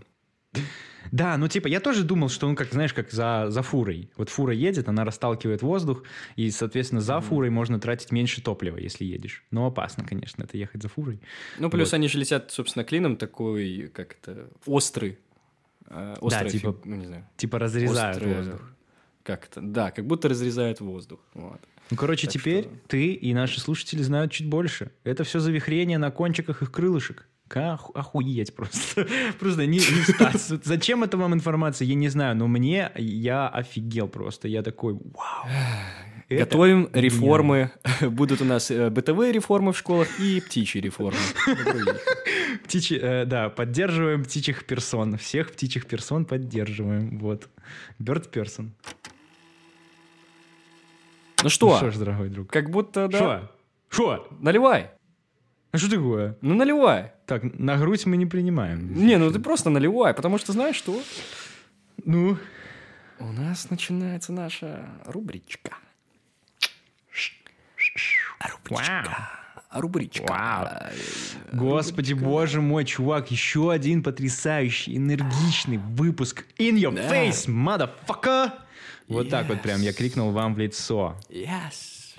Да, 1.11 1.37
ну 1.37 1.47
типа 1.47 1.67
я 1.67 1.79
тоже 1.79 2.03
думал, 2.03 2.29
что 2.29 2.47
ну 2.47 2.55
как 2.55 2.71
знаешь, 2.71 2.93
как 2.93 3.11
за, 3.11 3.45
за 3.49 3.61
фурой. 3.61 4.09
Вот 4.17 4.29
фура 4.29 4.53
едет, 4.53 4.87
она 4.89 5.03
расталкивает 5.05 5.61
воздух, 5.61 6.03
и, 6.35 6.49
соответственно, 6.51 7.01
за 7.01 7.19
фурой 7.19 7.49
можно 7.49 7.79
тратить 7.79 8.11
меньше 8.11 8.41
топлива, 8.41 8.77
если 8.77 9.05
едешь. 9.05 9.43
Но 9.51 9.65
опасно, 9.67 10.03
конечно, 10.05 10.43
это 10.43 10.57
ехать 10.57 10.81
за 10.81 10.89
фурой. 10.89 11.19
Ну, 11.59 11.69
плюс 11.69 11.89
Вот. 11.91 11.95
они 11.95 12.07
же 12.07 12.17
летят, 12.19 12.51
собственно, 12.51 12.83
клином 12.85 13.17
такой, 13.17 13.91
как 13.93 14.13
это, 14.21 14.49
острый. 14.65 15.19
э, 15.89 16.15
острая 16.21 16.49
типа 16.49 16.67
фиг- 16.69 16.81
ну, 16.85 16.95
не 16.95 17.05
знаю. 17.05 17.27
Типа 17.37 17.59
разрезают 17.59 18.17
острая- 18.17 18.37
воздух. 18.37 18.69
Как 19.23 19.45
это? 19.45 19.61
Да, 19.61 19.91
как 19.91 20.05
будто 20.07 20.27
разрезают 20.29 20.81
воздух. 20.81 21.19
Вот. 21.33 21.59
Ну, 21.91 21.97
короче, 21.97 22.27
Так 22.27 22.33
теперь 22.33 22.63
что- 22.63 22.73
ты 22.87 23.13
и 23.13 23.33
наши 23.33 23.59
слушатели 23.59 24.01
знают 24.01 24.31
чуть 24.31 24.47
больше. 24.47 24.91
Это 25.03 25.23
все 25.23 25.39
завихрение 25.39 25.97
на 25.97 26.11
кончиках 26.11 26.61
их 26.61 26.71
крылышек. 26.71 27.27
Ах- 27.55 27.91
охуеть 27.93 28.55
просто. 28.55 29.07
Просто 29.39 29.65
не, 29.65 29.77
не 29.77 29.79
встать. 29.79 30.41
Зачем 30.65 31.03
это 31.03 31.17
вам 31.17 31.33
информация, 31.33 31.85
я 31.87 31.95
не 31.95 32.09
знаю, 32.09 32.35
но 32.35 32.47
мне 32.47 32.91
я 32.97 33.47
офигел 33.47 34.07
просто. 34.07 34.47
Я 34.47 34.61
такой, 34.63 34.93
вау. 34.93 35.47
Это 36.29 36.45
Готовим 36.45 36.89
реформы. 36.93 37.71
Будут 38.01 38.41
у 38.41 38.45
нас 38.45 38.71
э, 38.71 38.89
бытовые 38.89 39.31
реформы 39.31 39.71
в 39.73 39.77
школах 39.77 40.19
и 40.19 40.41
птичьи 40.41 40.81
реформы. 40.81 41.17
Птичьи, 42.63 42.97
э, 42.99 43.25
да, 43.25 43.49
поддерживаем 43.49 44.23
птичьих 44.23 44.65
персон. 44.65 45.17
Всех 45.17 45.51
птичьих 45.51 45.85
персон 45.85 46.25
поддерживаем. 46.25 47.19
Вот. 47.19 47.49
Bird 47.99 48.31
person. 48.31 48.69
Ну 51.43 51.49
что, 51.49 51.75
Что 51.77 51.91
ж, 51.91 51.97
дорогой 51.97 52.29
друг. 52.29 52.49
как 52.49 52.69
будто, 52.69 53.07
да. 53.09 53.17
Что? 53.17 53.51
Что? 53.89 54.27
Наливай. 54.39 54.91
А 55.71 55.77
что 55.77 55.89
такое? 55.89 56.37
Ну, 56.41 56.53
наливай. 56.55 57.12
Так, 57.26 57.43
на 57.57 57.78
грудь 57.78 58.05
мы 58.05 58.17
не 58.17 58.26
принимаем. 58.26 58.93
Не, 58.93 59.17
ну 59.17 59.32
ты 59.32 59.39
просто 59.39 59.69
наливай, 59.69 60.13
потому 60.13 60.38
что 60.38 60.51
знаешь 60.51 60.76
что? 60.76 61.01
Ну, 62.05 62.38
У 63.19 63.32
нас 63.32 63.69
начинается 63.69 64.34
наша 64.34 64.89
рубричка. 65.05 65.78
Рубричка. 68.39 69.30
Рубричка. 69.71 70.26
Вау. 70.28 70.67
Э, 70.67 70.91
Господи, 71.53 72.13
боже 72.13 72.61
мой, 72.61 72.86
чувак, 72.86 73.32
еще 73.32 73.71
один 73.71 74.03
потрясающий, 74.03 74.97
энергичный 74.97 75.78
выпуск 75.78 76.45
In 76.59 76.76
Your 76.76 76.93
Да. 76.93 77.09
Face, 77.09 77.47
motherfucker! 77.47 78.51
Вот 79.07 79.30
так 79.30 79.47
вот 79.47 79.61
прям 79.61 79.82
я 79.82 79.93
крикнул 79.93 80.32
вам 80.32 80.53
в 80.53 80.59
лицо. 80.59 81.17
Yes. 81.30 82.15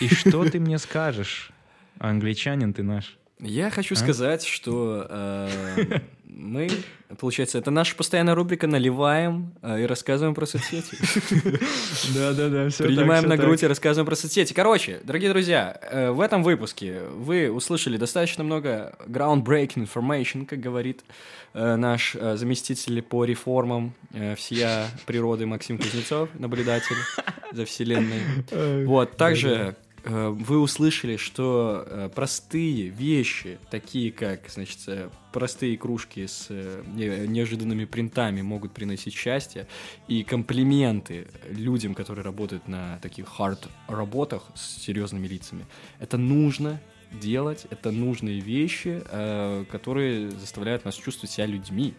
И 0.00 0.08
что 0.08 0.48
ты 0.48 0.58
мне 0.58 0.78
скажешь? 0.78 1.50
Англичанин 1.98 2.72
ты 2.72 2.82
наш. 2.82 3.16
Я 3.40 3.70
хочу 3.70 3.94
А? 3.94 3.98
сказать, 3.98 4.44
что 4.44 5.06
э, 5.10 6.00
мы, 6.24 6.70
получается, 7.18 7.58
это 7.58 7.70
наша 7.70 7.94
постоянная 7.94 8.34
рубрика 8.34 8.66
«Наливаем» 8.66 9.52
э, 9.60 9.82
и 9.82 9.86
рассказываем 9.86 10.34
про 10.34 10.46
соцсети. 10.46 10.96
Да-да-да, 12.14 12.70
все 12.70 12.84
Принимаем 12.84 13.28
на 13.28 13.36
грудь 13.36 13.62
и 13.62 13.66
рассказываем 13.66 14.06
про 14.06 14.16
соцсети. 14.16 14.54
Короче, 14.54 15.00
дорогие 15.04 15.30
друзья, 15.30 15.78
э, 15.82 16.10
в 16.12 16.20
этом 16.20 16.42
выпуске 16.42 17.02
вы 17.10 17.50
услышали 17.50 17.98
достаточно 17.98 18.42
много 18.42 18.96
groundbreaking 19.06 19.86
information, 19.86 20.46
как 20.46 20.60
говорит 20.60 21.04
э, 21.52 21.76
наш 21.76 22.16
э, 22.16 22.36
заместитель 22.36 23.02
по 23.02 23.26
реформам 23.26 23.92
э, 24.14 24.34
всея 24.34 24.86
природы 25.04 25.44
Максим 25.44 25.76
Кузнецов, 25.76 26.30
наблюдатель 26.38 26.96
за 27.52 27.66
вселенной. 27.66 28.22
Вот, 28.86 29.18
также 29.18 29.76
вы 30.08 30.60
услышали, 30.60 31.16
что 31.16 31.84
э, 31.84 32.10
простые 32.14 32.88
вещи, 32.88 33.58
такие 33.70 34.12
как, 34.12 34.48
значит, 34.48 34.78
э, 34.86 35.10
простые 35.32 35.76
кружки 35.76 36.26
с 36.26 36.46
э, 36.48 36.84
не- 36.86 37.26
неожиданными 37.26 37.86
принтами 37.86 38.40
могут 38.40 38.72
приносить 38.72 39.14
счастье, 39.14 39.66
и 40.06 40.22
комплименты 40.22 41.26
людям, 41.50 41.94
которые 41.94 42.24
работают 42.24 42.68
на 42.68 42.98
таких 43.02 43.26
хард 43.28 43.68
работах 43.88 44.44
с 44.54 44.80
серьезными 44.80 45.26
лицами, 45.26 45.66
это 45.98 46.18
нужно 46.18 46.80
делать, 47.12 47.66
это 47.70 47.90
нужные 47.90 48.38
вещи, 48.38 49.02
э, 49.04 49.64
которые 49.70 50.30
заставляют 50.30 50.84
нас 50.84 50.94
чувствовать 50.94 51.32
себя 51.32 51.46
людьми, 51.46 51.94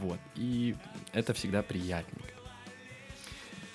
вот, 0.00 0.18
и 0.34 0.74
это 1.12 1.32
всегда 1.32 1.62
приятненько. 1.62 2.25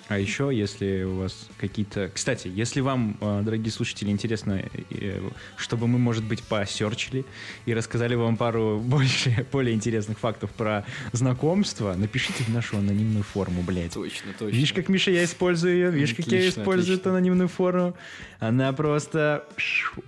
А 0.08 0.18
еще, 0.18 0.50
если 0.52 1.04
у 1.04 1.16
вас 1.20 1.48
какие-то... 1.58 2.10
Кстати, 2.12 2.48
если 2.48 2.80
вам, 2.80 3.16
э, 3.20 3.42
дорогие 3.44 3.70
слушатели, 3.72 4.10
интересно, 4.10 4.62
э, 4.90 5.20
чтобы 5.56 5.86
мы, 5.86 5.98
может 5.98 6.24
быть, 6.24 6.42
посерчили 6.42 7.24
и 7.64 7.72
рассказали 7.72 8.14
вам 8.14 8.36
пару 8.36 8.78
больше, 8.78 9.46
более 9.52 9.74
интересных 9.74 10.18
фактов 10.18 10.50
про 10.50 10.84
знакомство, 11.12 11.94
напишите 11.94 12.44
в 12.44 12.48
нашу 12.50 12.76
анонимную 12.78 13.22
форму, 13.22 13.62
блядь. 13.62 13.94
Точно, 13.94 14.32
точно. 14.38 14.54
Видишь, 14.54 14.72
как, 14.72 14.88
Миша, 14.88 15.10
я 15.12 15.24
использую 15.24 15.74
ее? 15.74 15.90
Видишь, 15.90 16.14
как 16.14 16.26
я 16.26 16.38
Отлично, 16.38 16.60
использую 16.60 16.94
эту 16.96 17.02
отлично. 17.02 17.10
анонимную 17.12 17.48
форму? 17.48 17.94
Она 18.38 18.72
просто 18.72 19.46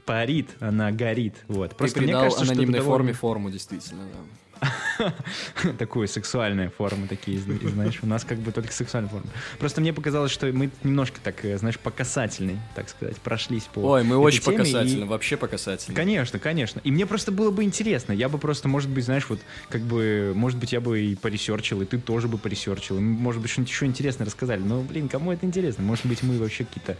парит, 0.05 0.51
она 0.61 0.91
горит. 0.91 1.35
Вот. 1.49 1.71
Ты 1.71 1.77
Просто 1.77 1.99
мне 2.01 2.09
придал 2.09 2.23
кажется, 2.25 2.45
что 2.45 2.53
это 2.53 2.59
анонимной 2.61 2.79
довольно- 2.81 2.95
форме 2.99 3.13
форму, 3.15 3.51
действительно, 3.51 4.03
да. 4.13 4.19
такую 5.79 6.09
сексуальную 6.09 6.71
форму 6.71 7.07
такие, 7.09 7.39
зна- 7.39 7.57
знаешь, 7.71 7.99
у 8.03 8.07
нас 8.07 8.25
как 8.25 8.39
бы 8.39 8.53
только 8.53 8.73
сексуальная 8.73 9.11
форма. 9.11 9.27
Просто 9.59 9.81
мне 9.81 9.93
показалось, 9.93 10.31
что 10.31 10.47
мы 10.53 10.71
немножко 10.83 11.21
так, 11.23 11.45
э, 11.45 11.59
знаешь, 11.59 11.79
по 11.79 11.91
касательной, 11.91 12.59
так 12.75 12.89
сказать, 12.89 13.17
прошлись 13.19 13.65
по 13.65 13.81
Ой, 13.81 14.05
мы 14.05 14.17
очень 14.17 14.41
теме, 14.41 14.59
показательны, 14.59 15.05
и- 15.05 15.09
вообще 15.09 15.37
показательны. 15.37 15.95
Конечно, 15.95 16.39
конечно. 16.39 16.81
И 16.85 16.91
мне 16.91 17.07
просто 17.07 17.33
было 17.33 17.51
бы 17.51 17.65
интересно. 17.65 18.13
Я 18.13 18.29
бы 18.29 18.39
просто, 18.39 18.69
может 18.69 18.91
быть, 18.91 19.05
знаешь, 19.05 19.27
вот 19.29 19.41
как 19.69 19.83
бы, 19.83 20.33
может 20.35 20.59
быть, 20.59 20.73
я 20.73 20.81
бы 20.81 21.01
и 21.01 21.15
поресерчил, 21.15 21.83
и 21.83 21.85
ты 21.85 21.99
тоже 21.99 22.29
бы 22.29 22.39
поресерчил. 22.39 22.97
и, 22.99 23.01
Может 23.01 23.41
быть, 23.43 23.51
что-нибудь 23.51 23.71
еще 23.73 23.87
интересное 23.87 24.25
рассказали. 24.27 24.61
Но, 24.61 24.81
блин, 24.83 25.09
кому 25.09 25.33
это 25.33 25.47
интересно? 25.47 25.85
Может 25.85 26.07
быть, 26.07 26.23
мы 26.23 26.39
вообще 26.39 26.65
какие-то 26.65 26.97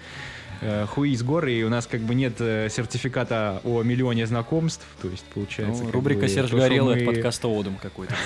э, 0.65 0.87
хуи 0.87 1.13
из 1.13 1.23
горы, 1.23 1.53
и 1.53 1.63
у 1.63 1.69
нас 1.69 1.87
как 1.87 2.01
бы 2.01 2.15
нет 2.15 2.35
э, 2.41 2.69
сертификата 2.71 3.61
о 3.65 3.83
миллионе 3.83 4.27
знакомств. 4.27 4.85
То 5.01 5.09
есть, 5.09 5.25
получается... 5.35 5.85
Ну, 5.85 5.91
рубрика 5.93 6.23
бы, 6.23 6.29
Серж 6.29 6.51
Горелый 6.51 7.05
мы- 7.05 7.13
подкаста 7.13 7.49
Одом 7.49 7.77
какой-то. 7.77 8.15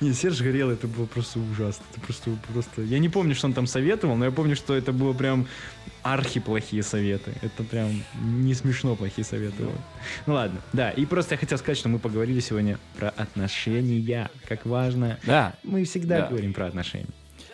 Не, 0.00 0.14
Серж 0.14 0.40
горел, 0.40 0.70
это 0.70 0.86
было 0.88 1.04
просто 1.04 1.38
ужасно. 1.38 1.84
Это 1.92 2.00
просто, 2.00 2.30
просто... 2.52 2.82
Я 2.82 2.98
не 2.98 3.08
помню, 3.10 3.34
что 3.34 3.46
он 3.46 3.52
там 3.52 3.66
советовал, 3.66 4.16
но 4.16 4.24
я 4.24 4.30
помню, 4.30 4.56
что 4.56 4.74
это 4.74 4.92
было 4.92 5.12
прям 5.12 5.46
архи-плохие 6.02 6.82
советы. 6.82 7.34
Это 7.42 7.62
прям 7.64 8.02
не 8.22 8.54
смешно 8.54 8.96
плохие 8.96 9.24
советы. 9.24 9.62
были. 9.64 9.76
Ну 10.26 10.34
ладно, 10.34 10.58
да. 10.72 10.90
И 10.90 11.04
просто 11.04 11.34
я 11.34 11.38
хотел 11.38 11.58
сказать, 11.58 11.76
что 11.76 11.90
мы 11.90 11.98
поговорили 11.98 12.40
сегодня 12.40 12.78
про 12.98 13.10
отношения. 13.10 14.30
Как 14.48 14.64
важно. 14.64 15.18
Да. 15.24 15.52
Мы 15.62 15.84
всегда 15.84 16.22
Да. 16.22 16.28
говорим 16.28 16.54
про 16.54 16.66
отношения. 16.66 17.06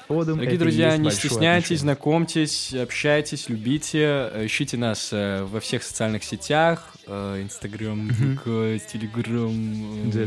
Одум 0.08 0.38
Дорогие 0.38 0.58
друзья, 0.58 0.96
не 0.96 1.10
стесняйтесь, 1.10 1.64
отношение. 1.64 1.78
знакомьтесь, 1.78 2.72
общайтесь, 2.74 3.48
любите, 3.48 3.98
э, 4.32 4.46
ищите 4.46 4.76
нас 4.76 5.08
э, 5.12 5.42
во 5.42 5.58
всех 5.58 5.82
социальных 5.82 6.22
сетях, 6.22 6.94
э, 7.08 7.42
Инстаграм, 7.42 8.08
Телеграм. 8.44 10.22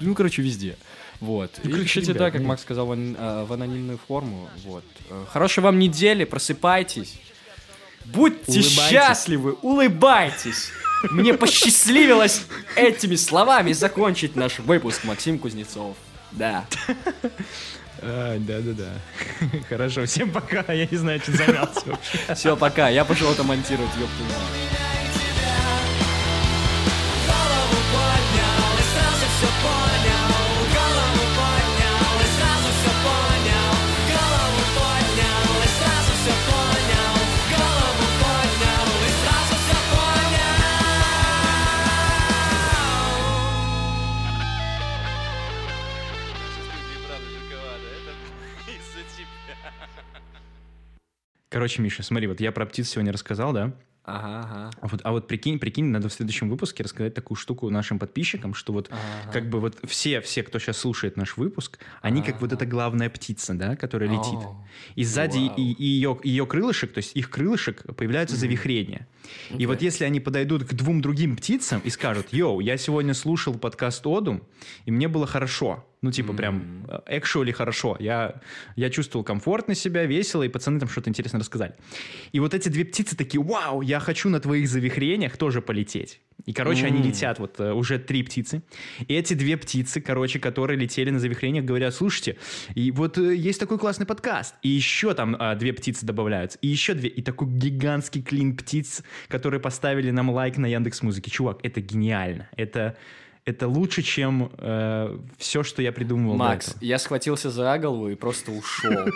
Ну, 0.00 0.14
короче, 0.16 0.42
везде. 0.42 0.76
Вот. 1.20 1.52
Ну, 1.62 1.76
И 1.76 1.84
ребят, 1.84 2.16
да, 2.16 2.30
как. 2.32 2.42
Макс 2.42 2.62
сказал, 2.62 2.86
в, 2.86 2.92
ан- 2.92 3.16
в 3.46 3.52
анонимную 3.52 3.98
форму. 3.98 4.48
Вот. 4.64 4.84
Хорошей 5.32 5.62
вам 5.62 5.78
недели, 5.78 6.24
просыпайтесь. 6.24 7.18
Будьте 8.04 8.50
Улыбайтесь. 8.60 8.88
счастливы, 8.90 9.52
улыбайтесь. 9.62 10.70
Мне 11.10 11.34
посчастливилось 11.34 12.42
этими 12.76 13.14
словами 13.16 13.72
закончить 13.72 14.34
наш 14.36 14.58
выпуск, 14.58 15.04
Максим 15.04 15.38
Кузнецов. 15.38 15.96
Да. 16.32 16.66
А, 18.02 18.38
Да-да-да. 18.38 18.92
Хорошо, 19.68 20.04
всем 20.06 20.30
пока. 20.30 20.72
Я 20.72 20.86
не 20.86 20.96
знаю, 20.96 21.20
что 21.20 21.32
замялся 21.32 21.82
вообще. 21.86 22.34
Все, 22.34 22.56
пока. 22.56 22.88
Я 22.88 23.04
пошел 23.04 23.30
это 23.32 23.42
монтировать, 23.42 23.90
ёпта. 23.96 24.85
Короче, 51.56 51.80
Миша, 51.80 52.02
смотри, 52.02 52.26
вот 52.26 52.38
я 52.38 52.52
про 52.52 52.66
птиц 52.66 52.90
сегодня 52.90 53.12
рассказал, 53.14 53.54
да? 53.54 53.72
Ага, 54.04 54.40
ага. 54.44 54.70
А 54.78 54.88
вот, 54.88 55.00
а 55.04 55.10
вот 55.10 55.26
прикинь, 55.26 55.58
прикинь, 55.58 55.86
надо 55.86 56.10
в 56.10 56.12
следующем 56.12 56.50
выпуске 56.50 56.82
рассказать 56.84 57.14
такую 57.14 57.34
штуку 57.38 57.70
нашим 57.70 57.98
подписчикам, 57.98 58.52
что 58.52 58.74
вот 58.74 58.90
Ага. 58.90 59.32
как 59.32 59.48
бы 59.48 59.58
вот 59.58 59.78
все, 59.88 60.20
все, 60.20 60.42
кто 60.42 60.58
сейчас 60.58 60.76
слушает 60.76 61.16
наш 61.16 61.38
выпуск, 61.38 61.78
они 62.02 62.20
как 62.22 62.42
вот 62.42 62.52
Ага. 62.52 62.56
эта 62.56 62.66
главная 62.66 63.08
птица, 63.08 63.54
да, 63.54 63.74
которая 63.74 64.10
летит. 64.10 64.38
О, 64.38 64.62
И 64.96 65.02
сзади 65.02 65.48
вау. 65.48 65.56
и, 65.56 65.72
и 65.72 65.84
ее, 65.86 66.20
ее 66.22 66.46
крылышек, 66.46 66.92
то 66.92 66.98
есть 66.98 67.16
их 67.16 67.30
крылышек, 67.30 67.82
появляются 67.96 68.36
завихрения. 68.36 69.08
И 69.56 69.64
вот 69.64 69.80
если 69.80 70.04
они 70.04 70.20
подойдут 70.20 70.64
к 70.64 70.74
двум 70.74 71.00
другим 71.00 71.36
птицам 71.36 71.80
и 71.82 71.88
скажут, 71.88 72.26
йоу, 72.32 72.60
я 72.60 72.76
сегодня 72.76 73.14
слушал 73.14 73.54
подкаст 73.54 74.06
Одум, 74.06 74.42
и 74.84 74.90
мне 74.90 75.08
было 75.08 75.26
хорошо. 75.26 75.84
Ну, 76.06 76.12
типа, 76.12 76.32
прям, 76.34 76.86
actually 77.10 77.50
хорошо. 77.50 77.96
Я, 77.98 78.40
я 78.76 78.90
чувствовал 78.90 79.24
комфортно 79.24 79.74
себя, 79.74 80.06
весело, 80.06 80.44
и 80.44 80.48
пацаны 80.48 80.78
там 80.78 80.88
что-то 80.88 81.10
интересно 81.10 81.40
рассказали. 81.40 81.74
И 82.30 82.38
вот 82.38 82.54
эти 82.54 82.68
две 82.68 82.84
птицы 82.84 83.16
такие, 83.16 83.42
вау, 83.42 83.82
я 83.82 83.98
хочу 83.98 84.28
на 84.28 84.38
твоих 84.38 84.68
завихрениях 84.68 85.36
тоже 85.36 85.60
полететь. 85.60 86.20
И, 86.44 86.52
короче, 86.52 86.86
они 86.86 87.00
М. 87.00 87.06
летят, 87.06 87.40
вот 87.40 87.58
э, 87.58 87.72
уже 87.72 87.98
три 87.98 88.22
птицы. 88.22 88.62
И 89.08 89.14
эти 89.14 89.34
две 89.34 89.56
птицы, 89.56 90.00
короче, 90.00 90.38
которые 90.38 90.78
летели 90.78 91.10
на 91.10 91.18
завихрениях, 91.18 91.64
говорят, 91.64 91.92
слушайте, 91.92 92.36
и 92.76 92.92
вот 92.92 93.18
э, 93.18 93.34
есть 93.34 93.58
такой 93.58 93.78
классный 93.78 94.06
подкаст. 94.06 94.54
И 94.62 94.68
еще 94.68 95.12
там 95.14 95.34
а, 95.40 95.56
две 95.56 95.72
птицы 95.72 96.06
добавляются. 96.06 96.56
И 96.62 96.68
еще 96.68 96.94
две. 96.94 97.08
И 97.08 97.20
такой 97.20 97.48
гигантский 97.48 98.22
клин 98.22 98.56
птиц, 98.56 99.02
которые 99.26 99.58
поставили 99.58 100.12
нам 100.12 100.30
лайк 100.30 100.56
на 100.56 100.66
Яндекс 100.66 101.02
Музыке. 101.02 101.32
Чувак, 101.32 101.58
это 101.64 101.80
гениально. 101.80 102.48
Это, 102.56 102.96
это 103.46 103.68
лучше, 103.68 104.02
чем 104.02 104.50
все, 105.38 105.62
что 105.62 105.80
я 105.80 105.92
придумывал 105.92 106.36
Макс, 106.36 106.74
я 106.80 106.98
схватился 106.98 107.50
за 107.50 107.78
голову 107.78 108.10
и 108.10 108.14
просто 108.14 108.50
ушел. 108.52 109.06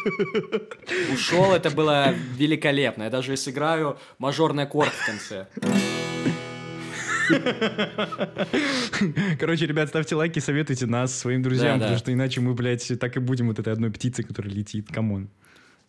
Ушел, 1.13 1.53
это 1.53 1.71
было 1.71 2.15
великолепно. 2.37 3.03
Я 3.05 3.11
даже 3.11 3.37
сыграю 3.37 3.99
мажорный 4.19 4.63
аккорд 4.65 4.93
в 4.93 5.05
конце. 5.07 5.47
Короче, 9.39 9.67
ребят, 9.67 9.89
ставьте 9.89 10.15
лайки, 10.15 10.39
советуйте 10.39 10.87
нас 10.87 11.17
своим 11.17 11.43
друзьям, 11.43 11.75
Да, 11.75 11.75
да. 11.79 11.81
потому 11.87 11.99
что 11.99 12.13
иначе 12.13 12.41
мы, 12.41 12.55
блядь, 12.55 12.91
так 12.99 13.17
и 13.17 13.21
будем 13.21 13.49
вот 13.49 13.59
этой 13.59 13.73
одной 13.73 13.91
птицей, 13.91 14.25
которая 14.25 14.53
летит. 14.53 14.89
Come 14.91 15.12
on. 15.12 15.29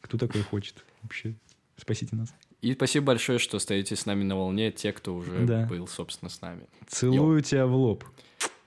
Кто 0.01 0.17
такой 0.17 0.41
хочет 0.41 0.83
вообще? 1.03 1.35
Спасите 1.77 2.15
нас. 2.15 2.29
И 2.61 2.73
спасибо 2.73 3.07
большое, 3.07 3.39
что 3.39 3.57
стоите 3.59 3.95
с 3.95 4.05
нами 4.05 4.23
на 4.23 4.35
волне, 4.35 4.71
те, 4.71 4.91
кто 4.93 5.15
уже 5.15 5.45
Да. 5.45 5.65
был, 5.65 5.87
собственно, 5.87 6.29
с 6.29 6.41
нами. 6.41 6.61
Целую 6.87 7.41
тебя 7.41 7.65
в 7.65 7.73
лоб. 7.75 8.03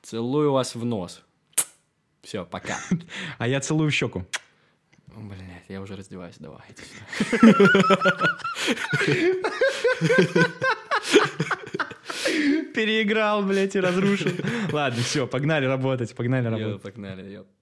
Целую 0.05 0.53
вас 0.53 0.75
в 0.75 0.85
нос. 0.85 1.23
Все, 2.23 2.45
пока. 2.45 2.77
А 3.39 3.49
я 3.49 3.61
целую 3.61 3.91
в 3.91 3.95
щеку. 3.95 4.27
Блять, 5.07 5.65
я 5.69 5.81
уже 5.81 5.97
раздеваюсь, 5.97 6.37
давайте. 6.39 6.83
сюда. 6.85 8.29
Переиграл, 12.75 13.43
блядь, 13.43 13.77
и 13.77 13.81
разрушил. 13.81 14.33
Ладно, 14.73 15.03
все, 15.03 15.27
погнали 15.27 15.65
работать, 15.67 16.15
погнали 16.15 16.49
работать. 16.49 16.83
Погнали, 16.83 17.33
ёп. 17.33 17.47